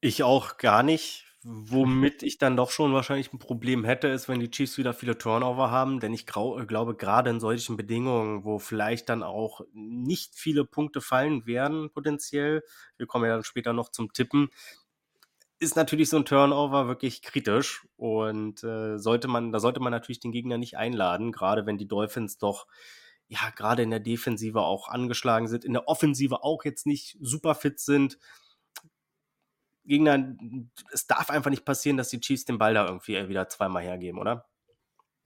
Ich 0.00 0.22
auch 0.22 0.56
gar 0.56 0.82
nicht. 0.82 1.26
Womit 1.42 2.22
ich 2.22 2.36
dann 2.36 2.54
doch 2.54 2.70
schon 2.70 2.92
wahrscheinlich 2.92 3.32
ein 3.32 3.38
Problem 3.38 3.82
hätte, 3.82 4.08
ist, 4.08 4.28
wenn 4.28 4.40
die 4.40 4.50
Chiefs 4.50 4.76
wieder 4.76 4.92
viele 4.92 5.16
Turnover 5.16 5.70
haben, 5.70 5.98
denn 5.98 6.12
ich 6.12 6.26
äh, 6.28 6.66
glaube, 6.66 6.94
gerade 6.94 7.30
in 7.30 7.40
solchen 7.40 7.78
Bedingungen, 7.78 8.44
wo 8.44 8.58
vielleicht 8.58 9.08
dann 9.08 9.22
auch 9.22 9.62
nicht 9.72 10.34
viele 10.34 10.66
Punkte 10.66 11.00
fallen 11.00 11.46
werden 11.46 11.90
potenziell, 11.92 12.62
wir 12.98 13.06
kommen 13.06 13.24
ja 13.24 13.36
dann 13.36 13.44
später 13.44 13.72
noch 13.72 13.88
zum 13.88 14.12
Tippen, 14.12 14.50
ist 15.60 15.76
natürlich 15.76 16.10
so 16.10 16.18
ein 16.18 16.26
Turnover 16.26 16.88
wirklich 16.88 17.22
kritisch 17.22 17.86
und, 17.96 18.62
äh, 18.62 18.98
sollte 18.98 19.26
man 19.28 19.50
da 19.50 19.60
sollte 19.60 19.80
man 19.80 19.92
natürlich 19.92 20.20
den 20.20 20.32
Gegner 20.32 20.58
nicht 20.58 20.76
einladen, 20.76 21.32
gerade 21.32 21.64
wenn 21.64 21.78
die 21.78 21.88
Dolphins 21.88 22.36
doch, 22.36 22.66
ja, 23.30 23.50
gerade 23.54 23.82
in 23.82 23.90
der 23.90 24.00
Defensive 24.00 24.60
auch 24.60 24.88
angeschlagen 24.88 25.46
sind, 25.46 25.64
in 25.64 25.72
der 25.72 25.86
Offensive 25.86 26.42
auch 26.42 26.64
jetzt 26.64 26.84
nicht 26.84 27.16
super 27.20 27.54
fit 27.54 27.78
sind. 27.78 28.18
Gegner, 29.84 30.36
es 30.92 31.06
darf 31.06 31.30
einfach 31.30 31.50
nicht 31.50 31.64
passieren, 31.64 31.96
dass 31.96 32.08
die 32.08 32.20
Chiefs 32.20 32.44
den 32.44 32.58
Ball 32.58 32.74
da 32.74 32.86
irgendwie 32.86 33.28
wieder 33.28 33.48
zweimal 33.48 33.84
hergeben, 33.84 34.18
oder? 34.18 34.48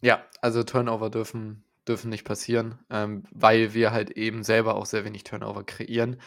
Ja, 0.02 0.22
also 0.42 0.62
Turnover 0.64 1.08
dürfen, 1.08 1.64
dürfen 1.88 2.10
nicht 2.10 2.24
passieren, 2.24 2.78
ähm, 2.90 3.24
weil 3.30 3.72
wir 3.72 3.90
halt 3.90 4.10
eben 4.10 4.44
selber 4.44 4.74
auch 4.74 4.84
sehr 4.84 5.06
wenig 5.06 5.24
Turnover 5.24 5.64
kreieren. 5.64 6.20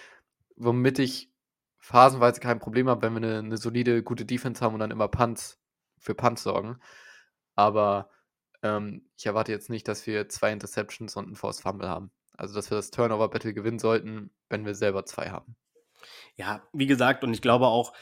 Womit 0.55 0.97
ich 0.97 1.31
phasenweise 1.77 2.39
kein 2.39 2.57
Problem 2.57 2.89
habe, 2.89 3.03
wenn 3.03 3.13
wir 3.13 3.17
eine, 3.17 3.37
eine 3.37 3.57
solide, 3.57 4.01
gute 4.01 4.25
Defense 4.25 4.65
haben 4.65 4.73
und 4.73 4.79
dann 4.79 4.91
immer 4.91 5.07
Punts 5.07 5.59
für 5.99 6.15
Punts 6.15 6.41
sorgen. 6.41 6.79
Aber 7.53 8.09
ähm, 8.63 9.05
ich 9.17 9.25
erwarte 9.25 9.51
jetzt 9.51 9.69
nicht, 9.69 9.87
dass 9.87 10.07
wir 10.07 10.29
zwei 10.29 10.51
Interceptions 10.51 11.15
und 11.15 11.25
einen 11.25 11.35
Force 11.35 11.61
Fumble 11.61 11.87
haben. 11.89 12.11
Also, 12.35 12.53
dass 12.53 12.69
wir 12.69 12.75
das 12.77 12.91
Turnover-Battle 12.91 13.53
gewinnen 13.53 13.79
sollten, 13.79 14.31
wenn 14.49 14.65
wir 14.65 14.75
selber 14.75 15.05
zwei 15.05 15.29
haben. 15.29 15.55
Ja, 16.35 16.61
wie 16.73 16.85
gesagt, 16.85 17.23
und 17.23 17.33
ich 17.33 17.41
glaube 17.41 17.67
auch, 17.67 17.93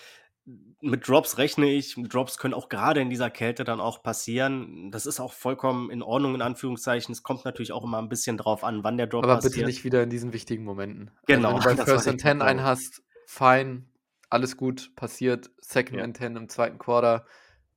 mit 0.81 1.07
Drops 1.07 1.37
rechne 1.39 1.71
ich. 1.71 1.95
Drops 1.97 2.37
können 2.37 2.53
auch 2.53 2.69
gerade 2.69 3.01
in 3.01 3.09
dieser 3.09 3.31
Kälte 3.31 3.63
dann 3.63 3.79
auch 3.79 4.03
passieren. 4.03 4.91
Das 4.91 5.05
ist 5.07 5.19
auch 5.19 5.33
vollkommen 5.33 5.89
in 5.89 6.03
Ordnung, 6.03 6.35
in 6.35 6.41
Anführungszeichen. 6.41 7.11
Es 7.13 7.23
kommt 7.23 7.45
natürlich 7.45 7.71
auch 7.71 7.83
immer 7.83 7.97
ein 7.99 8.09
bisschen 8.09 8.37
drauf 8.37 8.63
an, 8.63 8.83
wann 8.83 8.97
der 8.97 9.07
Drop 9.07 9.23
Aber 9.23 9.35
passiert. 9.35 9.53
bitte 9.55 9.65
nicht 9.65 9.83
wieder 9.83 10.03
in 10.03 10.09
diesen 10.11 10.33
wichtigen 10.33 10.63
Momenten. 10.63 11.09
Genau. 11.25 11.55
Also 11.55 11.69
wenn 11.69 11.77
du 11.77 11.83
bei 11.85 11.85
First 11.93 12.07
and 12.07 12.15
echt 12.17 12.27
10 12.27 12.39
so. 12.39 12.45
einen 12.45 12.63
hast, 12.63 13.01
fein, 13.25 13.89
alles 14.29 14.55
gut, 14.55 14.91
passiert. 14.95 15.49
Second 15.57 15.97
Ja. 15.97 16.03
and 16.03 16.17
10 16.17 16.35
im 16.35 16.49
zweiten 16.49 16.77
Quarter, 16.77 17.25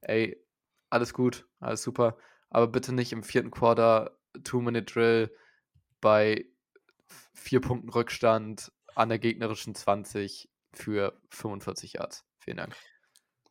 ey, 0.03 0.45
alles 0.91 1.14
gut, 1.14 1.47
alles 1.61 1.83
super. 1.83 2.19
Aber 2.50 2.66
bitte 2.66 2.92
nicht 2.94 3.12
im 3.12 3.22
vierten 3.22 3.50
Quarter, 3.50 4.18
Two-Minute-Drill 4.44 5.34
bei 6.00 6.46
vier 7.34 7.61
Punkten 7.61 7.88
Rückstand 7.90 8.72
an 8.94 9.08
der 9.08 9.18
gegnerischen 9.18 9.74
20 9.74 10.48
für 10.72 11.20
45 11.30 11.94
Yards. 11.94 12.24
Vielen 12.40 12.58
Dank. 12.58 12.76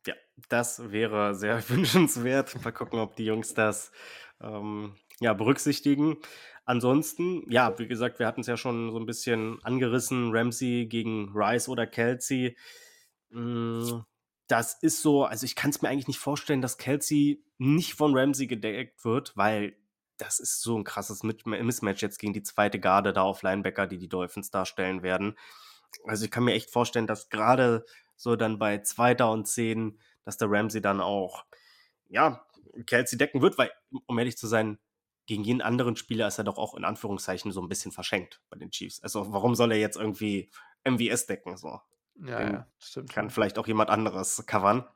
Ja, 0.06 0.14
das 0.48 0.90
wäre 0.90 1.34
sehr 1.34 1.62
wünschenswert. 1.68 2.62
Mal 2.64 2.72
gucken, 2.72 2.98
ob 2.98 3.16
die 3.16 3.24
Jungs 3.24 3.54
das 3.54 3.92
ähm, 4.40 4.96
ja, 5.20 5.34
berücksichtigen. 5.34 6.16
Ansonsten, 6.64 7.50
ja, 7.50 7.78
wie 7.78 7.88
gesagt, 7.88 8.18
wir 8.18 8.26
hatten 8.26 8.42
es 8.42 8.46
ja 8.46 8.56
schon 8.56 8.90
so 8.90 8.98
ein 8.98 9.06
bisschen 9.06 9.58
angerissen, 9.62 10.30
Ramsey 10.32 10.86
gegen 10.86 11.30
Rice 11.34 11.68
oder 11.68 11.86
Kelsey. 11.86 12.56
Mm, 13.30 14.02
Das 14.48 14.74
ist 14.82 15.02
so, 15.02 15.24
also 15.24 15.44
ich 15.44 15.56
kann 15.56 15.70
es 15.70 15.82
mir 15.82 15.88
eigentlich 15.88 16.08
nicht 16.08 16.18
vorstellen, 16.18 16.62
dass 16.62 16.78
Kelsey 16.78 17.42
nicht 17.58 17.94
von 17.94 18.16
Ramsey 18.16 18.46
gedeckt 18.46 19.04
wird, 19.04 19.36
weil 19.36 19.76
das 20.16 20.40
ist 20.40 20.62
so 20.62 20.76
ein 20.76 20.84
krasses 20.84 21.22
Mismatch 21.22 22.02
jetzt 22.02 22.18
gegen 22.18 22.32
die 22.32 22.42
zweite 22.42 22.80
Garde 22.80 23.12
da 23.12 23.22
auf 23.22 23.42
Linebacker, 23.42 23.86
die 23.86 23.98
die 23.98 24.08
Dolphins 24.08 24.50
darstellen 24.50 25.02
werden. 25.02 25.36
Also 26.06 26.24
ich 26.24 26.30
kann 26.30 26.44
mir 26.44 26.54
echt 26.54 26.70
vorstellen, 26.70 27.06
dass 27.06 27.28
gerade 27.28 27.84
so 28.16 28.36
dann 28.36 28.58
bei 28.58 28.78
zweiter 28.78 29.30
und 29.30 29.46
zehn, 29.46 30.00
dass 30.24 30.36
der 30.36 30.50
Ramsey 30.50 30.80
dann 30.80 31.00
auch, 31.00 31.44
ja, 32.08 32.44
Kelsey 32.86 33.16
decken 33.16 33.42
wird, 33.42 33.58
weil, 33.58 33.70
um 34.06 34.18
ehrlich 34.18 34.36
zu 34.36 34.46
sein, 34.46 34.78
gegen 35.26 35.44
jeden 35.44 35.62
anderen 35.62 35.94
Spieler 35.96 36.26
ist 36.26 36.38
er 36.38 36.44
doch 36.44 36.58
auch 36.58 36.74
in 36.74 36.84
Anführungszeichen 36.84 37.52
so 37.52 37.60
ein 37.60 37.68
bisschen 37.68 37.92
verschenkt 37.92 38.40
bei 38.50 38.56
den 38.56 38.70
Chiefs. 38.70 39.02
Also 39.02 39.32
warum 39.32 39.54
soll 39.54 39.72
er 39.72 39.78
jetzt 39.78 39.96
irgendwie 39.96 40.50
MVS 40.84 41.26
decken? 41.26 41.56
So 41.56 41.80
Ja, 42.24 42.40
ja, 42.40 42.66
stimmt. 42.78 43.12
kann 43.12 43.30
vielleicht 43.30 43.58
auch 43.58 43.66
jemand 43.66 43.90
anderes 43.90 44.44
covern. 44.46 44.88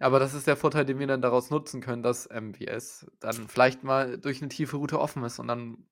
Aber 0.00 0.18
das 0.18 0.34
ist 0.34 0.46
der 0.48 0.56
Vorteil, 0.56 0.84
den 0.86 0.98
wir 0.98 1.06
dann 1.06 1.22
daraus 1.22 1.50
nutzen 1.50 1.80
können, 1.80 2.02
dass 2.02 2.28
MVS 2.28 3.06
dann 3.20 3.48
vielleicht 3.48 3.84
mal 3.84 4.18
durch 4.18 4.40
eine 4.42 4.48
tiefe 4.48 4.76
Route 4.78 4.98
offen 4.98 5.22
ist 5.24 5.38
und 5.38 5.48
dann 5.48 5.86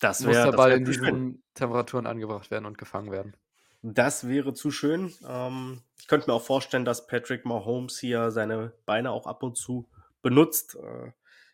Das 0.00 0.24
muss 0.24 0.34
wäre 0.34 0.50
der 0.50 0.52
Ball 0.52 0.70
wär 0.70 0.76
in 0.76 0.86
zu 0.86 0.92
schön. 0.94 1.04
diesen 1.04 1.44
Temperaturen 1.54 2.06
angebracht 2.06 2.50
werden 2.50 2.64
und 2.66 2.78
gefangen 2.78 3.10
werden. 3.10 3.36
Das 3.82 4.26
wäre 4.26 4.52
zu 4.54 4.70
schön. 4.70 5.12
Ähm, 5.26 5.82
ich 5.98 6.08
könnte 6.08 6.28
mir 6.28 6.34
auch 6.34 6.42
vorstellen, 6.44 6.84
dass 6.84 7.06
Patrick 7.06 7.44
Mahomes 7.44 7.98
hier 7.98 8.30
seine 8.30 8.72
Beine 8.84 9.10
auch 9.12 9.26
ab 9.26 9.42
und 9.42 9.56
zu 9.56 9.88
benutzt. 10.22 10.76
Äh, 10.76 11.12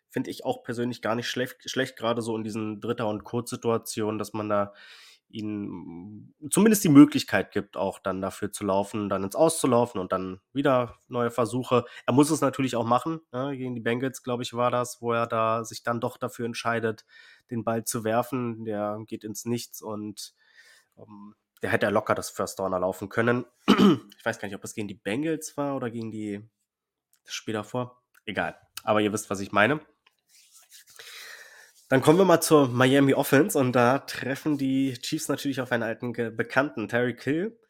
Finde 0.08 0.30
ich 0.30 0.44
auch 0.44 0.62
persönlich 0.62 1.00
gar 1.02 1.14
nicht 1.14 1.28
schlecht, 1.28 1.68
schlecht, 1.70 1.96
gerade 1.96 2.20
so 2.22 2.36
in 2.36 2.44
diesen 2.44 2.80
Dritter- 2.80 3.08
und 3.08 3.24
Kurzsituationen, 3.24 4.18
dass 4.18 4.32
man 4.34 4.48
da 4.48 4.74
ihnen 5.33 6.35
zumindest 6.51 6.85
die 6.85 6.88
Möglichkeit 6.88 7.53
gibt, 7.53 7.77
auch 7.77 7.99
dann 7.99 8.21
dafür 8.21 8.53
zu 8.53 8.64
laufen, 8.64 9.09
dann 9.09 9.25
ins 9.25 9.37
Auszulaufen 9.37 10.01
und 10.01 10.12
dann 10.12 10.40
wieder 10.53 10.99
neue 11.09 11.31
Versuche. 11.31 11.85
Er 12.07 12.12
muss 12.12 12.31
es 12.31 12.40
natürlich 12.40 12.77
auch 12.77 12.85
machen. 12.85 13.21
Ne? 13.33 13.57
Gegen 13.57 13.75
die 13.75 13.81
Bengals, 13.81 14.23
glaube 14.23 14.42
ich, 14.42 14.55
war 14.55 14.71
das, 14.71 15.01
wo 15.01 15.12
er 15.12 15.27
da 15.27 15.64
sich 15.64 15.83
dann 15.83 16.01
doch 16.01 16.16
dafür 16.16 16.47
entscheidet, 16.47 17.05
den 17.51 17.64
Ball 17.64 17.85
zu 17.85 18.05
werfen. 18.05 18.64
Der 18.64 18.99
geht 19.07 19.25
ins 19.25 19.45
Nichts 19.45 19.83
und 19.83 20.35
ähm, 20.99 21.35
der 21.62 21.71
hätte 21.71 21.87
er 21.87 21.92
locker 21.92 22.14
das 22.14 22.31
First 22.31 22.59
Downer 22.59 22.81
laufen 22.81 23.09
können. 23.09 23.45
ich 23.66 24.25
weiß 24.25 24.38
gar 24.38 24.49
nicht, 24.49 24.57
ob 24.57 24.64
es 24.64 24.75
gegen 24.75 24.88
die 24.88 24.95
Bengals 24.95 25.57
war 25.57 25.77
oder 25.77 25.90
gegen 25.90 26.11
die 26.11 26.42
das 27.25 27.35
Spiel 27.35 27.55
davor. 27.55 28.03
Egal. 28.27 28.59
Aber 28.83 29.01
ihr 29.01 29.12
wisst, 29.12 29.31
was 29.31 29.40
ich 29.40 29.53
meine. 29.53 29.81
Dann 31.93 32.01
kommen 32.01 32.16
wir 32.16 32.24
mal 32.24 32.40
zur 32.40 32.68
Miami 32.68 33.12
Offense 33.12 33.59
und 33.59 33.72
da 33.72 33.99
treffen 33.99 34.57
die 34.57 34.95
Chiefs 34.95 35.28
natürlich 35.28 35.61
auf 35.61 35.72
einen 35.72 35.82
alten 35.82 36.14
Bekannten, 36.14 36.88
Terry 36.88 37.14
Kill. 37.14 37.61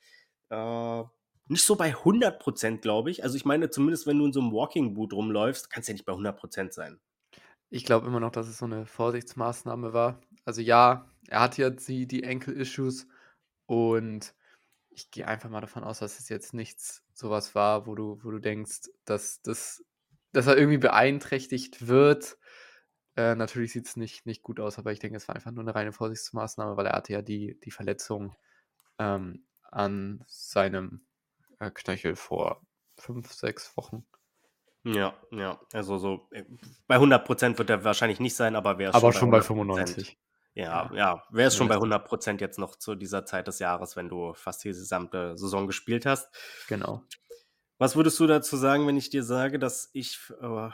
Äh, 0.48 1.02
nicht 1.48 1.64
so 1.64 1.74
bei 1.74 1.92
100%, 1.92 2.78
glaube 2.82 3.10
ich. 3.10 3.24
Also 3.24 3.36
ich 3.36 3.44
meine, 3.44 3.70
zumindest 3.70 4.06
wenn 4.06 4.20
du 4.20 4.26
in 4.26 4.32
so 4.32 4.38
einem 4.38 4.52
Walking 4.52 4.94
Boot 4.94 5.12
rumläufst, 5.12 5.70
kannst 5.70 5.88
du 5.88 5.90
ja 5.90 5.94
nicht 5.94 6.04
bei 6.04 6.12
100% 6.12 6.72
sein. 6.72 7.00
Ich 7.68 7.84
glaube 7.84 8.06
immer 8.06 8.20
noch, 8.20 8.30
dass 8.30 8.46
es 8.46 8.58
so 8.58 8.64
eine 8.64 8.86
Vorsichtsmaßnahme 8.86 9.92
war. 9.92 10.20
Also 10.44 10.60
ja, 10.60 11.10
er 11.26 11.40
hat 11.40 11.58
jetzt 11.58 11.88
die, 11.88 12.06
die 12.06 12.24
Ankle-Issues 12.24 13.08
und 13.66 14.36
ich 14.90 15.10
gehe 15.10 15.26
einfach 15.26 15.50
mal 15.50 15.62
davon 15.62 15.82
aus, 15.82 15.98
dass 15.98 16.20
es 16.20 16.28
jetzt 16.28 16.54
nichts 16.54 17.02
sowas 17.12 17.56
war, 17.56 17.88
wo 17.88 17.96
du, 17.96 18.20
wo 18.22 18.30
du 18.30 18.38
denkst, 18.38 18.82
dass, 19.04 19.42
das, 19.42 19.84
dass 20.30 20.46
er 20.46 20.56
irgendwie 20.56 20.78
beeinträchtigt 20.78 21.88
wird. 21.88 22.38
Äh, 23.16 23.34
natürlich 23.34 23.72
sieht 23.72 23.86
es 23.86 23.96
nicht, 23.96 24.24
nicht 24.26 24.42
gut 24.42 24.58
aus, 24.58 24.78
aber 24.78 24.92
ich 24.92 24.98
denke, 24.98 25.16
es 25.16 25.28
war 25.28 25.36
einfach 25.36 25.50
nur 25.50 25.62
eine 25.62 25.74
reine 25.74 25.92
Vorsichtsmaßnahme, 25.92 26.76
weil 26.76 26.86
er 26.86 26.94
hatte 26.94 27.12
ja 27.12 27.22
die, 27.22 27.58
die 27.60 27.70
Verletzung 27.70 28.34
ähm, 28.98 29.44
an 29.70 30.24
seinem 30.26 31.02
äh, 31.58 31.70
Knöchel 31.70 32.16
vor 32.16 32.62
fünf, 32.96 33.32
sechs 33.32 33.76
Wochen. 33.76 34.04
Ja, 34.84 35.14
ja. 35.30 35.60
Also 35.72 35.98
so 35.98 36.28
äh, 36.32 36.44
bei 36.86 36.96
100% 36.96 37.58
wird 37.58 37.70
er 37.70 37.84
wahrscheinlich 37.84 38.20
nicht 38.20 38.34
sein, 38.34 38.56
aber 38.56 38.78
wäre 38.78 38.94
Aber 38.94 39.12
schon 39.12 39.30
bei 39.30 39.38
100%. 39.38 39.42
95. 39.42 40.18
Ja, 40.54 40.90
Ja, 40.90 40.96
ja, 40.96 41.24
wärst 41.30 41.56
schon 41.56 41.68
bei 41.68 41.78
mindestens. 41.78 42.26
100 42.26 42.40
jetzt 42.40 42.58
noch 42.58 42.76
zu 42.76 42.94
dieser 42.94 43.24
Zeit 43.24 43.46
des 43.46 43.58
Jahres, 43.58 43.96
wenn 43.96 44.08
du 44.08 44.34
fast 44.34 44.64
die 44.64 44.68
gesamte 44.68 45.36
Saison 45.38 45.66
gespielt 45.66 46.04
hast. 46.04 46.28
Genau. 46.68 47.02
Was 47.78 47.96
würdest 47.96 48.18
du 48.20 48.26
dazu 48.26 48.56
sagen, 48.56 48.86
wenn 48.86 48.96
ich 48.96 49.10
dir 49.10 49.24
sage, 49.24 49.58
dass 49.58 49.90
ich, 49.92 50.18
äh, 50.40 50.70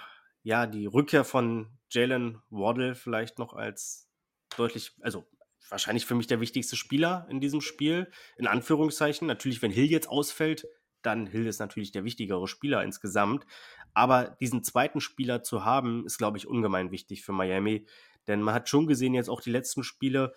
ja, 0.48 0.66
die 0.66 0.86
Rückkehr 0.86 1.24
von 1.24 1.68
Jalen 1.90 2.40
Waddle 2.48 2.94
vielleicht 2.94 3.38
noch 3.38 3.52
als 3.52 4.08
deutlich 4.56 4.96
also, 5.02 5.26
wahrscheinlich 5.68 6.06
für 6.06 6.14
mich 6.14 6.26
der 6.26 6.40
wichtigste 6.40 6.74
Spieler 6.74 7.26
in 7.28 7.38
diesem 7.38 7.60
Spiel, 7.60 8.10
in 8.38 8.46
Anführungszeichen. 8.46 9.28
Natürlich, 9.28 9.60
wenn 9.60 9.70
Hill 9.70 9.90
jetzt 9.90 10.08
ausfällt, 10.08 10.66
dann 11.02 11.26
Hill 11.26 11.46
ist 11.46 11.58
natürlich 11.58 11.92
der 11.92 12.04
wichtigere 12.04 12.48
Spieler 12.48 12.82
insgesamt. 12.82 13.44
Aber 13.92 14.38
diesen 14.40 14.64
zweiten 14.64 15.02
Spieler 15.02 15.42
zu 15.42 15.66
haben, 15.66 16.06
ist, 16.06 16.16
glaube 16.16 16.38
ich, 16.38 16.46
ungemein 16.46 16.92
wichtig 16.92 17.26
für 17.26 17.32
Miami. 17.32 17.86
Denn 18.26 18.40
man 18.40 18.54
hat 18.54 18.70
schon 18.70 18.86
gesehen, 18.86 19.12
jetzt 19.12 19.28
auch 19.28 19.42
die 19.42 19.50
letzten 19.50 19.84
Spiele, 19.84 20.34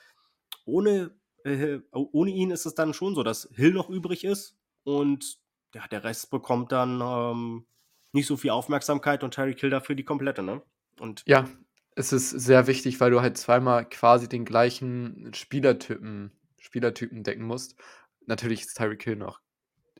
ohne, 0.65 1.15
äh, 1.45 1.79
ohne 1.93 2.31
ihn 2.31 2.51
ist 2.51 2.65
es 2.65 2.75
dann 2.75 2.93
schon 2.93 3.15
so, 3.15 3.23
dass 3.23 3.47
Hill 3.55 3.71
noch 3.71 3.89
übrig 3.89 4.25
ist 4.25 4.57
und 4.83 5.37
ja, 5.73 5.87
der 5.87 6.03
Rest 6.03 6.31
bekommt 6.31 6.73
dann 6.73 6.99
ähm, 7.01 7.65
nicht 8.13 8.27
so 8.27 8.37
viel 8.37 8.51
Aufmerksamkeit 8.51 9.23
und 9.23 9.33
Tyreek 9.33 9.59
Hill 9.59 9.69
dafür 9.69 9.95
die 9.95 10.05
komplette, 10.05 10.43
ne? 10.43 10.61
Und 10.99 11.25
Ja, 11.27 11.47
es 11.95 12.13
ist 12.13 12.29
sehr 12.31 12.67
wichtig, 12.67 12.99
weil 12.99 13.11
du 13.11 13.21
halt 13.21 13.37
zweimal 13.37 13.87
quasi 13.87 14.27
den 14.27 14.45
gleichen 14.45 15.31
Spielertypen 15.33 16.31
Spielertypen 16.59 17.23
decken 17.23 17.43
musst. 17.45 17.75
Natürlich 18.27 18.61
ist 18.61 18.77
Tyreek 18.77 19.03
Hill 19.03 19.15
noch 19.15 19.41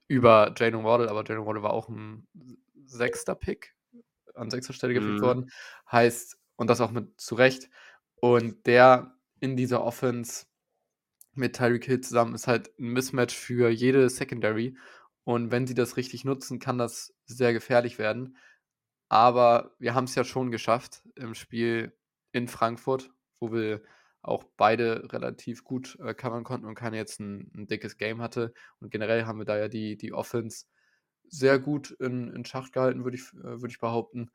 über 0.08 0.54
Jalen 0.58 0.84
Waddle, 0.84 1.10
aber 1.10 1.24
Jalen 1.26 1.46
Waddle 1.46 1.64
war 1.64 1.74
auch 1.74 1.90
ein 1.90 2.28
sechster 2.86 3.36
Pick 3.36 3.76
an 4.36 4.52
sechster 4.52 4.74
Stelle 4.74 4.94
gepickt 4.96 5.22
Mhm. 5.22 5.24
worden. 5.24 5.52
Heißt, 5.92 6.38
und 6.58 6.70
das 6.70 6.82
auch 6.82 6.92
mit 6.92 7.20
zu 7.22 7.36
Recht. 7.36 7.70
Und 8.18 8.68
der 8.68 9.16
in 9.42 9.58
dieser 9.58 9.84
Offense 9.84 10.46
mit 11.34 11.56
Tyreek 11.58 11.86
Hill 11.86 12.02
zusammen 12.02 12.36
ist 12.36 12.48
halt 12.48 12.70
ein 12.80 12.88
Mismatch 12.94 13.36
für 13.36 13.70
jede 13.70 14.10
Secondary. 14.10 14.78
Und 15.24 15.52
wenn 15.52 15.68
sie 15.68 15.76
das 15.76 15.98
richtig 15.98 16.26
nutzen, 16.26 16.60
kann 16.60 16.78
das 16.78 17.14
sehr 17.26 17.54
gefährlich 17.54 18.00
werden. 18.00 18.38
Aber 19.10 19.76
wir 19.78 19.94
haben 19.94 20.06
es 20.06 20.16
ja 20.16 20.24
schon 20.24 20.52
geschafft 20.52 21.04
im 21.16 21.36
Spiel 21.36 21.94
in 22.32 22.48
Frankfurt, 22.48 23.12
wo 23.40 23.52
wir 23.52 23.82
auch 24.22 24.44
beide 24.56 25.12
relativ 25.12 25.64
gut 25.64 25.98
äh, 26.00 26.14
covern 26.14 26.44
konnten 26.44 26.68
und 26.68 26.76
keiner 26.76 26.98
jetzt 26.98 27.20
ein, 27.20 27.52
ein 27.56 27.68
dickes 27.68 27.98
Game 27.98 28.22
hatte. 28.22 28.54
Und 28.80 28.92
generell 28.92 29.26
haben 29.26 29.40
wir 29.40 29.46
da 29.46 29.58
ja 29.58 29.68
die, 29.68 29.98
die 29.98 30.14
Offense 30.14 30.66
sehr 31.28 31.60
gut 31.60 31.92
in, 31.92 32.32
in 32.34 32.46
Schach 32.46 32.72
gehalten, 32.72 33.04
würde 33.04 33.18
ich, 33.18 33.34
äh, 33.34 33.62
würd 33.62 33.72
ich 33.72 33.80
behaupten. 33.80 34.32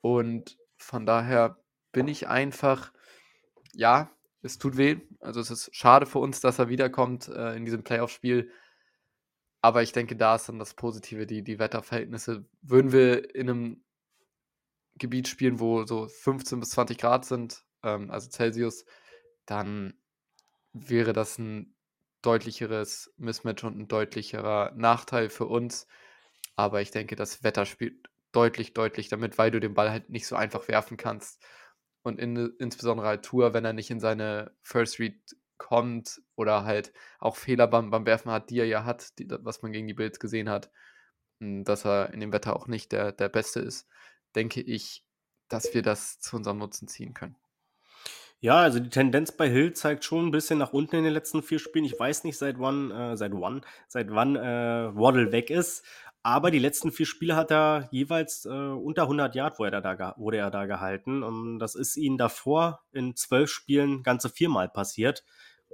Und 0.00 0.56
von 0.76 1.06
daher 1.06 1.58
bin 1.92 2.08
ich 2.08 2.28
einfach, 2.28 2.92
ja, 3.72 4.10
es 4.42 4.58
tut 4.58 4.76
weh. 4.76 5.00
Also 5.20 5.40
es 5.40 5.50
ist 5.50 5.74
schade 5.74 6.06
für 6.06 6.20
uns, 6.20 6.40
dass 6.40 6.58
er 6.58 6.68
wiederkommt 6.68 7.28
äh, 7.28 7.56
in 7.56 7.64
diesem 7.64 7.82
Playoff-Spiel. 7.82 8.50
Aber 9.66 9.82
ich 9.82 9.90
denke, 9.90 10.14
da 10.14 10.36
ist 10.36 10.48
dann 10.48 10.60
das 10.60 10.74
Positive, 10.74 11.26
die, 11.26 11.42
die 11.42 11.58
Wetterverhältnisse. 11.58 12.44
Würden 12.62 12.92
wir 12.92 13.34
in 13.34 13.50
einem 13.50 13.84
Gebiet 14.94 15.26
spielen, 15.26 15.58
wo 15.58 15.84
so 15.84 16.06
15 16.06 16.60
bis 16.60 16.70
20 16.70 16.98
Grad 16.98 17.24
sind, 17.24 17.64
ähm, 17.82 18.12
also 18.12 18.30
Celsius, 18.30 18.84
dann 19.44 19.94
wäre 20.72 21.12
das 21.12 21.38
ein 21.38 21.74
deutlicheres 22.22 23.12
Mismatch 23.16 23.64
und 23.64 23.76
ein 23.76 23.88
deutlicherer 23.88 24.70
Nachteil 24.76 25.30
für 25.30 25.46
uns. 25.46 25.88
Aber 26.54 26.80
ich 26.80 26.92
denke, 26.92 27.16
das 27.16 27.42
Wetter 27.42 27.66
spielt 27.66 28.08
deutlich, 28.30 28.72
deutlich 28.72 29.08
damit, 29.08 29.36
weil 29.36 29.50
du 29.50 29.58
den 29.58 29.74
Ball 29.74 29.90
halt 29.90 30.10
nicht 30.10 30.28
so 30.28 30.36
einfach 30.36 30.68
werfen 30.68 30.96
kannst. 30.96 31.42
Und 32.02 32.20
in, 32.20 32.54
insbesondere 32.60 33.08
halt 33.08 33.24
Tour, 33.24 33.52
wenn 33.52 33.64
er 33.64 33.72
nicht 33.72 33.90
in 33.90 33.98
seine 33.98 34.54
First 34.62 35.00
Read 35.00 35.18
kommt 35.58 36.20
oder 36.34 36.64
halt 36.64 36.92
auch 37.18 37.36
Fehler 37.36 37.66
beim, 37.66 37.90
beim 37.90 38.06
Werfen 38.06 38.30
hat, 38.30 38.50
die 38.50 38.58
er 38.58 38.66
ja 38.66 38.84
hat, 38.84 39.18
die, 39.18 39.28
was 39.28 39.62
man 39.62 39.72
gegen 39.72 39.88
die 39.88 39.94
Bills 39.94 40.20
gesehen 40.20 40.48
hat, 40.48 40.70
dass 41.40 41.84
er 41.84 42.12
in 42.12 42.20
dem 42.20 42.32
Wetter 42.32 42.56
auch 42.56 42.66
nicht 42.66 42.92
der, 42.92 43.12
der 43.12 43.28
Beste 43.28 43.60
ist, 43.60 43.88
denke 44.34 44.60
ich, 44.60 45.04
dass 45.48 45.74
wir 45.74 45.82
das 45.82 46.18
zu 46.18 46.36
unserem 46.36 46.58
Nutzen 46.58 46.88
ziehen 46.88 47.14
können. 47.14 47.36
Ja, 48.40 48.56
also 48.56 48.80
die 48.80 48.90
Tendenz 48.90 49.32
bei 49.32 49.48
Hill 49.48 49.72
zeigt 49.72 50.04
schon 50.04 50.26
ein 50.26 50.30
bisschen 50.30 50.58
nach 50.58 50.74
unten 50.74 50.96
in 50.96 51.04
den 51.04 51.12
letzten 51.12 51.42
vier 51.42 51.58
Spielen. 51.58 51.86
Ich 51.86 51.98
weiß 51.98 52.24
nicht, 52.24 52.36
seit 52.36 52.58
wann, 52.58 52.90
äh, 52.90 53.16
seit 53.16 53.32
wann, 53.32 53.62
seit 53.88 54.10
wann 54.10 54.36
äh, 54.36 54.94
Waddle 54.94 55.32
weg 55.32 55.48
ist. 55.48 55.84
Aber 56.26 56.50
die 56.50 56.58
letzten 56.58 56.90
vier 56.90 57.06
Spiele 57.06 57.36
hat 57.36 57.52
er 57.52 57.86
jeweils 57.92 58.46
äh, 58.46 58.48
unter 58.48 59.02
100 59.02 59.36
Yard 59.36 59.60
wurde 59.60 59.76
er, 59.76 59.80
da, 59.80 60.14
wurde 60.16 60.38
er 60.38 60.50
da 60.50 60.66
gehalten. 60.66 61.22
Und 61.22 61.60
das 61.60 61.76
ist 61.76 61.96
ihm 61.96 62.18
davor 62.18 62.80
in 62.90 63.14
zwölf 63.14 63.48
Spielen 63.48 64.02
ganze 64.02 64.28
viermal 64.28 64.68
passiert. 64.68 65.22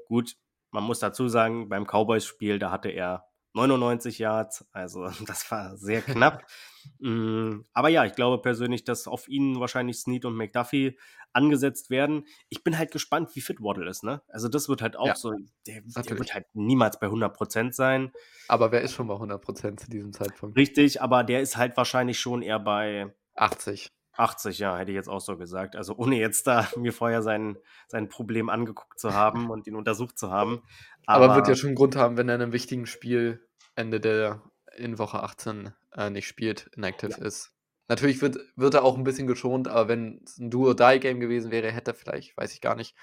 Gut, 0.09 0.37
man 0.71 0.85
muss 0.85 0.99
dazu 0.99 1.27
sagen, 1.29 1.71
beim 1.71 1.87
Cowboys-Spiel, 1.87 2.59
da 2.59 2.71
hatte 2.71 2.91
er 2.91 3.25
99 3.55 4.19
Yards, 4.19 4.67
also 4.73 5.09
das 5.27 5.51
war 5.51 5.79
sehr 5.79 6.03
knapp. 6.03 6.45
mm, 6.99 7.65
aber 7.73 7.89
ja, 7.89 8.05
ich 8.05 8.15
glaube 8.15 8.41
persönlich, 8.41 8.85
dass 8.85 9.07
auf 9.07 9.29
ihn 9.29 9.61
wahrscheinlich 9.61 9.99
Snead 9.99 10.25
und 10.25 10.37
McDuffie 10.37 10.99
angesetzt 11.33 11.91
werden. 11.91 12.27
Ich 12.49 12.63
bin 12.63 12.79
halt 12.79 12.91
gespannt, 12.91 13.31
wie 13.35 13.41
fit 13.41 13.61
Waddle 13.61 13.89
ist, 13.89 14.05
ne? 14.05 14.23
Also 14.29 14.49
das 14.49 14.69
wird 14.69 14.83
halt 14.83 14.97
auch 14.97 15.07
Ja, 15.07 15.17
so, 15.17 15.33
der, 15.67 15.83
der 15.83 16.19
wird 16.19 16.35
halt 16.35 16.47
niemals 16.55 16.99
bei 16.99 17.07
100% 17.07 17.73
sein. 17.73 18.13
Aber 18.49 18.73
wer 18.73 18.83
ist 18.83 18.93
schon 18.93 19.07
bei 19.07 19.15
100% 19.15 19.79
zu 19.79 19.91
diesem 19.91 20.13
Zeitpunkt? 20.13 20.57
Richtig, 20.57 21.01
aber 21.01 21.25
der 21.25 21.41
ist 21.41 21.57
halt 21.57 21.77
wahrscheinlich 21.77 22.21
schon 22.21 22.43
eher 22.43 22.59
bei 22.59 23.15
80. 23.35 23.89
80, 24.15 24.59
ja, 24.59 24.77
hätte 24.77 24.91
ich 24.91 24.97
jetzt 24.97 25.09
auch 25.09 25.21
so 25.21 25.37
gesagt. 25.37 25.75
Also 25.75 25.95
ohne 25.97 26.17
jetzt 26.17 26.47
da 26.47 26.69
mir 26.77 26.93
vorher 26.93 27.23
sein, 27.23 27.57
sein 27.89 28.09
Problem 28.09 28.51
angeguckt 28.51 28.99
zu 28.99 29.15
haben 29.15 29.51
und 29.51 29.67
ihn 29.67 29.75
untersucht 29.75 30.19
zu 30.19 30.31
haben. 30.31 30.63
Aber, 31.07 31.35
wird 31.35 31.47
ja 31.47 31.53
Aber 31.53 31.57
schon 31.57 31.69
einen 31.69 31.77
Grund 31.77 31.97
haben, 31.97 32.17
wenn 32.17 32.29
er 32.29 32.37
in 32.37 32.43
einem 32.43 32.53
wichtigen 32.53 32.87
Spiel 32.87 33.47
Ende 33.75 34.01
der 34.01 34.43
in 34.77 34.99
Woche 34.99 35.23
18 35.23 35.73
äh, 35.97 36.11
nicht 36.11 36.27
spielt, 36.27 36.71
inactive 36.77 37.21
ist. 37.21 37.53
Natürlich 37.89 38.23
wird, 38.23 38.39
wird 38.57 38.75
er 38.75 38.85
auch 38.85 38.97
ein 38.97 39.05
bisschen 39.05 39.27
geschont, 39.27 39.69
aber 39.69 39.89
wenn 39.89 40.23
es 40.25 40.39
ein 40.39 40.51
Do-or-Die-Game 40.51 41.21
gewesen 41.21 41.51
wäre, 41.51 41.71
hätte 41.71 41.91
er 41.93 41.95
vielleicht, 41.95 42.37
weiß 42.37 42.53
ich 42.55 42.61
gar 42.61 42.75
nicht. 42.75 42.97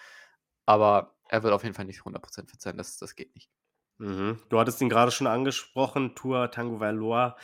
Aber 0.65 1.15
er 1.29 1.43
wird 1.43 1.53
auf 1.53 1.63
jeden 1.63 1.75
Fall 1.75 1.85
nicht 1.85 2.01
100% 2.01 2.49
fit 2.49 2.61
sein, 2.61 2.77
das, 2.77 2.97
das 2.97 3.15
geht 3.15 3.35
nicht. 3.35 3.49
Mhm. 3.99 4.39
Du 4.49 4.59
hattest 4.59 4.81
ihn 4.81 4.89
gerade 4.89 5.11
schon 5.11 5.27
angesprochen, 5.27 6.15
Tour 6.15 6.49
Tango 6.51 6.79
Valois. 6.79 7.35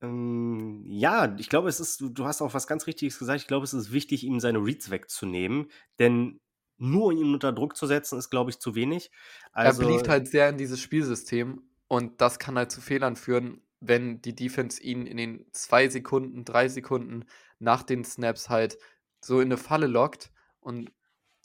Ähm, 0.00 0.84
ja, 0.86 1.34
ich 1.38 1.48
glaube, 1.48 1.68
es 1.68 1.80
ist, 1.80 2.00
du, 2.00 2.24
hast 2.24 2.40
auch 2.40 2.54
was 2.54 2.66
ganz 2.66 2.86
Richtiges 2.86 3.18
gesagt. 3.18 3.40
Ich 3.40 3.48
glaube, 3.48 3.64
es 3.64 3.74
ist 3.74 3.92
wichtig, 3.92 4.24
ihm 4.24 4.40
seine 4.40 4.58
Reads 4.64 4.90
wegzunehmen, 4.90 5.70
denn 5.98 6.40
nur 6.78 7.12
ihn 7.12 7.34
unter 7.34 7.52
Druck 7.52 7.76
zu 7.76 7.86
setzen, 7.86 8.18
ist, 8.18 8.30
glaube 8.30 8.50
ich, 8.50 8.58
zu 8.58 8.74
wenig. 8.74 9.10
er 9.52 9.74
beliebt 9.74 10.00
Also, 10.00 10.12
halt 10.12 10.28
sehr 10.28 10.48
in 10.48 10.56
dieses 10.56 10.80
Spielsystem 10.80 11.62
und 11.88 12.20
das 12.22 12.38
kann 12.38 12.56
halt 12.56 12.70
zu 12.70 12.80
Fehlern 12.80 13.16
führen, 13.16 13.60
wenn 13.80 14.20
die 14.22 14.34
Defense 14.34 14.82
ihn 14.82 15.06
in 15.06 15.16
den 15.16 15.46
zwei 15.52 15.88
Sekunden, 15.88 16.44
drei 16.44 16.68
Sekunden 16.68 17.24
nach 17.58 17.82
den 17.82 18.04
Snaps 18.04 18.48
halt 18.48 18.78
so 19.20 19.40
in 19.40 19.48
eine 19.48 19.56
Falle 19.56 19.86
lockt 19.86 20.30
und 20.60 20.92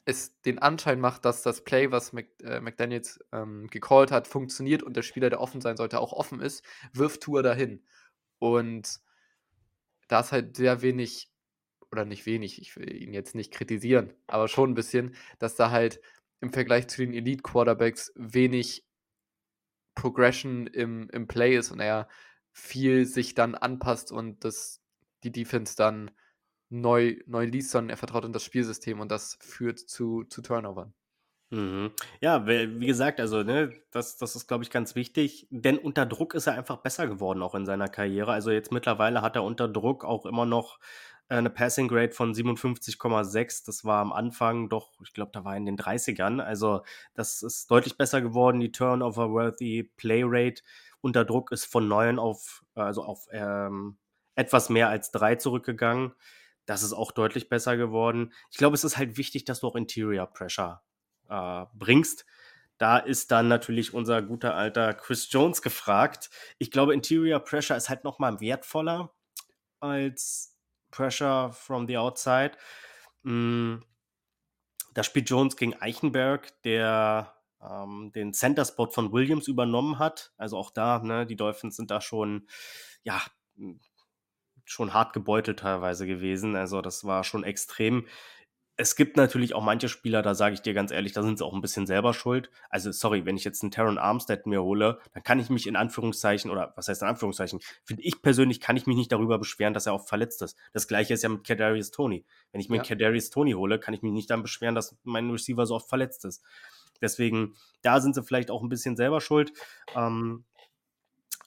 es 0.05 0.39
den 0.41 0.59
Anschein 0.59 0.99
macht, 0.99 1.25
dass 1.25 1.41
das 1.41 1.63
Play, 1.63 1.91
was 1.91 2.13
Mc, 2.13 2.27
äh, 2.43 2.61
McDaniels 2.61 3.19
ähm, 3.31 3.67
gecallt 3.67 4.11
hat, 4.11 4.27
funktioniert 4.27 4.83
und 4.83 4.95
der 4.95 5.01
Spieler, 5.01 5.29
der 5.29 5.41
offen 5.41 5.61
sein 5.61 5.77
sollte, 5.77 5.99
auch 5.99 6.13
offen 6.13 6.41
ist, 6.41 6.63
wirft 6.93 7.21
Tour 7.21 7.41
dahin. 7.41 7.83
Und 8.37 8.99
da 10.07 10.19
ist 10.19 10.31
halt 10.31 10.55
sehr 10.55 10.81
wenig, 10.83 11.31
oder 11.91 12.05
nicht 12.05 12.25
wenig, 12.27 12.61
ich 12.61 12.75
will 12.75 12.93
ihn 12.93 13.13
jetzt 13.13 13.33
nicht 13.33 13.51
kritisieren, 13.51 14.13
aber 14.27 14.47
schon 14.47 14.71
ein 14.71 14.75
bisschen, 14.75 15.15
dass 15.39 15.55
da 15.55 15.71
halt 15.71 15.99
im 16.39 16.53
Vergleich 16.53 16.87
zu 16.87 17.01
den 17.01 17.13
Elite 17.13 17.41
Quarterbacks 17.41 18.11
wenig 18.15 18.84
Progression 19.95 20.67
im, 20.67 21.09
im 21.11 21.27
Play 21.27 21.57
ist 21.57 21.71
und 21.71 21.79
er 21.79 22.07
viel 22.51 23.05
sich 23.05 23.35
dann 23.35 23.55
anpasst 23.55 24.11
und 24.11 24.43
das, 24.45 24.81
die 25.23 25.31
Defense 25.31 25.75
dann 25.75 26.11
neu, 26.69 27.17
neu 27.25 27.45
liest, 27.45 27.71
sondern 27.71 27.91
er 27.91 27.97
vertraut 27.97 28.25
in 28.25 28.33
das 28.33 28.43
Spielsystem 28.43 28.99
und 28.99 29.11
das 29.11 29.37
führt 29.41 29.79
zu, 29.79 30.23
zu 30.25 30.41
Turnovern. 30.41 30.93
Mhm. 31.51 31.91
Ja, 32.21 32.47
wie 32.47 32.87
gesagt, 32.87 33.19
also, 33.19 33.43
ne, 33.43 33.71
das 33.91 34.17
das 34.17 34.35
ist, 34.35 34.47
glaube 34.47 34.63
ich, 34.63 34.71
ganz 34.71 34.95
wichtig, 34.95 35.47
denn 35.51 35.77
unter 35.77 36.05
Druck 36.05 36.33
ist 36.33 36.47
er 36.47 36.53
einfach 36.55 36.77
besser 36.77 37.07
geworden 37.07 37.43
auch 37.43 37.53
in 37.53 37.65
seiner 37.65 37.87
Karriere. 37.87 38.31
Also, 38.31 38.49
jetzt 38.51 38.71
mittlerweile 38.71 39.21
hat 39.21 39.35
er 39.35 39.43
unter 39.43 39.67
Druck 39.67 40.03
auch 40.05 40.25
immer 40.25 40.45
noch, 40.45 40.79
äh, 41.29 41.41
'ne 41.41 41.49
Passing 41.49 41.87
Grade 41.87 42.11
von 42.13 42.33
57,6. 42.33 43.63
Das 43.63 43.85
war 43.85 44.01
am 44.01 44.13
Anfang 44.13 44.69
doch 44.69 44.91
ich 45.03 45.13
glaube, 45.13 45.31
da 45.33 45.43
war 45.43 45.55
in 45.57 45.65
den 45.65 45.77
30ern. 45.77 46.39
Also, 46.41 46.83
das 47.13 47.41
ist 47.43 47.69
deutlich 47.71 47.97
besser 47.97 48.21
geworden. 48.21 48.59
Die 48.59 48.71
Turnover-worthy 48.71 49.91
Play 49.97 50.23
Rate 50.25 50.61
unter 51.01 51.25
Druck 51.25 51.51
ist 51.51 51.65
von 51.65 51.87
9 51.87 52.19
auf 52.19 52.63
also, 52.75 53.03
auf, 53.03 53.27
ähm, 53.31 53.97
etwas 54.35 54.69
mehr 54.69 54.89
als 54.89 55.11
3 55.11 55.35
zurückgegangen. 55.35 56.13
Das 56.65 56.83
ist 56.83 56.93
auch 56.93 57.11
deutlich 57.11 57.49
besser 57.49 57.77
geworden. 57.77 58.33
Ich 58.51 58.57
glaube, 58.57 58.75
es 58.75 58.83
ist 58.83 58.97
halt 58.97 59.17
wichtig, 59.17 59.45
dass 59.45 59.59
du 59.61 59.67
auch 59.67 59.75
Interior 59.75 60.25
Pressure 60.27 60.81
äh, 61.29 61.65
bringst. 61.73 62.25
Da 62.77 62.97
ist 62.97 63.31
dann 63.31 63.47
natürlich 63.47 63.93
unser 63.93 64.21
guter 64.21 64.55
alter 64.55 64.93
Chris 64.93 65.31
Jones 65.31 65.61
gefragt. 65.61 66.29
Ich 66.57 66.71
glaube, 66.71 66.93
Interior 66.93 67.39
Pressure 67.39 67.77
ist 67.77 67.89
halt 67.89 68.03
noch 68.03 68.19
mal 68.19 68.41
wertvoller 68.41 69.13
als 69.79 70.54
Pressure 70.95 71.51
from 71.53 71.87
the 71.87 71.97
outside. 71.97 72.51
Mm, 73.23 73.77
Da 74.93 75.03
spielt 75.03 75.29
Jones 75.29 75.57
gegen 75.57 75.73
Eichenberg, 75.81 76.61
der 76.63 77.33
ähm, 77.61 78.11
den 78.13 78.33
Center-Spot 78.33 78.89
von 78.91 79.11
Williams 79.11 79.47
übernommen 79.47 79.99
hat. 79.99 80.33
Also 80.37 80.57
auch 80.57 80.71
da, 80.71 80.99
ne, 80.99 81.25
die 81.25 81.35
Dolphins 81.35 81.75
sind 81.75 81.91
da 81.91 82.01
schon, 82.01 82.47
ja, 83.03 83.21
schon 84.65 84.93
hart 84.93 85.13
gebeutelt 85.13 85.59
teilweise 85.59 86.07
gewesen. 86.07 86.55
Also 86.55 86.81
das 86.81 87.03
war 87.05 87.23
schon 87.23 87.43
extrem. 87.43 88.07
Es 88.77 88.97
gibt 88.97 89.15
natürlich 89.15 89.55
auch 89.55 89.63
manche 89.63 89.87
Spieler, 89.87 90.21
da 90.21 90.35
sage 90.35 90.53
ich 90.53 90.61
dir 90.61 90.73
ganz 90.73 90.91
ehrlich, 90.91 91.13
da 91.13 91.23
sind 91.23 91.37
sie 91.37 91.45
auch 91.45 91.53
ein 91.53 91.61
bisschen 91.61 91.87
selber 91.87 92.13
schuld. 92.13 92.49
Also, 92.69 92.91
sorry, 92.91 93.25
wenn 93.25 93.37
ich 93.37 93.45
jetzt 93.45 93.63
einen 93.63 93.71
Terran 93.71 93.97
Armstead 93.97 94.47
mir 94.47 94.63
hole, 94.63 94.99
dann 95.13 95.23
kann 95.23 95.39
ich 95.39 95.49
mich 95.49 95.65
in 95.67 95.77
Anführungszeichen, 95.77 96.51
oder 96.51 96.73
was 96.75 96.89
heißt 96.89 97.01
in 97.01 97.07
Anführungszeichen, 97.07 97.61
finde 97.85 98.03
ich 98.03 98.21
persönlich, 98.21 98.59
kann 98.59 98.75
ich 98.75 98.85
mich 98.85 98.97
nicht 98.97 99.13
darüber 99.13 99.39
beschweren, 99.39 99.73
dass 99.73 99.85
er 99.85 99.93
auch 99.93 100.05
verletzt 100.05 100.41
ist. 100.41 100.57
Das 100.73 100.89
gleiche 100.89 101.13
ist 101.13 101.23
ja 101.23 101.29
mit 101.29 101.47
Kadarius 101.47 101.91
Tony. 101.91 102.25
Wenn 102.51 102.59
ich 102.59 102.67
mir 102.67 102.77
ja. 102.77 102.83
Kadarius 102.83 103.29
Tony 103.29 103.53
hole, 103.53 103.79
kann 103.79 103.93
ich 103.93 104.01
mich 104.01 104.11
nicht 104.11 104.29
dann 104.29 104.41
beschweren, 104.41 104.75
dass 104.75 104.97
mein 105.03 105.29
Receiver 105.29 105.65
so 105.65 105.75
oft 105.75 105.87
verletzt 105.87 106.25
ist. 106.25 106.43
Deswegen, 107.01 107.55
da 107.81 108.01
sind 108.01 108.15
sie 108.15 108.23
vielleicht 108.23 108.51
auch 108.51 108.61
ein 108.61 108.69
bisschen 108.69 108.97
selber 108.97 109.21
schuld. 109.21 109.53
Ähm, 109.95 110.43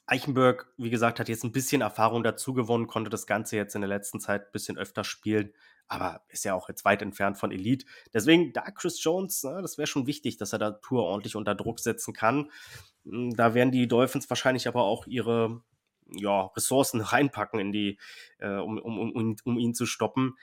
Eichenberg, 0.07 0.73
wie 0.77 0.89
gesagt, 0.89 1.19
hat 1.19 1.29
jetzt 1.29 1.43
ein 1.43 1.51
bisschen 1.51 1.81
Erfahrung 1.81 2.23
dazu 2.23 2.53
gewonnen, 2.53 2.87
konnte 2.87 3.11
das 3.11 3.27
Ganze 3.27 3.57
jetzt 3.57 3.75
in 3.75 3.81
der 3.81 3.89
letzten 3.89 4.19
Zeit 4.19 4.47
ein 4.47 4.51
bisschen 4.51 4.77
öfter 4.77 5.03
spielen, 5.03 5.53
aber 5.89 6.23
ist 6.29 6.45
ja 6.45 6.53
auch 6.53 6.69
jetzt 6.69 6.85
weit 6.85 7.01
entfernt 7.01 7.37
von 7.37 7.51
Elite. 7.51 7.85
Deswegen, 8.13 8.53
da 8.53 8.61
Chris 8.71 9.03
Jones, 9.03 9.43
ne, 9.43 9.61
das 9.61 9.77
wäre 9.77 9.87
schon 9.87 10.07
wichtig, 10.07 10.37
dass 10.37 10.53
er 10.53 10.59
da 10.59 10.71
Tour 10.71 11.03
ordentlich 11.03 11.35
unter 11.35 11.55
Druck 11.55 11.79
setzen 11.79 12.13
kann. 12.13 12.51
Hm, 13.03 13.35
da 13.35 13.53
werden 13.53 13.71
die 13.71 13.87
Dolphins 13.87 14.29
wahrscheinlich 14.29 14.67
aber 14.67 14.83
auch 14.83 15.07
ihre 15.07 15.61
ja, 16.11 16.45
Ressourcen 16.55 17.01
reinpacken, 17.01 17.59
in 17.59 17.71
die, 17.71 17.99
äh, 18.37 18.55
um, 18.55 18.77
um, 18.77 19.11
um, 19.11 19.35
um 19.43 19.57
ihn 19.57 19.73
zu 19.73 19.85
stoppen. 19.85 20.37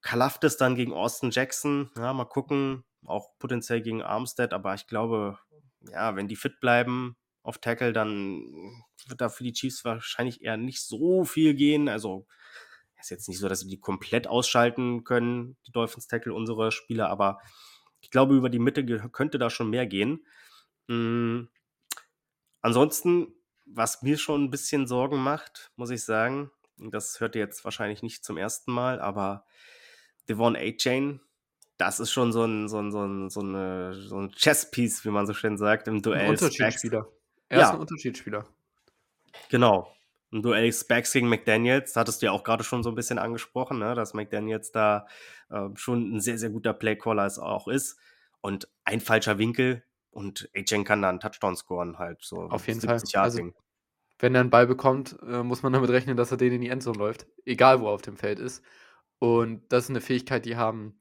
Kalaftis 0.00 0.56
dann 0.56 0.76
gegen 0.76 0.92
Austin 0.92 1.30
Jackson, 1.30 1.90
ja, 1.96 2.12
mal 2.12 2.24
gucken, 2.24 2.84
auch 3.04 3.36
potenziell 3.38 3.82
gegen 3.82 4.02
Armstead, 4.02 4.52
aber 4.52 4.74
ich 4.74 4.86
glaube, 4.86 5.38
ja, 5.90 6.14
wenn 6.16 6.28
die 6.28 6.36
fit 6.36 6.60
bleiben, 6.60 7.16
auf 7.42 7.58
Tackle, 7.58 7.92
dann 7.92 8.42
wird 9.06 9.20
da 9.20 9.28
für 9.28 9.44
die 9.44 9.52
Chiefs 9.52 9.84
wahrscheinlich 9.84 10.42
eher 10.42 10.56
nicht 10.56 10.80
so 10.80 11.24
viel 11.24 11.54
gehen. 11.54 11.88
Also 11.88 12.26
ist 13.04 13.10
jetzt 13.10 13.28
nicht 13.28 13.38
so, 13.38 13.48
dass 13.48 13.60
sie 13.60 13.68
die 13.68 13.80
komplett 13.80 14.26
ausschalten 14.26 15.04
können, 15.04 15.56
die 15.66 15.72
Dolphins 15.72 16.06
Tackle, 16.06 16.34
unsere 16.34 16.72
Spieler, 16.72 17.08
aber 17.08 17.38
ich 18.00 18.10
glaube, 18.10 18.34
über 18.34 18.50
die 18.50 18.58
Mitte 18.58 18.84
könnte 19.10 19.38
da 19.38 19.50
schon 19.50 19.70
mehr 19.70 19.86
gehen. 19.86 20.26
Mhm. 20.88 21.48
Ansonsten, 22.60 23.34
was 23.66 24.02
mir 24.02 24.18
schon 24.18 24.44
ein 24.44 24.50
bisschen 24.50 24.86
Sorgen 24.86 25.18
macht, 25.18 25.70
muss 25.76 25.90
ich 25.90 26.04
sagen, 26.04 26.50
das 26.76 27.20
hört 27.20 27.34
ihr 27.34 27.42
jetzt 27.42 27.64
wahrscheinlich 27.64 28.02
nicht 28.02 28.24
zum 28.24 28.36
ersten 28.36 28.72
Mal, 28.72 29.00
aber 29.00 29.44
Devon 30.28 30.56
A-Chain, 30.56 31.20
das 31.76 32.00
ist 32.00 32.10
schon 32.10 32.32
so 32.32 32.44
ein, 32.44 32.68
so 32.68 32.80
ein, 32.80 32.90
so 32.90 33.04
ein, 33.06 33.30
so 33.30 33.40
eine, 33.40 33.94
so 33.94 34.18
ein 34.18 34.32
Chess-Piece, 34.32 35.04
wie 35.04 35.10
man 35.10 35.26
so 35.26 35.34
schön 35.34 35.56
sagt, 35.56 35.88
im 35.88 36.02
Duell. 36.02 36.22
Ein 36.22 36.30
Unterschiedsspieler. 36.30 37.06
Er 37.48 37.58
ja. 37.58 37.66
ist 37.66 37.74
ein 37.74 37.80
Unterschiedsspieler. 37.80 38.46
Genau. 39.50 39.94
Ein 40.34 40.42
Duell 40.42 40.72
Specs 40.72 41.12
gegen 41.12 41.28
McDaniels, 41.28 41.92
das 41.92 42.00
hattest 42.00 42.20
du 42.20 42.26
ja 42.26 42.32
auch 42.32 42.42
gerade 42.42 42.64
schon 42.64 42.82
so 42.82 42.90
ein 42.90 42.96
bisschen 42.96 43.18
angesprochen, 43.18 43.78
ne? 43.78 43.94
dass 43.94 44.14
McDaniels 44.14 44.72
da 44.72 45.06
äh, 45.48 45.68
schon 45.76 46.16
ein 46.16 46.20
sehr, 46.20 46.38
sehr 46.38 46.50
guter 46.50 46.74
Playcaller 46.74 47.30
auch 47.40 47.68
ist. 47.68 47.98
Und 48.40 48.68
ein 48.84 49.00
falscher 49.00 49.38
Winkel 49.38 49.84
und 50.10 50.50
Ajen 50.54 50.84
kann 50.84 51.02
da 51.02 51.08
einen 51.08 51.20
Touchdown 51.20 51.56
scoren, 51.56 51.98
halt 51.98 52.20
so. 52.22 52.42
Auf 52.42 52.66
jeden 52.66 52.80
Fall. 52.80 53.00
Also, 53.14 53.52
wenn 54.18 54.34
er 54.34 54.40
einen 54.40 54.50
Ball 54.50 54.66
bekommt, 54.66 55.16
äh, 55.26 55.42
muss 55.42 55.62
man 55.62 55.72
damit 55.72 55.90
rechnen, 55.90 56.16
dass 56.16 56.30
er 56.30 56.36
den 56.36 56.52
in 56.52 56.60
die 56.60 56.68
Endzone 56.68 56.98
läuft, 56.98 57.26
egal 57.44 57.80
wo 57.80 57.86
er 57.86 57.92
auf 57.92 58.02
dem 58.02 58.16
Feld 58.16 58.38
ist. 58.38 58.62
Und 59.18 59.62
das 59.72 59.84
ist 59.84 59.90
eine 59.90 60.00
Fähigkeit, 60.00 60.44
die 60.44 60.56
haben 60.56 60.98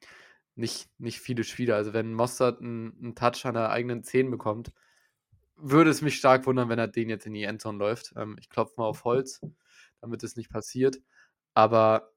nicht, 0.55 0.89
nicht 0.99 1.19
viele 1.19 1.43
Spieler. 1.43 1.75
Also 1.75 1.93
wenn 1.93 2.13
Mostert 2.13 2.61
einen, 2.61 2.97
einen 3.01 3.15
Touch 3.15 3.45
an 3.45 3.55
der 3.55 3.71
eigenen 3.71 4.03
10 4.03 4.31
bekommt, 4.31 4.71
würde 5.63 5.89
es 5.89 6.01
mich 6.01 6.17
stark 6.17 6.45
wundern, 6.45 6.69
wenn 6.69 6.79
er 6.79 6.87
den 6.87 7.09
jetzt 7.09 7.25
in 7.25 7.33
die 7.33 7.43
Endzone 7.43 7.77
läuft. 7.77 8.13
Ähm, 8.17 8.35
ich 8.39 8.49
klopfe 8.49 8.73
mal 8.77 8.85
auf 8.85 9.05
Holz, 9.05 9.41
damit 10.01 10.23
es 10.23 10.35
nicht 10.35 10.51
passiert. 10.51 10.99
Aber 11.53 12.11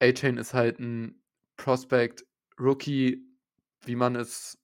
A-Chain 0.00 0.38
ist 0.38 0.54
halt 0.54 0.80
ein 0.80 1.22
Prospect, 1.56 2.26
Rookie, 2.58 3.24
wie 3.84 3.96
man 3.96 4.16
es 4.16 4.58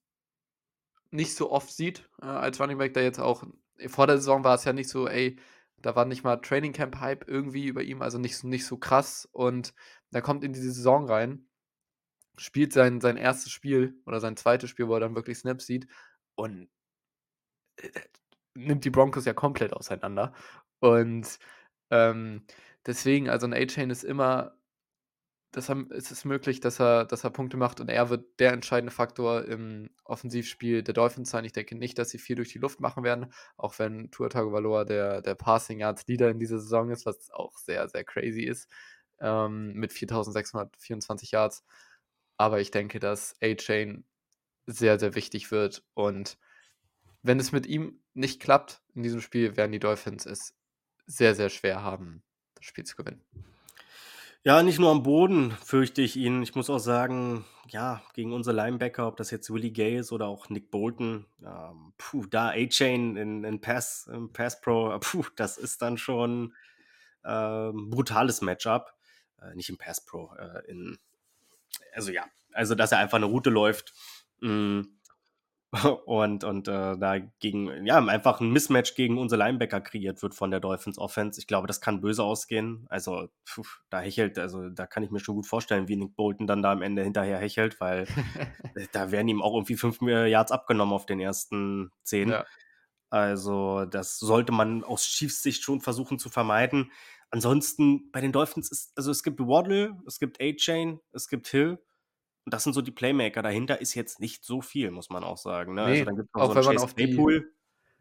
nicht 1.09 1.35
so 1.35 1.51
oft 1.51 1.71
sieht 1.71 2.09
äh, 2.21 2.25
als 2.25 2.59
Running 2.59 2.77
Back, 2.77 2.93
der 2.93 3.03
jetzt 3.03 3.19
auch 3.19 3.43
vor 3.87 4.07
der 4.07 4.17
Saison 4.17 4.43
war 4.43 4.55
es 4.55 4.65
ja 4.65 4.73
nicht 4.73 4.89
so, 4.89 5.07
ey, 5.07 5.37
da 5.77 5.95
war 5.95 6.05
nicht 6.05 6.23
mal 6.23 6.37
Training 6.37 6.73
Camp 6.73 6.99
Hype 6.99 7.27
irgendwie 7.27 7.67
über 7.67 7.83
ihm, 7.83 8.01
also 8.01 8.17
nicht, 8.17 8.43
nicht 8.43 8.65
so 8.65 8.77
krass. 8.77 9.27
Und 9.31 9.73
da 10.11 10.21
kommt 10.21 10.43
in 10.43 10.53
diese 10.53 10.71
Saison 10.71 11.05
rein, 11.05 11.47
spielt 12.37 12.73
sein, 12.73 12.99
sein 12.99 13.17
erstes 13.17 13.51
Spiel 13.51 14.01
oder 14.05 14.19
sein 14.19 14.35
zweites 14.35 14.69
Spiel, 14.69 14.87
wo 14.87 14.95
er 14.95 14.99
dann 14.99 15.15
wirklich 15.15 15.37
Snaps 15.37 15.65
sieht 15.65 15.87
und 16.35 16.69
nimmt 18.55 18.85
die 18.85 18.89
Broncos 18.89 19.25
ja 19.25 19.33
komplett 19.33 19.73
auseinander. 19.73 20.33
Und 20.79 21.39
ähm, 21.91 22.45
deswegen, 22.85 23.29
also 23.29 23.47
ein 23.47 23.53
A-Chain 23.53 23.89
ist 23.89 24.03
immer, 24.03 24.57
das 25.51 25.69
haben, 25.69 25.89
es 25.91 26.11
ist 26.11 26.25
möglich, 26.25 26.59
dass 26.59 26.79
er, 26.79 27.05
dass 27.05 27.23
er 27.23 27.29
Punkte 27.29 27.57
macht 27.57 27.79
und 27.79 27.89
er 27.89 28.09
wird 28.09 28.39
der 28.39 28.51
entscheidende 28.53 28.91
Faktor 28.93 29.45
im 29.45 29.89
Offensivspiel 30.03 30.83
der 30.83 30.93
Dolphins 30.93 31.29
sein. 31.29 31.45
Ich 31.45 31.53
denke 31.53 31.75
nicht, 31.75 31.97
dass 31.97 32.09
sie 32.09 32.19
viel 32.19 32.35
durch 32.35 32.51
die 32.51 32.59
Luft 32.59 32.81
machen 32.81 33.03
werden, 33.03 33.33
auch 33.55 33.79
wenn 33.79 34.11
Tua 34.11 34.29
Tagovailoa 34.29 34.83
der, 34.85 35.21
der 35.21 35.35
Passing 35.35 35.79
Yards 35.79 36.05
Leader 36.07 36.29
in 36.29 36.39
dieser 36.39 36.59
Saison 36.59 36.91
ist, 36.91 37.05
was 37.05 37.31
auch 37.31 37.57
sehr, 37.57 37.87
sehr 37.89 38.03
crazy 38.03 38.43
ist, 38.43 38.69
ähm, 39.19 39.73
mit 39.73 39.93
4624 39.93 41.31
Yards. 41.31 41.63
Aber 42.37 42.59
ich 42.59 42.71
denke, 42.71 42.99
dass 42.99 43.35
A-Chain 43.41 44.05
sehr, 44.67 44.99
sehr 44.99 45.15
wichtig 45.15 45.51
wird 45.51 45.83
und 45.93 46.37
wenn 47.27 47.39
es 47.39 47.51
mit 47.51 47.65
ihm 47.67 47.99
nicht 48.13 48.41
klappt 48.41 48.81
in 48.95 49.03
diesem 49.03 49.21
Spiel, 49.21 49.57
werden 49.57 49.71
die 49.71 49.79
Dolphins 49.79 50.25
es 50.25 50.55
sehr, 51.05 51.35
sehr 51.35 51.49
schwer 51.49 51.83
haben, 51.83 52.23
das 52.55 52.65
Spiel 52.65 52.83
zu 52.83 52.95
gewinnen. 52.95 53.21
Ja, 54.43 54.63
nicht 54.63 54.79
nur 54.79 54.91
am 54.91 55.03
Boden 55.03 55.51
fürchte 55.51 56.01
ich 56.01 56.15
ihn. 56.15 56.41
Ich 56.41 56.55
muss 56.55 56.69
auch 56.69 56.79
sagen, 56.79 57.43
ja, 57.67 58.01
gegen 58.13 58.31
unsere 58.31 58.55
Linebacker, 58.55 59.07
ob 59.07 59.17
das 59.17 59.29
jetzt 59.29 59.51
Willie 59.51 59.71
Gay 59.71 59.97
ist 59.97 60.11
oder 60.13 60.27
auch 60.27 60.49
Nick 60.49 60.71
Bolton, 60.71 61.25
ähm, 61.43 61.93
puh, 61.97 62.25
da 62.27 62.49
A-Chain 62.51 63.17
in, 63.17 63.43
in 63.43 63.59
Pass, 63.59 64.09
in 64.11 64.31
Pass 64.31 64.61
Pro, 64.61 64.97
puh, 65.01 65.25
das 65.35 65.57
ist 65.57 65.81
dann 65.81 65.97
schon 65.97 66.53
äh, 67.23 67.71
brutales 67.73 68.41
Matchup. 68.41 68.93
Äh, 69.41 69.53
nicht 69.55 69.69
im 69.69 69.77
Pass 69.77 70.05
Pro, 70.05 70.33
äh, 70.35 70.65
in, 70.71 70.97
also 71.93 72.11
ja, 72.11 72.23
also 72.53 72.73
dass 72.73 72.93
er 72.93 72.99
einfach 72.99 73.17
eine 73.17 73.25
Route 73.25 73.49
läuft. 73.49 73.93
Mh, 74.39 74.49
mm, 74.49 74.96
und, 76.05 76.43
und 76.43 76.67
äh, 76.67 76.97
da 76.97 77.19
gegen, 77.39 77.85
ja, 77.85 77.97
einfach 77.97 78.39
ein 78.41 78.51
Mismatch 78.51 78.95
gegen 78.95 79.17
unsere 79.17 79.39
Linebacker 79.39 79.81
kreiert 79.81 80.21
wird 80.21 80.35
von 80.35 80.51
der 80.51 80.59
Dolphins 80.59 80.97
Offense. 80.97 81.39
Ich 81.39 81.47
glaube, 81.47 81.67
das 81.67 81.81
kann 81.81 82.01
böse 82.01 82.23
ausgehen. 82.23 82.85
Also, 82.89 83.29
pfuh, 83.45 83.63
da 83.89 83.99
hechelt, 83.99 84.37
also 84.39 84.69
da 84.69 84.87
kann 84.87 85.03
ich 85.03 85.11
mir 85.11 85.19
schon 85.19 85.35
gut 85.35 85.47
vorstellen, 85.47 85.87
wie 85.87 85.95
Nick 85.95 86.15
Bolton 86.15 86.47
dann 86.47 86.61
da 86.61 86.71
am 86.71 86.81
Ende 86.81 87.03
hinterher 87.03 87.37
hechelt, 87.39 87.79
weil 87.79 88.07
da 88.91 89.11
werden 89.11 89.27
ihm 89.27 89.41
auch 89.41 89.53
irgendwie 89.53 89.75
fünf 89.75 90.01
Yards 90.01 90.51
abgenommen 90.51 90.93
auf 90.93 91.05
den 91.05 91.19
ersten 91.19 91.91
zehn. 92.03 92.29
Ja. 92.29 92.45
Also, 93.09 93.85
das 93.85 94.19
sollte 94.19 94.51
man 94.51 94.83
aus 94.83 95.03
Chiefs 95.03 95.41
Sicht 95.41 95.63
schon 95.63 95.81
versuchen 95.81 96.19
zu 96.19 96.29
vermeiden. 96.29 96.91
Ansonsten 97.29 98.11
bei 98.11 98.21
den 98.21 98.31
Dolphins 98.31 98.71
ist, 98.71 98.91
also 98.95 99.11
es 99.11 99.23
gibt 99.23 99.39
Waddle, 99.39 99.97
es 100.05 100.19
gibt 100.19 100.41
A-Chain, 100.41 100.99
es 101.11 101.27
gibt 101.27 101.47
Hill 101.47 101.79
das 102.49 102.63
sind 102.63 102.73
so 102.73 102.81
die 102.81 102.91
Playmaker. 102.91 103.41
Dahinter 103.41 103.81
ist 103.81 103.93
jetzt 103.93 104.19
nicht 104.19 104.43
so 104.43 104.61
viel, 104.61 104.91
muss 104.91 105.09
man 105.09 105.23
auch 105.23 105.37
sagen. 105.37 105.73
Ne? 105.73 105.85
Nee, 105.85 105.91
also 105.91 106.05
dann 106.05 106.15
gibt 106.15 106.29
auch 106.33 106.49
so 106.49 106.55
wenn 106.55 106.65
man 106.65 106.77
auf 106.77 106.93
die, 106.93 107.43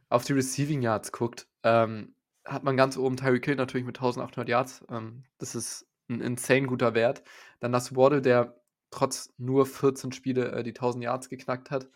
auf 0.09 0.25
die 0.25 0.33
Receiving 0.33 0.83
Yards 0.83 1.13
guckt, 1.13 1.49
ähm, 1.63 2.15
hat 2.45 2.63
man 2.63 2.77
ganz 2.77 2.97
oben 2.97 3.17
Tyreek 3.17 3.45
Hill 3.45 3.57
natürlich 3.57 3.87
mit 3.87 3.97
1800 3.97 4.49
Yards. 4.49 4.85
Ähm, 4.91 5.25
das 5.39 5.55
ist 5.55 5.87
ein 6.09 6.21
insane 6.21 6.67
guter 6.67 6.95
Wert. 6.95 7.23
Dann 7.61 7.73
du 7.73 7.97
Waddle, 7.97 8.23
der 8.23 8.61
trotz 8.91 9.35
nur 9.37 9.67
14 9.67 10.13
Spiele 10.13 10.53
äh, 10.53 10.63
die 10.63 10.71
1000 10.71 11.05
Yards 11.05 11.29
geknackt 11.29 11.71
hat. 11.71 11.89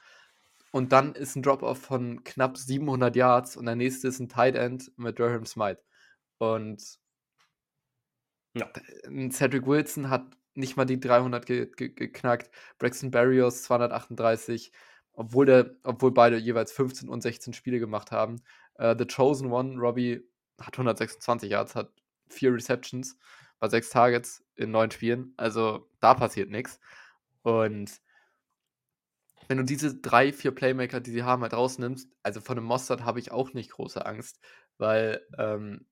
Und 0.73 0.93
dann 0.93 1.15
ist 1.15 1.37
ein 1.37 1.43
Drop-Off 1.43 1.79
von 1.79 2.23
knapp 2.25 2.57
700 2.57 3.17
Yards 3.17 3.57
und 3.57 3.67
der 3.67 3.77
nächste 3.77 4.09
ist 4.09 4.21
ein 4.21 4.29
Tight 4.29 4.55
End 4.55 4.93
mit 4.97 5.19
Durham 5.19 5.45
Smite. 5.45 5.83
Und 6.39 6.99
ja. 8.55 8.69
Cedric 9.31 9.67
Wilson 9.67 10.11
hat 10.11 10.37
nicht 10.55 10.77
mal 10.77 10.85
die 10.85 11.01
300 11.01 11.47
ge 11.47 11.71
ge 11.77 11.89
geknackt. 11.91 12.51
Braxton 12.79 13.11
Barrios 13.11 13.63
238, 13.63 14.73
obwohl, 15.13 15.47
der, 15.47 15.77
obwohl 15.85 16.13
beide 16.13 16.37
jeweils 16.37 16.73
15 16.73 17.09
und 17.09 17.23
16 17.23 17.53
Spiele 17.53 17.79
gemacht 17.79 18.11
haben. 18.13 18.43
Uh, 18.79 18.95
The 18.97 19.07
Chosen 19.07 19.53
One, 19.53 19.79
Robbie, 19.79 20.23
hat 20.61 20.75
126 20.75 21.51
Yards, 21.51 21.75
hat 21.75 21.93
vier 22.29 22.55
Receptions 22.55 23.19
bei 23.59 23.69
sechs 23.69 23.91
Targets 23.91 24.45
in 24.57 24.71
neun 24.71 24.91
Spielen. 24.91 25.35
Also 25.37 25.89
da 26.01 26.15
passiert 26.15 26.51
nichts. 26.51 26.81
Und 27.43 28.01
wenn 29.49 29.59
du 29.59 29.65
diese 29.65 29.97
drei, 29.97 30.33
vier 30.33 30.53
Playmaker, 30.53 31.01
die 31.01 31.11
sie 31.11 31.23
haben, 31.23 31.43
halt 31.43 31.55
rausnimmst, 31.55 32.09
also 32.23 32.41
von 32.41 32.57
einem 32.57 32.67
Mostard 32.67 33.05
habe 33.05 33.19
ich 33.19 33.33
auch 33.33 33.53
nicht 33.53 33.73
große 33.73 34.05
Angst, 34.05 34.41
weil 34.79 35.27
ähm, 35.39 35.87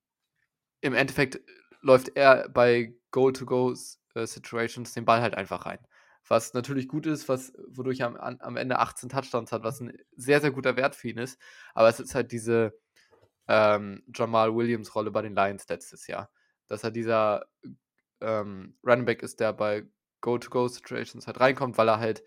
im 0.81 0.95
Endeffekt 0.95 1.41
läuft 1.81 2.17
er 2.17 2.49
bei 2.49 2.95
Goal-to-Goes 3.11 3.98
Situations 4.27 4.93
den 4.95 5.05
Ball 5.05 5.21
halt 5.21 5.35
einfach 5.35 5.67
rein. 5.67 5.79
was 6.27 6.53
natürlich 6.53 6.89
gut 6.89 7.07
ist, 7.07 7.29
was, 7.29 7.55
wodurch 7.69 8.01
er 8.01 8.09
am, 8.09 8.17
am 8.17 8.57
Ende 8.57 8.79
18 8.79 9.09
Touchdowns 9.09 9.53
hat, 9.53 9.63
was 9.63 9.81
ein 9.81 9.97
sehr, 10.17 10.41
sehr 10.41 10.51
guter 10.51 10.77
Wert 10.77 10.95
für 10.95 11.09
ihn 11.09 11.19
ist. 11.19 11.41
Aber 11.75 11.89
es 11.89 12.01
ist 12.01 12.15
halt 12.15 12.33
diese 12.33 12.79
ähm, 13.49 14.03
Jamal 14.15 14.55
Williams-Rolle 14.55 15.11
bei 15.11 15.23
den 15.23 15.35
Lions 15.35 15.69
letztes 15.69 16.07
Jahr. 16.07 16.31
Dass 16.67 16.85
er 16.85 16.91
dieser 16.91 17.47
ähm, 18.21 18.77
Running 18.85 19.07
Back 19.07 19.23
ist, 19.23 19.41
der 19.41 19.53
bei 19.53 19.87
Go-to-Go-Situations 20.21 21.27
halt 21.27 21.41
reinkommt, 21.41 21.79
weil 21.79 21.89
er 21.89 21.99
halt 21.99 22.23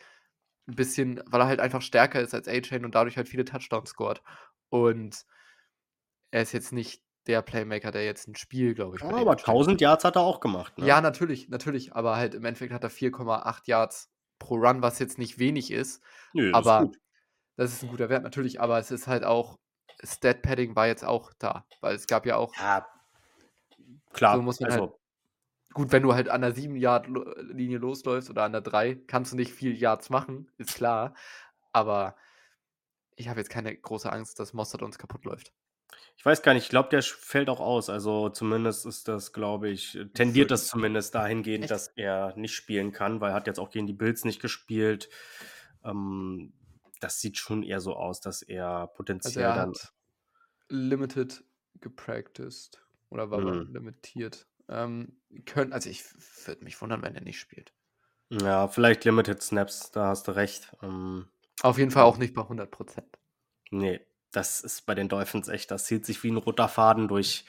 ein 0.68 0.76
bisschen, 0.76 1.22
weil 1.28 1.42
er 1.42 1.48
halt 1.48 1.60
einfach 1.60 1.82
stärker 1.82 2.22
ist 2.22 2.34
als 2.34 2.48
A-Chain 2.48 2.86
und 2.86 2.96
dadurch 2.96 3.18
halt 3.18 3.30
viele 3.30 3.46
Touchdowns 3.46 3.92
scored. 3.92 4.22
Und 4.70 5.26
er 6.32 6.42
ist 6.42 6.54
jetzt 6.54 6.72
nicht 6.72 7.04
der 7.28 7.42
Playmaker, 7.42 7.92
der 7.92 8.06
jetzt 8.06 8.28
ein 8.28 8.36
Spiel, 8.36 8.74
glaube 8.74 8.98
ich. 8.98 9.04
Ja, 9.04 9.10
aber 9.10 9.32
1000 9.32 9.80
Yards 9.80 10.04
hat 10.04 10.16
er 10.16 10.22
auch 10.22 10.40
gemacht. 10.40 10.78
Ne? 10.78 10.88
Ja, 10.88 11.02
natürlich, 11.02 11.50
natürlich. 11.50 11.94
Aber 11.94 12.16
halt 12.16 12.34
im 12.34 12.46
Endeffekt 12.46 12.74
hat 12.74 12.84
er 12.84 12.92
4,8 12.92 13.62
Yards 13.66 14.12
pro 14.40 14.56
Run, 14.56 14.82
was 14.82 15.00
jetzt 15.00 15.18
nicht 15.18 15.38
wenig 15.38 15.72
ist. 15.72 16.02
Nö, 16.34 16.52
das 16.52 16.66
aber 16.66 16.90
ist 16.90 17.00
das 17.58 17.74
ist 17.74 17.84
ein 17.84 17.90
guter 17.90 18.10
Wert 18.10 18.24
natürlich. 18.24 18.60
Aber 18.60 18.80
es 18.80 18.90
ist 18.92 19.08
halt 19.08 19.24
auch 19.24 19.60
Stat 20.04 20.42
Padding 20.42 20.76
war 20.76 20.88
jetzt 20.88 21.06
auch 21.06 21.32
da, 21.38 21.66
weil 21.80 21.96
es 21.96 22.08
gab 22.08 22.26
ja 22.26 22.38
auch. 22.38 22.56
Ja, 22.56 22.88
klar. 24.14 24.36
So 24.36 24.42
muss 24.42 24.60
man 24.60 24.72
halt 24.72 24.82
also, 24.82 24.94
halt, 24.94 25.02
gut, 25.74 25.92
wenn 25.92 26.04
du 26.04 26.16
halt 26.16 26.30
an 26.30 26.42
der 26.42 26.56
7-Yard-Linie 26.56 27.78
losläufst 27.78 28.30
oder 28.30 28.44
an 28.44 28.54
der 28.54 28.62
3, 28.62 28.96
kannst 29.08 29.32
du 29.32 29.36
nicht 29.36 29.52
viel 29.52 29.76
Yards 29.76 30.10
machen, 30.10 30.52
ist 30.58 30.76
klar. 30.76 31.14
Aber 31.72 32.16
ich 33.16 33.30
habe 33.30 33.40
jetzt 33.40 33.50
keine 33.50 33.76
große 33.76 34.12
Angst, 34.12 34.40
dass 34.40 34.54
Mossad 34.54 34.82
uns 34.82 34.98
kaputt 34.98 35.26
läuft. 35.26 35.54
Ich 36.18 36.26
weiß 36.26 36.44
gar 36.44 36.54
nicht, 36.54 36.66
ich 36.66 36.70
glaube, 36.70 36.90
der 36.90 37.02
fällt 37.02 37.50
auch 37.50 37.60
aus. 37.60 37.90
Also 37.90 38.30
zumindest 38.30 38.86
ist 38.86 39.08
das, 39.08 39.34
glaube 39.34 39.70
ich, 39.70 39.98
tendiert 40.14 40.52
das 40.52 40.68
zumindest 40.68 41.16
dahingehend, 41.16 41.64
Echt? 41.64 41.72
dass 41.72 41.88
er 41.96 42.36
nicht 42.38 42.54
spielen 42.54 42.92
kann, 42.92 43.22
weil 43.22 43.32
er 43.32 43.34
hat 43.36 43.48
jetzt 43.48 43.60
auch 43.60 43.72
gegen 43.72 43.88
die 43.88 43.94
Bills 43.94 44.24
nicht 44.24 44.40
gespielt. 44.40 45.10
Ähm, 45.84 46.54
das 47.00 47.20
sieht 47.20 47.38
schon 47.38 47.64
eher 47.64 47.82
so 47.82 47.96
aus, 47.96 48.22
dass 48.22 48.44
er 48.44 48.68
also 48.68 48.94
potenziell 48.94 49.46
also 49.46 49.60
er 49.60 49.66
dann. 49.66 49.74
limited 50.70 51.44
gepracticed 51.80 52.82
oder 53.10 53.32
war 53.32 53.40
mhm. 53.42 53.74
limitiert. 53.74 54.46
Ähm, 54.70 55.18
können, 55.46 55.74
also 55.74 55.90
ich 55.90 56.04
würde 56.46 56.64
mich 56.64 56.80
wundern, 56.82 57.02
wenn 57.02 57.16
er 57.16 57.22
nicht 57.22 57.40
spielt. 57.40 57.74
Ja, 58.30 58.68
vielleicht 58.68 59.04
Limited 59.06 59.42
Snaps, 59.42 59.92
da 59.92 60.08
hast 60.08 60.28
du 60.28 60.32
recht. 60.34 60.72
Ähm, 60.84 61.28
Auf 61.64 61.78
jeden 61.78 61.92
Fall 61.92 62.04
auch 62.04 62.18
nicht 62.18 62.34
bei 62.34 62.44
100 62.44 62.70
Prozent. 62.70 63.18
Nee, 63.72 64.06
das 64.32 64.62
ist 64.62 64.86
bei 64.86 64.96
den 64.96 65.10
Dolphins 65.10 65.48
echt, 65.48 65.72
das 65.72 65.86
zieht 65.86 66.06
sich 66.06 66.24
wie 66.24 66.32
ein 66.32 66.38
roter 66.38 66.68
Faden 66.68 67.08
durch, 67.08 67.46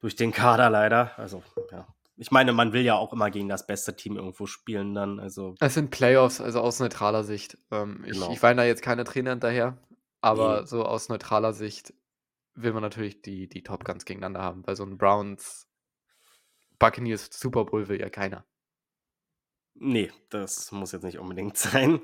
durch 0.00 0.16
den 0.16 0.32
Kader 0.32 0.70
leider. 0.70 1.18
Also, 1.18 1.42
ja. 1.70 1.86
Ich 2.18 2.30
meine, 2.30 2.54
man 2.54 2.72
will 2.72 2.82
ja 2.82 2.94
auch 2.94 3.12
immer 3.12 3.30
gegen 3.30 3.48
das 3.48 3.66
beste 3.66 3.94
Team 3.94 4.16
irgendwo 4.16 4.46
spielen 4.46 4.94
dann. 4.94 5.20
Also. 5.20 5.54
Es 5.60 5.74
sind 5.74 5.90
Playoffs, 5.90 6.40
also 6.40 6.60
aus 6.60 6.80
neutraler 6.80 7.24
Sicht. 7.24 7.58
Ähm, 7.70 8.02
genau. 8.04 8.28
ich, 8.28 8.36
ich 8.36 8.42
weine 8.42 8.62
da 8.62 8.66
jetzt 8.66 8.82
keine 8.82 9.04
Trainer 9.04 9.30
hinterher, 9.30 9.76
aber 10.22 10.60
nee. 10.60 10.66
so 10.66 10.84
aus 10.84 11.10
neutraler 11.10 11.52
Sicht 11.52 11.92
will 12.54 12.72
man 12.72 12.82
natürlich 12.82 13.20
die, 13.20 13.48
die 13.48 13.62
Top 13.62 13.84
Guns 13.84 14.06
gegeneinander 14.06 14.40
haben, 14.40 14.66
weil 14.66 14.76
so 14.76 14.84
ein 14.84 14.96
Browns 14.96 15.68
Buccaneers 16.78 17.28
Super 17.30 17.64
Bowl 17.66 17.88
will 17.88 18.00
ja 18.00 18.08
keiner. 18.08 18.44
Nee, 19.74 20.10
das 20.30 20.72
muss 20.72 20.92
jetzt 20.92 21.04
nicht 21.04 21.18
unbedingt 21.18 21.56
sein. 21.58 22.00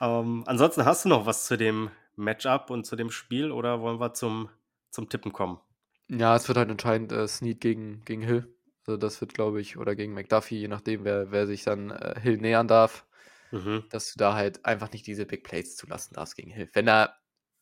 Ähm, 0.00 0.42
ansonsten 0.46 0.84
hast 0.84 1.04
du 1.04 1.08
noch 1.08 1.26
was 1.26 1.46
zu 1.46 1.56
dem 1.56 1.90
Matchup 2.16 2.70
und 2.70 2.84
zu 2.84 2.96
dem 2.96 3.10
Spiel 3.10 3.50
oder 3.50 3.80
wollen 3.80 4.00
wir 4.00 4.14
zum, 4.14 4.48
zum 4.90 5.08
Tippen 5.08 5.32
kommen? 5.32 5.60
Ja, 6.08 6.36
es 6.36 6.48
wird 6.48 6.58
halt 6.58 6.70
entscheidend 6.70 7.12
äh, 7.12 7.26
Snead 7.26 7.60
gegen, 7.60 8.04
gegen 8.04 8.22
Hill. 8.22 8.54
Also 8.86 8.96
das 8.96 9.20
wird, 9.20 9.34
glaube 9.34 9.60
ich, 9.60 9.78
oder 9.78 9.94
gegen 9.94 10.12
McDuffie, 10.12 10.58
je 10.58 10.68
nachdem, 10.68 11.04
wer, 11.04 11.30
wer 11.30 11.46
sich 11.46 11.62
dann 11.62 11.90
äh, 11.90 12.20
Hill 12.20 12.38
nähern 12.38 12.68
darf, 12.68 13.06
mhm. 13.50 13.84
dass 13.90 14.12
du 14.12 14.18
da 14.18 14.34
halt 14.34 14.64
einfach 14.66 14.90
nicht 14.92 15.06
diese 15.06 15.24
Big 15.24 15.44
Plays 15.44 15.76
zulassen 15.76 16.14
darfst 16.14 16.36
gegen 16.36 16.50
Hill. 16.50 16.68
Wenn 16.72 16.88
er 16.88 17.16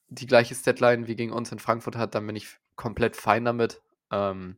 die 0.08 0.26
gleiche 0.26 0.54
Statline 0.54 1.06
wie 1.06 1.14
gegen 1.14 1.32
uns 1.32 1.52
in 1.52 1.58
Frankfurt 1.58 1.96
hat, 1.96 2.14
dann 2.14 2.26
bin 2.26 2.36
ich 2.36 2.58
komplett 2.74 3.16
fein 3.16 3.44
damit. 3.44 3.82
Ähm, 4.10 4.56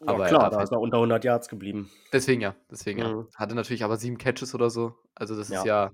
ja, 0.00 0.06
aber 0.06 0.26
klar, 0.26 0.50
da 0.50 0.62
ist 0.62 0.72
er 0.72 0.80
unter 0.80 0.98
100 0.98 1.24
Yards 1.24 1.48
geblieben. 1.48 1.90
Deswegen 2.12 2.40
ja, 2.40 2.54
deswegen 2.70 3.00
mhm. 3.00 3.20
ja. 3.20 3.26
Hatte 3.34 3.54
natürlich 3.54 3.84
aber 3.84 3.96
sieben 3.96 4.18
Catches 4.18 4.54
oder 4.54 4.70
so. 4.70 4.94
Also 5.14 5.36
das 5.36 5.48
ja. 5.48 5.58
ist 5.58 5.66
ja 5.66 5.92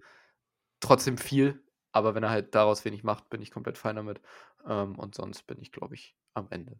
trotzdem 0.80 1.18
viel. 1.18 1.62
Aber 1.92 2.14
wenn 2.14 2.22
er 2.22 2.30
halt 2.30 2.54
daraus 2.54 2.84
wenig 2.84 3.02
macht, 3.04 3.30
bin 3.30 3.42
ich 3.42 3.50
komplett 3.50 3.78
fein 3.78 3.96
damit. 3.96 4.20
Ähm, 4.66 4.98
und 4.98 5.14
sonst 5.14 5.46
bin 5.46 5.60
ich, 5.60 5.72
glaube 5.72 5.94
ich, 5.94 6.16
am 6.34 6.46
Ende. 6.50 6.78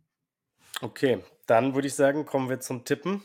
Okay, 0.80 1.22
dann 1.46 1.74
würde 1.74 1.88
ich 1.88 1.94
sagen, 1.94 2.26
kommen 2.26 2.48
wir 2.48 2.60
zum 2.60 2.84
Tippen. 2.84 3.24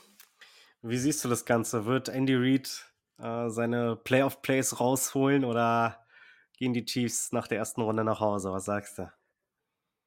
Wie 0.81 0.97
siehst 0.97 1.23
du 1.23 1.29
das 1.29 1.45
Ganze? 1.45 1.85
Wird 1.85 2.09
Andy 2.09 2.35
Reid 2.35 2.91
äh, 3.17 3.49
seine 3.49 3.95
Playoff-Plays 3.95 4.79
rausholen 4.79 5.45
oder 5.45 6.05
gehen 6.57 6.73
die 6.73 6.85
Chiefs 6.85 7.31
nach 7.31 7.47
der 7.47 7.57
ersten 7.57 7.81
Runde 7.81 8.03
nach 8.03 8.19
Hause? 8.19 8.51
Was 8.51 8.65
sagst 8.65 8.97
du? 8.97 9.11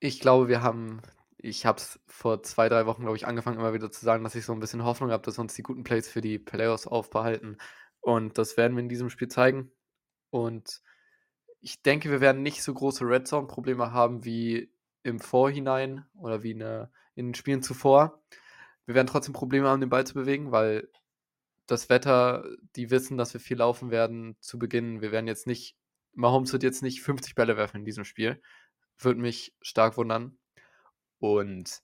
Ich 0.01 0.21
glaube, 0.21 0.49
wir 0.49 0.63
haben, 0.63 1.03
ich 1.37 1.67
habe 1.67 1.79
es 1.79 2.01
vor 2.07 2.43
zwei, 2.43 2.69
drei 2.69 2.87
Wochen, 2.87 3.03
glaube 3.03 3.17
ich, 3.17 3.27
angefangen, 3.27 3.59
immer 3.59 3.73
wieder 3.73 3.91
zu 3.91 4.05
sagen, 4.05 4.25
dass 4.25 4.35
ich 4.35 4.45
so 4.45 4.53
ein 4.53 4.61
bisschen 4.61 4.85
Hoffnung 4.85 5.11
habe, 5.11 5.23
dass 5.23 5.39
wir 5.39 5.43
uns 5.43 5.55
die 5.55 5.63
guten 5.63 5.85
Plays 5.85 6.09
für 6.09 6.21
die 6.21 6.39
Playoffs 6.39 6.87
aufbehalten. 6.87 7.59
Und 8.01 8.39
das 8.39 8.57
werden 8.57 8.77
wir 8.77 8.83
in 8.83 8.89
diesem 8.89 9.11
Spiel 9.11 9.29
zeigen. 9.29 9.73
Und 10.31 10.83
ich 11.61 11.83
denke, 11.83 12.11
wir 12.11 12.21
werden 12.21 12.43
nicht 12.43 12.63
so 12.63 12.73
große 12.73 13.05
Red 13.05 13.27
Zone-Probleme 13.27 13.93
haben 13.93 14.25
wie 14.25 14.71
im 15.03 15.21
Vorhinein 15.21 16.07
oder 16.15 16.43
wie 16.43 16.55
eine 16.55 16.91
in 17.15 17.29
den 17.29 17.35
Spielen 17.35 17.63
zuvor. 17.63 18.23
Wir 18.87 18.95
werden 18.95 19.09
trotzdem 19.09 19.35
Probleme 19.35 19.69
haben, 19.69 19.81
den 19.81 19.91
Ball 19.91 20.07
zu 20.07 20.15
bewegen, 20.15 20.53
weil 20.53 20.89
das 21.67 21.89
Wetter, 21.89 22.45
die 22.77 22.91
wissen, 22.91 23.19
dass 23.19 23.35
wir 23.35 23.41
viel 23.41 23.59
laufen 23.59 23.91
werden 23.91 24.37
zu 24.41 24.59
Beginn. 24.59 25.01
Wir 25.01 25.13
werden 25.13 25.27
jetzt 25.27 25.47
nicht, 25.47 25.77
Mahomes 26.15 26.53
wird 26.53 26.63
jetzt 26.63 26.83
nicht 26.83 27.03
50 27.03 27.35
Bälle 27.35 27.57
werfen 27.57 27.79
in 27.79 27.85
diesem 27.85 28.05
Spiel. 28.05 28.41
Würde 28.99 29.21
mich 29.21 29.55
stark 29.61 29.97
wundern. 29.97 30.39
Und 31.19 31.83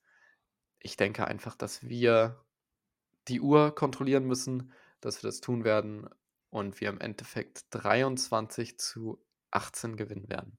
ich 0.79 0.97
denke 0.97 1.27
einfach, 1.27 1.57
dass 1.57 1.83
wir 1.83 2.41
die 3.29 3.41
Uhr 3.41 3.75
kontrollieren 3.75 4.25
müssen, 4.25 4.73
dass 5.01 5.23
wir 5.23 5.29
das 5.29 5.41
tun 5.41 5.65
werden 5.65 6.09
und 6.51 6.81
wir 6.81 6.89
im 6.89 7.01
Endeffekt 7.01 7.67
23 7.71 8.79
zu 8.79 9.24
18 9.55 9.97
gewinnen 9.97 10.29
werden. 10.29 10.59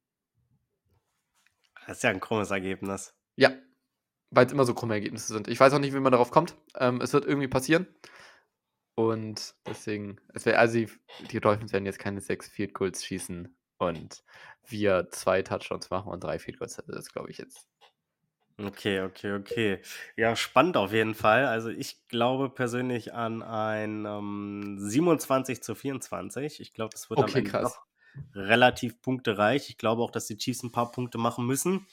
Das 1.87 1.97
ist 1.97 2.03
ja 2.03 2.09
ein 2.09 2.19
krummes 2.19 2.51
Ergebnis. 2.51 3.13
Ja, 3.35 3.51
weil 4.31 4.45
es 4.45 4.51
immer 4.51 4.65
so 4.65 4.73
krumme 4.73 4.95
Ergebnisse 4.95 5.33
sind. 5.33 5.47
Ich 5.47 5.59
weiß 5.59 5.73
auch 5.73 5.79
nicht, 5.79 5.93
wie 5.93 5.99
man 5.99 6.11
darauf 6.11 6.31
kommt. 6.31 6.55
Ähm, 6.75 7.01
es 7.01 7.13
wird 7.13 7.25
irgendwie 7.25 7.47
passieren. 7.47 7.87
Und 8.95 9.55
deswegen, 9.67 10.19
es 10.33 10.45
wär, 10.45 10.57
also 10.59 10.77
die, 10.77 10.89
die 11.31 11.41
Dolphins 11.41 11.73
werden 11.73 11.85
jetzt 11.85 11.99
keine 11.99 12.21
sechs 12.21 12.47
Field 12.47 12.73
Goals 12.73 13.03
schießen 13.03 13.53
und 13.77 14.23
wir 14.67 15.09
zwei 15.11 15.41
Touchdowns 15.41 15.89
machen 15.89 16.11
und 16.11 16.23
drei 16.23 16.39
Field 16.39 16.59
Goals. 16.59 16.81
Das 16.87 17.11
glaube 17.11 17.29
ich 17.29 17.37
jetzt. 17.37 17.67
Okay, 18.57 19.01
okay, 19.01 19.33
okay. 19.33 19.81
Ja, 20.15 20.37
spannend 20.37 20.77
auf 20.77 20.93
jeden 20.93 21.13
Fall. 21.13 21.45
Also 21.45 21.69
ich 21.69 22.07
glaube 22.07 22.49
persönlich 22.49 23.13
an 23.13 23.43
ein 23.43 24.05
ähm, 24.05 24.77
27 24.79 25.61
zu 25.61 25.75
24. 25.75 26.61
Ich 26.61 26.73
glaube, 26.73 26.95
es 26.95 27.09
wird 27.09 27.19
okay, 27.19 27.31
am 27.31 27.37
Ende 27.37 27.51
krass. 27.51 27.79
Relativ 28.33 29.01
punktereich. 29.01 29.69
Ich 29.69 29.77
glaube 29.77 30.01
auch, 30.01 30.11
dass 30.11 30.27
die 30.27 30.37
Chiefs 30.37 30.63
ein 30.63 30.71
paar 30.71 30.91
Punkte 30.91 31.17
machen 31.17 31.45
müssen. 31.45 31.87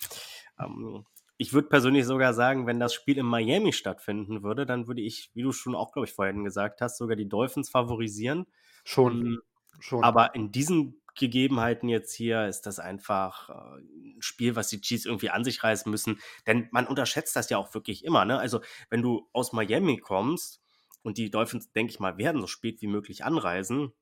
Ähm, 0.59 1.05
ich 1.37 1.53
würde 1.53 1.68
persönlich 1.68 2.07
sogar 2.07 2.35
sagen, 2.35 2.66
wenn 2.66 2.79
das 2.79 2.95
Spiel 2.95 3.18
in 3.18 3.27
Miami 3.27 3.73
stattfinden 3.73 4.43
würde, 4.43 4.64
dann 4.64 4.87
würde 4.87 5.01
ich, 5.01 5.31
wie 5.35 5.43
du 5.43 5.53
schon 5.53 5.75
auch, 5.75 5.93
glaube 5.93 6.07
ich, 6.07 6.14
vorhin 6.14 6.45
gesagt 6.45 6.81
hast, 6.81 6.99
sogar 6.99 7.16
die 7.16 7.29
Dolphins 7.29 7.68
favorisieren. 7.68 8.47
Schon. 8.85 9.12
Hm, 9.12 9.43
schon. 9.81 10.05
Aber 10.05 10.35
in 10.35 10.53
diesen 10.53 11.03
Gegebenheiten 11.14 11.89
jetzt 11.89 12.14
hier 12.14 12.47
ist 12.47 12.62
das 12.62 12.79
einfach 12.79 13.51
äh, 13.51 13.81
ein 13.81 14.23
Spiel, 14.23 14.57
was 14.57 14.68
die 14.68 14.81
Chiefs 14.81 15.05
irgendwie 15.05 15.31
an 15.31 15.45
sich 15.45 15.62
reißen 15.62 15.91
müssen. 15.91 16.20
Denn 16.47 16.68
man 16.70 16.87
unterschätzt 16.87 17.37
das 17.37 17.51
ja 17.51 17.59
auch 17.59 17.75
wirklich 17.75 18.05
immer. 18.05 18.25
Ne? 18.25 18.39
Also, 18.39 18.61
wenn 18.89 19.03
du 19.03 19.29
aus 19.33 19.53
Miami 19.53 19.99
kommst 19.99 20.62
und 21.03 21.18
die 21.18 21.31
Dolphins, 21.31 21.73
denke 21.73 21.91
ich 21.91 22.01
mal, 22.01 22.18
werden 22.18 22.41
so 22.41 22.47
spät 22.47 22.81
wie 22.81 22.87
möglich 22.87 23.25
anreisen, 23.25 23.93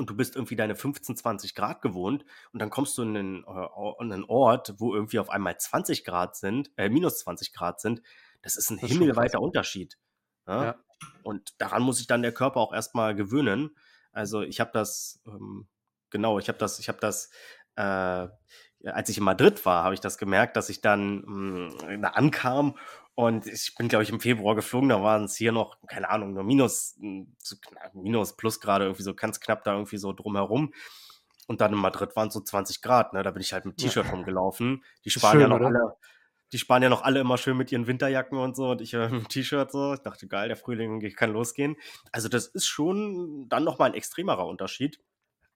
und 0.00 0.08
du 0.08 0.16
bist 0.16 0.34
irgendwie 0.34 0.56
deine 0.56 0.74
15, 0.74 1.14
20 1.14 1.54
Grad 1.54 1.82
gewohnt 1.82 2.24
und 2.54 2.60
dann 2.60 2.70
kommst 2.70 2.96
du 2.96 3.02
in 3.02 3.16
einen, 3.16 3.44
äh, 3.44 4.02
in 4.02 4.10
einen 4.10 4.24
Ort, 4.24 4.74
wo 4.78 4.94
irgendwie 4.94 5.18
auf 5.18 5.28
einmal 5.28 5.58
20 5.58 6.04
Grad 6.04 6.36
sind, 6.36 6.70
äh, 6.78 6.88
minus 6.88 7.18
20 7.18 7.52
Grad 7.52 7.82
sind, 7.82 8.00
das 8.40 8.56
ist 8.56 8.70
ein 8.70 8.78
das 8.80 8.90
himmelweiter 8.90 9.42
Unterschied. 9.42 9.98
Ja? 10.48 10.64
Ja. 10.64 10.74
Und 11.22 11.60
daran 11.60 11.82
muss 11.82 11.98
sich 11.98 12.06
dann 12.06 12.22
der 12.22 12.32
Körper 12.32 12.60
auch 12.60 12.72
erstmal 12.72 13.14
gewöhnen. 13.14 13.76
Also 14.10 14.40
ich 14.40 14.58
habe 14.58 14.70
das, 14.72 15.20
ähm, 15.26 15.68
genau, 16.08 16.38
ich 16.38 16.48
habe 16.48 16.58
das, 16.58 16.78
ich 16.78 16.88
habe 16.88 16.98
das, 16.98 17.30
äh, 17.76 18.28
als 18.86 19.10
ich 19.10 19.18
in 19.18 19.24
Madrid 19.24 19.66
war, 19.66 19.84
habe 19.84 19.92
ich 19.92 20.00
das 20.00 20.16
gemerkt, 20.16 20.56
dass 20.56 20.70
ich 20.70 20.80
dann 20.80 21.20
mh, 21.26 21.82
hm, 21.82 22.02
da 22.02 22.08
ankam 22.08 22.78
und 23.20 23.46
ich 23.46 23.74
bin, 23.76 23.88
glaube 23.88 24.02
ich, 24.02 24.10
im 24.10 24.18
Februar 24.18 24.54
geflogen, 24.54 24.88
da 24.88 25.02
waren 25.02 25.24
es 25.24 25.36
hier 25.36 25.52
noch, 25.52 25.76
keine 25.86 26.08
Ahnung, 26.08 26.32
nur 26.32 26.42
minus, 26.42 26.96
hm, 26.98 27.36
minus 27.92 28.34
plus 28.34 28.60
gerade 28.60 28.86
irgendwie 28.86 29.02
so 29.02 29.14
ganz 29.14 29.40
knapp 29.40 29.62
da 29.62 29.74
irgendwie 29.74 29.98
so 29.98 30.14
drumherum. 30.14 30.72
Und 31.46 31.60
dann 31.60 31.72
in 31.74 31.78
Madrid 31.78 32.16
waren 32.16 32.28
es 32.28 32.34
so 32.34 32.40
20 32.40 32.80
Grad, 32.80 33.12
ne? 33.12 33.22
Da 33.22 33.30
bin 33.30 33.42
ich 33.42 33.52
halt 33.52 33.66
mit 33.66 33.76
T-Shirt 33.76 34.10
rumgelaufen. 34.10 34.84
Die 35.04 35.10
Spanier 35.10 35.42
schön, 35.42 35.50
noch 35.50 35.60
alle, 35.60 35.96
die 36.52 36.58
sparen 36.58 36.82
ja 36.82 36.88
noch 36.88 37.02
alle 37.02 37.20
immer 37.20 37.36
schön 37.36 37.56
mit 37.56 37.70
ihren 37.70 37.86
Winterjacken 37.86 38.38
und 38.38 38.56
so 38.56 38.70
und 38.70 38.80
ich 38.80 38.94
äh, 38.94 39.06
im 39.06 39.28
T-Shirt 39.28 39.70
so. 39.70 39.94
Ich 39.94 40.00
dachte, 40.00 40.26
geil, 40.26 40.48
der 40.48 40.56
Frühling 40.56 41.00
kann 41.14 41.32
losgehen. 41.32 41.76
Also 42.12 42.28
das 42.28 42.46
ist 42.46 42.66
schon 42.66 43.48
dann 43.48 43.64
nochmal 43.64 43.90
ein 43.90 43.94
extremerer 43.94 44.46
Unterschied. 44.46 44.98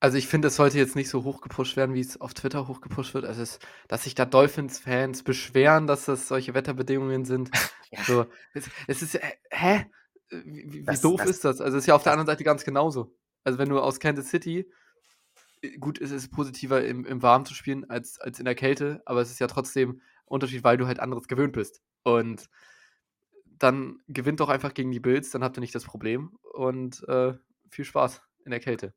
Also 0.05 0.18
ich 0.18 0.26
finde, 0.26 0.48
es 0.48 0.57
sollte 0.57 0.76
jetzt 0.76 0.96
nicht 0.96 1.09
so 1.09 1.24
hoch 1.24 1.40
gepusht 1.40 1.78
werden, 1.78 1.94
wie 1.94 2.00
es 2.00 2.20
auf 2.20 2.34
Twitter 2.34 2.68
hoch 2.68 2.82
gepusht 2.82 3.14
wird. 3.14 3.24
Also 3.24 3.40
es, 3.40 3.59
dass 3.88 4.05
sich 4.05 4.14
da 4.14 4.26
Dolphins-Fans 4.26 5.22
beschweren, 5.22 5.86
dass 5.86 6.05
das 6.05 6.28
solche 6.28 6.52
Wetterbedingungen 6.52 7.24
sind. 7.24 7.50
Ja. 7.90 8.02
So, 8.02 8.26
es, 8.55 8.68
es 8.88 9.02
ist, 9.02 9.14
äh, 9.14 9.20
hä? 9.50 9.86
Wie, 10.28 10.72
wie 10.72 10.82
Das- 10.82 11.00
doof 11.00 11.20
das- 11.20 11.30
ist 11.30 11.44
das? 11.44 11.61
Also 11.61 11.76
es 11.78 11.84
ist 11.84 11.86
ja 11.86 11.94
auf 11.94 12.02
der 12.02 12.12
anderen 12.12 12.26
Seite 12.26 12.42
ganz 12.42 12.64
genauso. 12.64 13.16
Also 13.44 13.59
wenn 13.59 13.68
du 13.68 13.78
aus 13.78 14.00
Kansas 14.00 14.28
City, 14.30 14.68
äh, 15.62 15.78
gut, 15.78 16.00
es 16.00 16.11
ist 16.11 16.30
positiver 16.32 16.84
im, 16.84 17.07
im 17.07 17.22
Warmen 17.22 17.46
zu 17.46 17.55
spielen 17.55 17.88
als, 17.88 18.20
als 18.20 18.40
in 18.40 18.44
der 18.46 18.57
Kälte, 18.57 19.00
aber 19.07 19.20
es 19.22 19.30
ist 19.30 19.38
ja 19.38 19.46
trotzdem 19.46 19.90
ein 19.92 20.00
Unterschied, 20.26 20.64
weil 20.64 20.76
du 20.76 20.86
halt 20.88 20.98
anderes 21.00 21.28
gewöhnt 21.28 21.52
bist. 21.52 21.82
Und 22.02 22.50
dann 23.44 24.00
gewinnt 24.09 24.40
doch 24.40 24.48
einfach 24.48 24.74
gegen 24.74 24.90
die 24.90 25.00
Bills, 25.00 25.30
dann 25.30 25.44
habt 25.44 25.57
ihr 25.57 25.61
nicht 25.61 25.74
das 25.74 25.84
Problem. 25.84 26.36
Und 26.52 27.07
äh, 27.09 27.34
viel 27.70 27.84
Spaß 27.84 28.20
in 28.44 28.50
der 28.50 28.61
Kälte. 28.61 28.92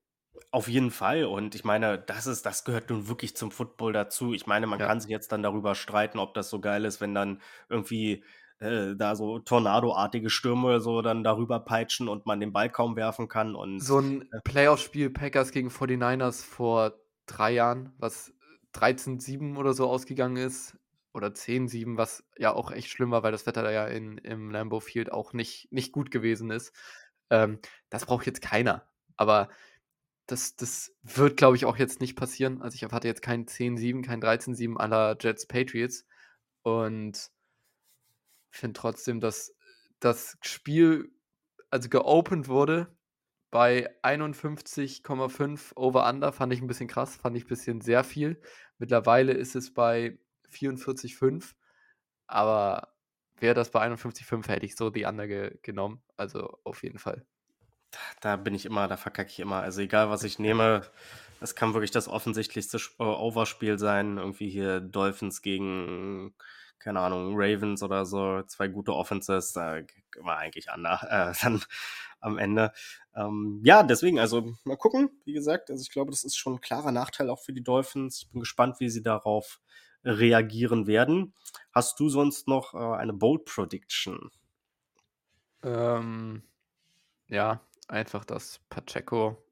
Auf 0.51 0.67
jeden 0.67 0.91
Fall. 0.91 1.25
Und 1.25 1.55
ich 1.55 1.63
meine, 1.63 1.97
das 1.99 2.27
ist, 2.27 2.45
das 2.45 2.63
gehört 2.63 2.89
nun 2.89 3.07
wirklich 3.07 3.35
zum 3.35 3.51
Football 3.51 3.93
dazu. 3.93 4.33
Ich 4.33 4.45
meine, 4.47 4.67
man 4.67 4.79
Ja. 4.79 4.87
kann 4.87 4.99
sich 5.01 5.09
jetzt 5.09 5.31
dann 5.31 5.43
darüber 5.43 5.75
streiten, 5.75 6.19
ob 6.19 6.33
das 6.33 6.49
so 6.49 6.59
geil 6.59 6.85
ist, 6.85 7.01
wenn 7.01 7.13
dann 7.15 7.41
irgendwie 7.69 8.23
äh, 8.59 8.95
da 8.95 9.15
so 9.15 9.39
Tornadoartige 9.39 10.29
Stürme 10.29 10.79
so 10.79 11.01
dann 11.01 11.23
darüber 11.23 11.59
peitschen 11.59 12.07
und 12.07 12.25
man 12.25 12.39
den 12.39 12.53
Ball 12.53 12.69
kaum 12.69 12.95
werfen 12.95 13.27
kann. 13.27 13.55
Und 13.55 13.79
So 13.79 13.99
ein 13.99 14.29
Playoff-Spiel 14.43 15.09
Packers 15.11 15.51
gegen 15.51 15.69
49ers 15.69 16.43
vor 16.43 16.93
drei 17.25 17.51
Jahren, 17.51 17.93
was 17.97 18.33
13-7 18.73 19.57
oder 19.57 19.73
so 19.73 19.87
ausgegangen 19.89 20.37
ist, 20.37 20.77
oder 21.13 21.33
10-7, 21.33 21.97
was 21.97 22.23
ja 22.37 22.53
auch 22.53 22.71
echt 22.71 22.89
schlimm 22.89 23.11
war, 23.11 23.23
weil 23.23 23.31
das 23.31 23.45
Wetter 23.45 23.63
da 23.63 23.71
ja 23.71 23.87
in, 23.87 24.17
im 24.19 24.51
Lambeau 24.51 24.79
Field 24.79 25.11
auch 25.11 25.33
nicht, 25.33 25.71
nicht 25.71 25.91
gut 25.91 26.11
gewesen 26.11 26.51
ist. 26.51 26.73
Ähm, 27.29 27.59
das 27.89 28.05
braucht 28.05 28.25
jetzt 28.25 28.41
keiner. 28.41 28.87
Aber 29.17 29.49
das, 30.27 30.55
das 30.55 30.93
wird, 31.03 31.37
glaube 31.37 31.55
ich, 31.55 31.65
auch 31.65 31.77
jetzt 31.77 32.01
nicht 32.01 32.15
passieren. 32.15 32.61
Also 32.61 32.75
ich 32.75 32.83
erwarte 32.83 33.07
jetzt 33.07 33.21
kein 33.21 33.45
10-7, 33.45 34.05
kein 34.05 34.21
13-7 34.21 34.77
aller 34.77 35.17
Jets 35.19 35.47
Patriots. 35.47 36.05
Und 36.63 37.31
finde 38.51 38.79
trotzdem, 38.79 39.19
dass 39.19 39.55
das 39.99 40.37
Spiel 40.41 41.11
also 41.69 41.89
geopend 41.89 42.47
wurde 42.47 42.95
bei 43.51 43.89
51,5 44.03 45.75
Over-Under, 45.75 46.33
fand 46.33 46.53
ich 46.53 46.61
ein 46.61 46.67
bisschen 46.67 46.87
krass, 46.87 47.15
fand 47.15 47.37
ich 47.37 47.45
ein 47.45 47.47
bisschen 47.47 47.81
sehr 47.81 48.03
viel. 48.03 48.41
Mittlerweile 48.77 49.33
ist 49.33 49.55
es 49.55 49.73
bei 49.73 50.19
44,5, 50.51 51.53
aber 52.27 52.93
wäre 53.37 53.55
das 53.55 53.71
bei 53.71 53.85
51,5, 53.87 54.47
hätte 54.49 54.65
ich 54.65 54.75
so 54.75 54.89
die 54.89 55.05
Under 55.05 55.27
ge 55.27 55.57
genommen. 55.61 56.03
Also 56.17 56.59
auf 56.63 56.83
jeden 56.83 56.99
Fall. 56.99 57.25
Da 58.21 58.35
bin 58.35 58.55
ich 58.55 58.65
immer, 58.65 58.87
da 58.87 58.97
verkacke 58.97 59.29
ich 59.29 59.39
immer. 59.39 59.57
Also 59.61 59.81
egal, 59.81 60.09
was 60.09 60.23
ich 60.23 60.39
nehme, 60.39 60.83
das 61.39 61.55
kann 61.55 61.73
wirklich 61.73 61.91
das 61.91 62.07
offensichtlichste 62.07 62.77
Sp- 62.81 62.99
äh, 62.99 63.03
Overspiel 63.03 63.77
sein. 63.79 64.17
Irgendwie 64.17 64.49
hier 64.49 64.79
Dolphins 64.81 65.41
gegen, 65.41 66.35
keine 66.79 66.99
Ahnung, 67.01 67.33
Ravens 67.35 67.83
oder 67.83 68.05
so. 68.05 68.41
Zwei 68.43 68.67
gute 68.67 68.93
Offenses, 68.93 69.53
da 69.53 69.81
war 70.19 70.37
eigentlich 70.37 70.67
Under 70.73 70.99
äh, 71.09 71.33
dann 71.43 71.63
am 72.19 72.37
Ende. 72.37 72.73
Ähm, 73.15 73.61
ja, 73.63 73.83
deswegen, 73.83 74.19
also 74.19 74.53
mal 74.63 74.77
gucken, 74.77 75.09
wie 75.25 75.33
gesagt. 75.33 75.69
Also 75.69 75.81
ich 75.81 75.91
glaube, 75.91 76.11
das 76.11 76.23
ist 76.23 76.35
schon 76.37 76.55
ein 76.55 76.61
klarer 76.61 76.91
Nachteil 76.91 77.29
auch 77.29 77.41
für 77.41 77.53
die 77.53 77.63
Dolphins. 77.63 78.23
Ich 78.23 78.31
bin 78.31 78.41
gespannt, 78.41 78.79
wie 78.79 78.89
sie 78.89 79.03
darauf 79.03 79.59
reagieren 80.03 80.87
werden. 80.87 81.33
Hast 81.71 81.99
du 81.99 82.09
sonst 82.09 82.47
noch 82.47 82.73
äh, 82.73 82.77
eine 82.97 83.13
Bold 83.13 83.45
Prediction? 83.45 84.31
Ähm, 85.63 86.41
ja, 87.29 87.61
einfach 87.87 88.25
das 88.25 88.59
Pacheco. 88.69 89.43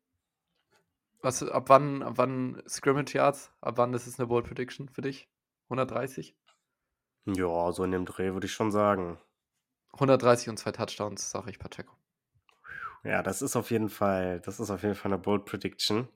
Was, 1.22 1.42
ab 1.44 1.70
wann, 1.70 2.04
ab 2.04 2.14
wann 2.18 2.62
Scrimmage 2.68 3.16
Yards? 3.16 3.52
Ab 3.62 3.78
wann 3.78 3.94
ist 3.94 4.08
es 4.08 4.20
eine 4.20 4.28
Bold 4.28 4.46
Prediction 4.46 4.90
für 4.90 5.02
dich? 5.02 5.28
130? 5.66 6.36
Ja, 7.26 7.72
so 7.72 7.84
in 7.84 7.92
dem 7.92 8.06
Dreh 8.06 8.34
würde 8.34 8.46
ich 8.46 8.54
schon 8.54 8.72
sagen. 8.72 9.18
130 9.94 10.50
und 10.50 10.58
zwei 10.58 10.72
Touchdowns, 10.72 11.32
sage 11.32 11.50
ich 11.50 11.58
Pacheco. 11.58 11.96
Ja, 13.04 13.24
das 13.24 13.42
ist 13.42 13.56
auf 13.56 13.72
jeden 13.72 13.90
Fall, 13.90 14.40
das 14.42 14.60
ist 14.60 14.70
auf 14.70 14.84
jeden 14.84 14.96
Fall 14.96 15.12
eine 15.12 15.22
Bold 15.22 15.46
Prediction. 15.46 16.08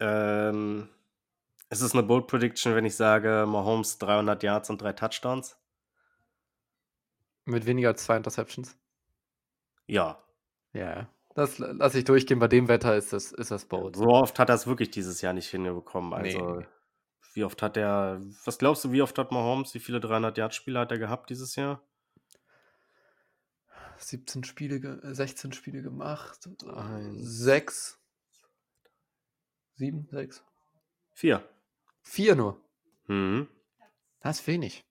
Ähm, 0.00 0.88
es 1.68 1.80
ist 1.80 1.94
eine 1.94 2.02
Bold 2.02 2.26
Prediction, 2.26 2.74
wenn 2.74 2.84
ich 2.84 2.96
sage, 2.96 3.44
Mahomes 3.46 3.98
300 3.98 4.42
Yards 4.42 4.70
und 4.70 4.80
drei 4.80 4.92
Touchdowns. 4.92 5.56
Mit 7.44 7.66
weniger 7.66 7.88
als 7.88 8.04
zwei 8.04 8.16
Interceptions. 8.16 8.76
Ja, 9.86 10.25
Ja, 10.76 11.08
das 11.34 11.58
la- 11.58 11.72
lasse 11.72 11.98
ich 11.98 12.04
durchgehen. 12.04 12.38
Bei 12.38 12.48
dem 12.48 12.68
Wetter 12.68 12.96
ist 12.96 13.12
das, 13.12 13.32
ist 13.32 13.50
das 13.50 13.64
bold. 13.66 13.96
so 13.96 14.06
oft 14.08 14.38
hat 14.38 14.48
er 14.48 14.54
es 14.54 14.66
wirklich 14.66 14.90
dieses 14.90 15.20
Jahr 15.22 15.32
nicht 15.32 15.48
hinbekommen. 15.48 16.12
Also, 16.12 16.58
nee. 16.60 16.66
wie 17.34 17.44
oft 17.44 17.60
hat 17.62 17.76
er, 17.76 18.20
was 18.44 18.58
glaubst 18.58 18.84
du, 18.84 18.92
wie 18.92 19.02
oft 19.02 19.18
hat 19.18 19.32
Mahomes, 19.32 19.74
wie 19.74 19.80
viele 19.80 20.00
300 20.00 20.36
Yard 20.38 20.54
Spiele 20.54 20.78
hat 20.80 20.90
er 20.92 20.98
gehabt 20.98 21.30
dieses 21.30 21.56
Jahr? 21.56 21.82
17 23.98 24.44
Spiele, 24.44 24.80
ge- 24.80 25.00
äh, 25.02 25.14
16 25.14 25.52
Spiele 25.52 25.82
gemacht. 25.82 26.48
Eins. 26.66 27.22
Sechs. 27.38 27.98
Sieben, 29.74 30.06
sechs. 30.10 30.44
Vier. 31.12 31.42
Vier 32.02 32.34
nur. 32.36 32.60
Mhm. 33.06 33.48
Das 34.20 34.40
ist 34.40 34.46
wenig. 34.46 34.84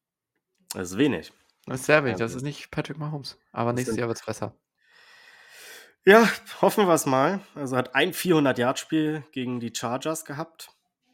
Das 0.73 0.91
ist 0.91 0.97
wenig. 0.97 1.31
Das 1.65 1.81
ist 1.81 1.85
sehr 1.87 2.03
wenig. 2.03 2.17
Das 2.17 2.33
ist 2.35 2.43
nicht 2.43 2.69
Patrick 2.71 2.97
Mahomes. 2.97 3.37
Aber 3.51 3.71
Das 3.71 3.77
nächstes 3.77 3.97
Jahr 3.97 4.07
wird 4.07 4.19
es 4.19 4.25
besser. 4.25 4.55
Ja, 6.07 6.29
hoffen 6.61 6.87
wir 6.87 6.93
es 6.93 7.07
mal. 7.07 7.39
Also 7.55 7.75
hat 7.75 7.95
ein 7.95 8.13
400-Yard-Spiel 8.13 9.23
gegen 9.31 9.59
die 9.59 9.73
Chargers 9.75 10.23
gehabt. 10.23 10.69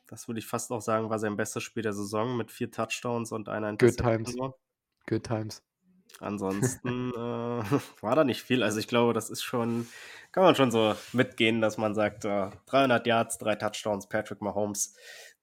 Das 0.07 0.27
würde 0.27 0.39
ich 0.39 0.47
fast 0.47 0.69
auch 0.71 0.81
sagen, 0.81 1.09
war 1.09 1.17
sein 1.17 1.37
bestes 1.37 1.63
Spiel 1.63 1.83
der 1.83 1.93
Saison 1.93 2.35
mit 2.35 2.51
vier 2.51 2.69
Touchdowns 2.69 3.31
und 3.31 3.47
einer 3.47 3.71
Good 3.71 3.83
Interception 3.83 4.25
times. 4.25 4.35
nur. 4.35 4.59
Good 5.07 5.23
times. 5.23 5.63
Ansonsten 6.19 7.11
äh, 7.15 7.79
war 8.01 8.15
da 8.15 8.25
nicht 8.25 8.41
viel. 8.41 8.63
Also 8.63 8.79
ich 8.79 8.89
glaube, 8.89 9.13
das 9.13 9.29
ist 9.29 9.43
schon, 9.43 9.87
kann 10.33 10.43
man 10.43 10.55
schon 10.55 10.71
so 10.71 10.93
mitgehen, 11.13 11.61
dass 11.61 11.77
man 11.77 11.95
sagt, 11.95 12.25
äh, 12.25 12.49
300 12.65 13.07
Yards, 13.07 13.37
drei 13.37 13.55
Touchdowns, 13.55 14.09
Patrick 14.09 14.41
Mahomes. 14.41 14.95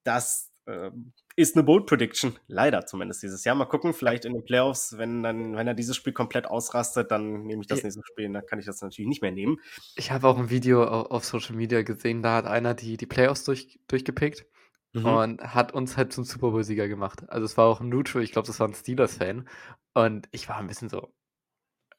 Das 0.05 0.53
äh, 0.67 0.91
ist 1.39 1.55
eine 1.57 1.63
Bold 1.63 1.87
Prediction. 1.87 2.37
Leider 2.49 2.85
zumindest 2.85 3.23
dieses 3.23 3.45
Jahr. 3.45 3.55
Mal 3.55 3.67
gucken, 3.67 3.95
vielleicht 3.95 4.25
in 4.25 4.33
den 4.33 4.45
Playoffs, 4.45 4.99
wenn, 4.99 5.23
dann, 5.23 5.57
wenn 5.57 5.67
er 5.69 5.75
dieses 5.75 5.97
Spiel 5.97 6.13
komplett 6.13 6.47
ausrastet, 6.47 7.11
dann 7.11 7.45
nehme 7.45 7.63
ich 7.63 7.69
das 7.69 7.83
nächste 7.83 8.03
Spiel. 8.05 8.33
Dann 8.33 8.45
kann 8.45 8.59
ich 8.59 8.67
das 8.67 8.83
natürlich 8.83 9.09
nicht 9.09 9.23
mehr 9.23 9.31
nehmen. 9.31 9.59
Ich 9.95 10.11
habe 10.11 10.27
auch 10.27 10.37
ein 10.39 10.51
Video 10.51 10.83
au- 10.83 11.07
auf 11.07 11.25
Social 11.25 11.55
Media 11.55 11.83
gesehen, 11.83 12.23
da 12.23 12.35
hat 12.37 12.47
einer 12.47 12.75
die, 12.75 12.97
die 12.97 13.07
Playoffs 13.07 13.45
durch, 13.45 13.79
durchgepickt 13.89 14.47
Mhm. 14.95 15.05
und 15.05 15.43
hat 15.55 15.73
uns 15.75 15.99
halt 15.99 16.15
zum 16.15 16.25
Super 16.25 16.51
Bowl-Sieger 16.51 16.89
gemacht. 16.89 17.23
Also 17.29 17.45
es 17.45 17.59
war 17.59 17.67
auch 17.67 17.81
ein 17.83 17.91
Neutral, 17.91 18.23
ich 18.23 18.33
glaube, 18.33 18.47
das 18.49 18.59
war 18.59 18.67
ein 18.67 18.75
Steelers-Fan. 18.75 19.47
Und 19.93 20.29
ich 20.33 20.49
war 20.49 20.57
ein 20.57 20.67
bisschen 20.67 20.89
so, 20.89 21.13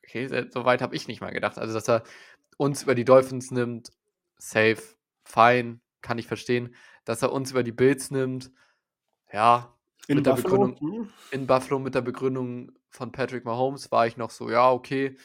okay, 0.03 0.27
so 0.51 0.65
weit 0.65 0.81
habe 0.81 0.95
ich 0.95 1.07
nicht 1.07 1.21
mal 1.21 1.31
gedacht. 1.31 1.59
Also, 1.59 1.73
dass 1.73 1.87
er 1.87 2.03
uns 2.57 2.81
über 2.83 2.95
die 2.95 3.05
Dolphins 3.05 3.51
nimmt, 3.51 3.91
safe, 4.37 4.81
fine, 5.23 5.79
kann 6.01 6.17
ich 6.17 6.25
verstehen. 6.27 6.73
Dass 7.05 7.21
er 7.21 7.31
uns 7.31 7.51
über 7.51 7.61
die 7.63 7.71
Bills 7.71 8.09
nimmt, 8.09 8.51
ja, 9.31 9.75
In 10.07 10.17
mit 10.17 10.25
der 10.25 10.33
Buffalo? 10.33 10.33
Begründung, 10.33 10.79
Hm? 10.79 11.13
in 11.31 11.47
Buffalo 11.47 11.79
mit 11.79 11.95
der 11.95 12.01
Begründung 12.01 12.71
von 12.89 13.11
Patrick 13.11 13.45
Mahomes 13.45 13.91
war 13.91 14.07
ich 14.07 14.17
noch 14.17 14.31
so, 14.31 14.49
ja, 14.49 14.71
okay, 14.71 15.17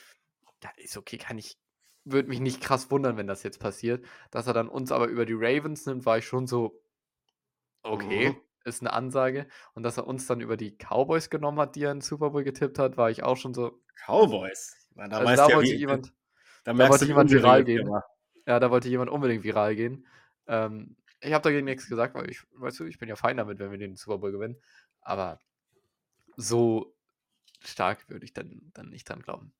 ja, 0.62 0.70
ist 0.78 0.96
okay, 0.96 1.18
kann 1.18 1.38
ich, 1.38 1.59
würde 2.05 2.28
mich 2.28 2.40
nicht 2.40 2.61
krass 2.62 2.90
wundern, 2.90 3.16
wenn 3.18 3.26
das 3.28 3.42
jetzt 3.44 3.61
passiert. 3.61 4.05
Dass 4.30 4.46
er 4.46 4.55
dann 4.55 4.68
uns 4.68 4.92
aber 4.92 5.09
über 5.09 5.26
die 5.26 5.34
Ravens 5.36 5.86
nimmt, 5.86 6.07
war 6.07 6.18
ich 6.18 6.26
schon 6.26 6.46
so, 6.46 6.82
okay, 7.88 8.34
Mhm. 8.34 8.40
ist 8.64 8.80
eine 8.82 8.92
Ansage. 8.92 9.46
Und 9.74 9.82
dass 9.82 9.96
er 9.98 10.07
uns 10.07 10.26
dann 10.26 10.40
über 10.40 10.57
die 10.57 10.76
Cowboys 10.76 11.30
genommen 11.30 11.59
hat, 11.61 11.76
die 11.76 11.82
er 11.84 11.92
in 11.92 12.00
Super 12.00 12.30
Bowl 12.30 12.44
getippt 12.44 12.78
hat, 12.78 12.96
war 12.96 13.11
ich 13.11 13.22
auch 13.22 13.36
schon 13.36 13.55
so, 13.55 13.80
Cowboys. 14.07 14.88
Na, 14.94 15.09
da 15.09 15.18
also 15.18 15.34
da 15.34 15.50
ja, 15.50 15.57
wollte 15.57 15.61
wie, 15.61 15.74
jemand, 15.74 16.12
da 16.64 16.74
da 16.74 16.88
wollte 16.88 17.05
jemand 17.07 17.30
viral 17.30 17.64
der 17.64 17.64
gehen. 17.64 17.90
Ja, 18.46 18.61
da 18.61 18.70
wollte 18.70 18.88
jemand 18.88 19.11
unbedingt 19.11 19.44
viral 19.44 19.76
gehen. 19.76 20.07
Ähm, 20.46 20.96
ich 21.25 21.33
habe 21.33 21.43
dagegen 21.43 21.64
nichts 21.64 21.89
gesagt, 21.89 22.14
weil 22.14 22.31
ich, 22.31 22.41
weißt 22.53 22.81
du, 22.81 22.85
ich 22.85 22.99
bin 22.99 23.09
ja 23.09 23.16
fein 23.16 23.37
damit, 23.37 23.59
wenn 23.59 23.70
wir 23.70 23.79
den 23.79 23.97
Super 23.97 24.18
Bowl 24.18 24.33
gewinnen. 24.33 24.61
Aber 25.01 25.39
so 26.37 26.95
stark 27.64 28.09
würde 28.09 28.25
ich 28.25 28.33
dann, 28.33 28.70
dann 28.75 28.91
nicht 28.91 29.09
dran 29.09 29.22
glauben. 29.22 29.53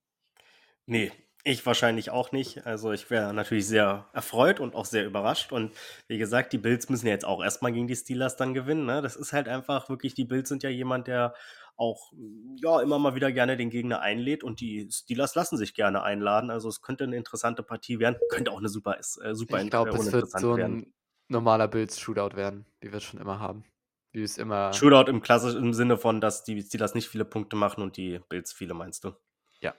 Nee, 0.87 1.13
ich 1.45 1.65
wahrscheinlich 1.67 2.11
auch 2.11 2.33
nicht. 2.33 2.67
Also 2.67 2.93
ich 2.93 3.11
wäre 3.11 3.33
natürlich 3.35 3.67
sehr 3.67 4.09
erfreut 4.13 4.61
und 4.61 4.75
auch 4.75 4.85
sehr 4.87 5.05
überrascht. 5.07 5.53
Und 5.53 5.73
wie 6.09 6.19
gesagt, 6.19 6.53
die 6.53 6.59
Bills 6.59 6.89
müssen 6.89 7.07
ja 7.07 7.13
jetzt 7.13 7.25
auch 7.25 7.43
erstmal 7.43 7.73
gegen 7.73 7.87
die 7.87 7.97
Steelers 7.97 8.37
dann 8.37 8.55
gewinnen. 8.55 8.87
Ne? 8.87 9.03
Das 9.03 9.17
ist 9.17 9.33
halt 9.33 9.49
einfach 9.49 9.89
wirklich, 9.89 10.15
die 10.15 10.25
Bills 10.25 10.49
sind 10.49 10.63
ja 10.63 10.71
jemand, 10.71 11.07
der 11.07 11.35
auch 11.77 12.13
ja 12.57 12.81
immer 12.81 12.99
mal 12.99 13.15
wieder 13.15 13.33
gerne 13.33 13.57
den 13.57 13.69
Gegner 13.69 14.01
einlädt 14.01 14.45
und 14.45 14.61
die 14.61 14.89
Steelers 14.91 15.35
lassen 15.35 15.57
sich 15.59 15.75
gerne 15.75 16.03
einladen. 16.03 16.51
Also 16.51 16.69
es 16.69 16.81
könnte 16.83 17.05
eine 17.05 17.17
interessante 17.17 17.63
Partie 17.63 17.99
werden, 17.99 18.17
könnte 18.31 18.53
auch 18.53 18.59
eine 18.59 18.69
super, 18.69 18.99
äh, 18.99 19.35
super 19.35 19.57
Ich 19.59 19.65
in- 19.65 19.71
glaube, 19.71 19.91
äh, 19.91 19.95
es 19.97 20.13
wird 20.13 20.31
so 20.31 20.57
werden. 20.57 20.95
Normaler 21.29 21.69
Bills-Shootout 21.69 22.37
werden, 22.37 22.67
wie 22.81 22.91
wir 22.93 22.99
es 22.99 23.03
schon 23.05 23.21
immer 23.21 23.39
haben. 23.41 23.65
wie 24.13 24.23
es 24.23 24.39
immer. 24.39 24.73
Shootout 24.73 25.11
im 25.11 25.21
klassischen 25.23 25.65
im 25.65 25.75
Sinne 25.75 25.97
von, 25.99 26.21
dass 26.21 26.45
die 26.45 26.61
Steelers 26.63 26.95
nicht 26.95 27.09
viele 27.09 27.25
Punkte 27.25 27.57
machen 27.57 27.83
und 27.83 27.97
die 27.97 28.21
Bills 28.29 28.53
viele, 28.53 28.73
meinst 28.75 29.03
du? 29.05 29.13
Ja. 29.61 29.75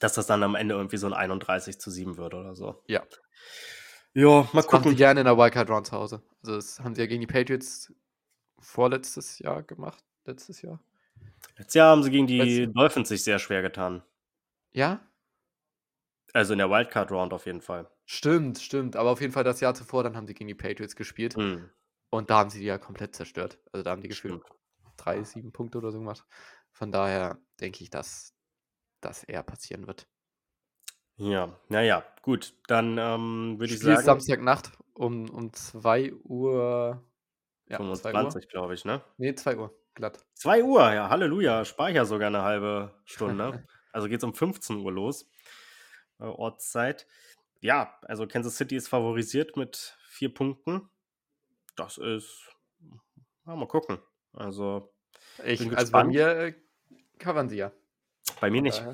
Dass 0.00 0.14
das 0.14 0.26
dann 0.26 0.42
am 0.42 0.54
Ende 0.56 0.74
irgendwie 0.74 0.96
so 0.96 1.06
ein 1.06 1.12
31 1.12 1.78
zu 1.80 1.90
7 1.90 2.16
wird 2.16 2.34
oder 2.34 2.54
so. 2.56 2.82
Ja. 2.88 3.02
Ja, 4.14 4.28
mal 4.28 4.42
Das 4.42 4.54
machen 4.66 4.82
gucken. 4.82 4.96
gerne 4.96 5.20
in 5.20 5.26
der 5.26 5.36
Wildcard 5.38 5.70
Round 5.70 5.86
zu 5.86 5.92
Hause. 5.92 6.22
Also 6.42 6.56
das 6.56 6.80
haben 6.80 6.94
sie 6.96 7.02
ja 7.02 7.06
gegen 7.06 7.20
die 7.20 7.26
Patriots 7.28 7.92
vorletztes 8.58 9.38
Jahr 9.38 9.62
gemacht. 9.62 10.02
Letztes 10.24 10.62
Jahr. 10.62 10.80
Letztes 11.56 11.74
Jahr 11.74 11.90
haben 11.92 12.02
sie 12.02 12.10
gegen 12.10 12.26
die 12.26 12.38
Letztes- 12.40 12.74
Dolphins 12.74 13.08
sich 13.10 13.22
sehr 13.22 13.38
schwer 13.38 13.62
getan. 13.62 14.02
Ja? 14.72 15.00
Also 16.32 16.54
in 16.54 16.58
der 16.58 16.70
Wildcard 16.70 17.12
Round 17.12 17.32
auf 17.32 17.46
jeden 17.46 17.60
Fall. 17.60 17.88
Stimmt, 18.10 18.58
stimmt. 18.58 18.96
Aber 18.96 19.10
auf 19.10 19.20
jeden 19.20 19.34
Fall 19.34 19.44
das 19.44 19.60
Jahr 19.60 19.74
zuvor, 19.74 20.02
dann 20.02 20.16
haben 20.16 20.26
sie 20.26 20.32
gegen 20.32 20.48
die 20.48 20.54
Patriots 20.54 20.96
gespielt. 20.96 21.36
Hm, 21.36 21.68
Und 22.08 22.30
da 22.30 22.38
haben 22.38 22.48
sie 22.48 22.60
die 22.60 22.64
ja 22.64 22.78
komplett 22.78 23.14
zerstört. 23.14 23.58
Also 23.70 23.84
da 23.84 23.90
haben 23.90 24.00
die 24.00 24.08
gefühlt 24.08 24.42
stimmt. 24.42 24.58
drei, 24.96 25.22
sieben 25.24 25.52
Punkte 25.52 25.76
oder 25.76 25.92
so 25.92 25.98
gemacht. 25.98 26.24
Von 26.72 26.90
daher 26.90 27.38
denke 27.60 27.82
ich, 27.82 27.90
dass 27.90 28.34
das 29.02 29.24
eher 29.24 29.42
passieren 29.42 29.86
wird. 29.86 30.08
Ja, 31.16 31.60
naja, 31.68 32.02
gut. 32.22 32.54
Dann 32.66 32.96
ähm, 32.96 33.56
würde 33.58 33.74
ich 33.74 33.80
sagen, 33.80 34.02
Samstagnacht 34.02 34.72
um, 34.94 35.28
um 35.28 35.52
2 35.52 36.14
Uhr. 36.14 37.04
Ja, 37.68 37.76
2 37.76 37.84
Uhr. 37.84 37.96
25, 37.96 38.48
glaube 38.48 38.72
ich, 38.72 38.86
ne? 38.86 39.02
Nee, 39.18 39.34
2 39.34 39.58
Uhr. 39.58 39.78
Glatt. 39.94 40.24
2 40.32 40.64
Uhr, 40.64 40.92
ja, 40.94 41.10
Halleluja. 41.10 41.66
Speicher 41.66 42.06
sogar 42.06 42.28
eine 42.28 42.40
halbe 42.40 42.94
Stunde. 43.04 43.66
also 43.92 44.08
geht 44.08 44.18
es 44.18 44.24
um 44.24 44.32
15 44.32 44.76
Uhr 44.78 44.92
los. 44.92 45.28
Äh, 46.20 46.24
Ortszeit. 46.24 47.06
Ja, 47.60 47.98
also 48.02 48.26
Kansas 48.26 48.56
City 48.56 48.76
ist 48.76 48.88
favorisiert 48.88 49.56
mit 49.56 49.96
vier 50.04 50.32
Punkten. 50.32 50.88
Das 51.76 51.98
ist. 51.98 52.48
Ja, 53.46 53.56
mal 53.56 53.66
gucken. 53.66 53.98
Also 54.32 54.92
Ich, 55.44 55.60
Bin 55.60 55.74
also 55.74 55.92
bei 55.92 56.04
mir 56.04 56.28
äh, 56.28 56.54
covern 57.18 57.48
sie 57.48 57.56
ja. 57.56 57.72
bei 58.40 58.50
mir 58.50 58.62
nicht. 58.62 58.84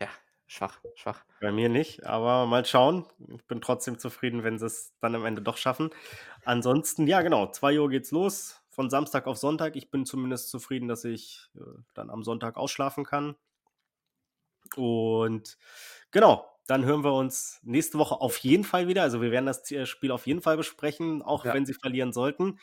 Ja, 0.00 0.08
schwach, 0.46 0.80
schwach. 0.94 1.24
Bei 1.40 1.52
mir 1.52 1.68
nicht, 1.68 2.04
aber 2.04 2.46
mal 2.46 2.64
schauen. 2.64 3.06
Ich 3.28 3.46
bin 3.46 3.60
trotzdem 3.60 3.98
zufrieden, 3.98 4.42
wenn 4.42 4.58
sie 4.58 4.66
es 4.66 4.94
dann 5.00 5.14
am 5.14 5.24
Ende 5.24 5.42
doch 5.42 5.56
schaffen. 5.56 5.90
Ansonsten, 6.44 7.06
ja, 7.06 7.22
genau, 7.22 7.50
2 7.50 7.80
Uhr 7.80 7.88
geht's 7.88 8.10
los. 8.10 8.62
Von 8.70 8.90
Samstag 8.90 9.26
auf 9.26 9.38
Sonntag. 9.38 9.74
Ich 9.76 9.90
bin 9.90 10.06
zumindest 10.06 10.50
zufrieden, 10.50 10.88
dass 10.88 11.04
ich 11.04 11.48
äh, 11.56 11.60
dann 11.94 12.10
am 12.10 12.22
Sonntag 12.22 12.56
ausschlafen 12.56 13.04
kann. 13.04 13.36
Und 14.76 15.58
genau, 16.10 16.46
dann 16.68 16.84
hören 16.84 17.02
wir 17.04 17.14
uns 17.14 17.60
nächste 17.64 17.98
Woche 17.98 18.20
auf 18.20 18.38
jeden 18.38 18.64
Fall 18.64 18.88
wieder. 18.88 19.02
Also 19.02 19.20
wir 19.22 19.32
werden 19.32 19.46
das 19.46 19.70
äh, 19.72 19.86
Spiel 19.86 20.12
auf 20.12 20.26
jeden 20.28 20.42
Fall 20.42 20.56
besprechen, 20.56 21.22
auch 21.22 21.44
Ja. 21.44 21.54
wenn 21.54 21.66
sie 21.66 21.74
verlieren 21.74 22.12
sollten. 22.12 22.60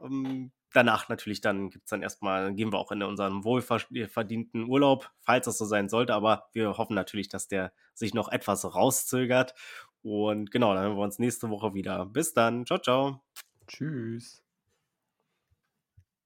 Ähm, 0.00 0.52
danach 0.72 1.08
natürlich, 1.08 1.40
dann 1.40 1.70
gibt's 1.70 1.90
dann 1.90 2.02
erstmal, 2.02 2.54
gehen 2.54 2.72
wir 2.72 2.78
auch 2.78 2.92
in 2.92 3.02
unseren 3.02 3.44
wohlverdienten 3.44 4.68
Urlaub, 4.68 5.10
falls 5.20 5.46
es 5.48 5.58
so 5.58 5.64
sein 5.64 5.88
sollte. 5.88 6.14
Aber 6.14 6.48
wir 6.52 6.76
hoffen 6.78 6.94
natürlich, 6.94 7.28
dass 7.28 7.48
der 7.48 7.72
sich 7.94 8.14
noch 8.14 8.28
etwas 8.30 8.64
rauszögert. 8.74 9.54
Und 10.02 10.50
genau, 10.52 10.74
dann 10.74 10.84
hören 10.84 10.96
wir 10.96 11.02
uns 11.04 11.18
nächste 11.18 11.50
Woche 11.50 11.74
wieder. 11.74 12.06
Bis 12.06 12.34
dann. 12.34 12.66
Ciao, 12.66 12.78
ciao. 12.78 13.22
Tschüss. 13.68 14.42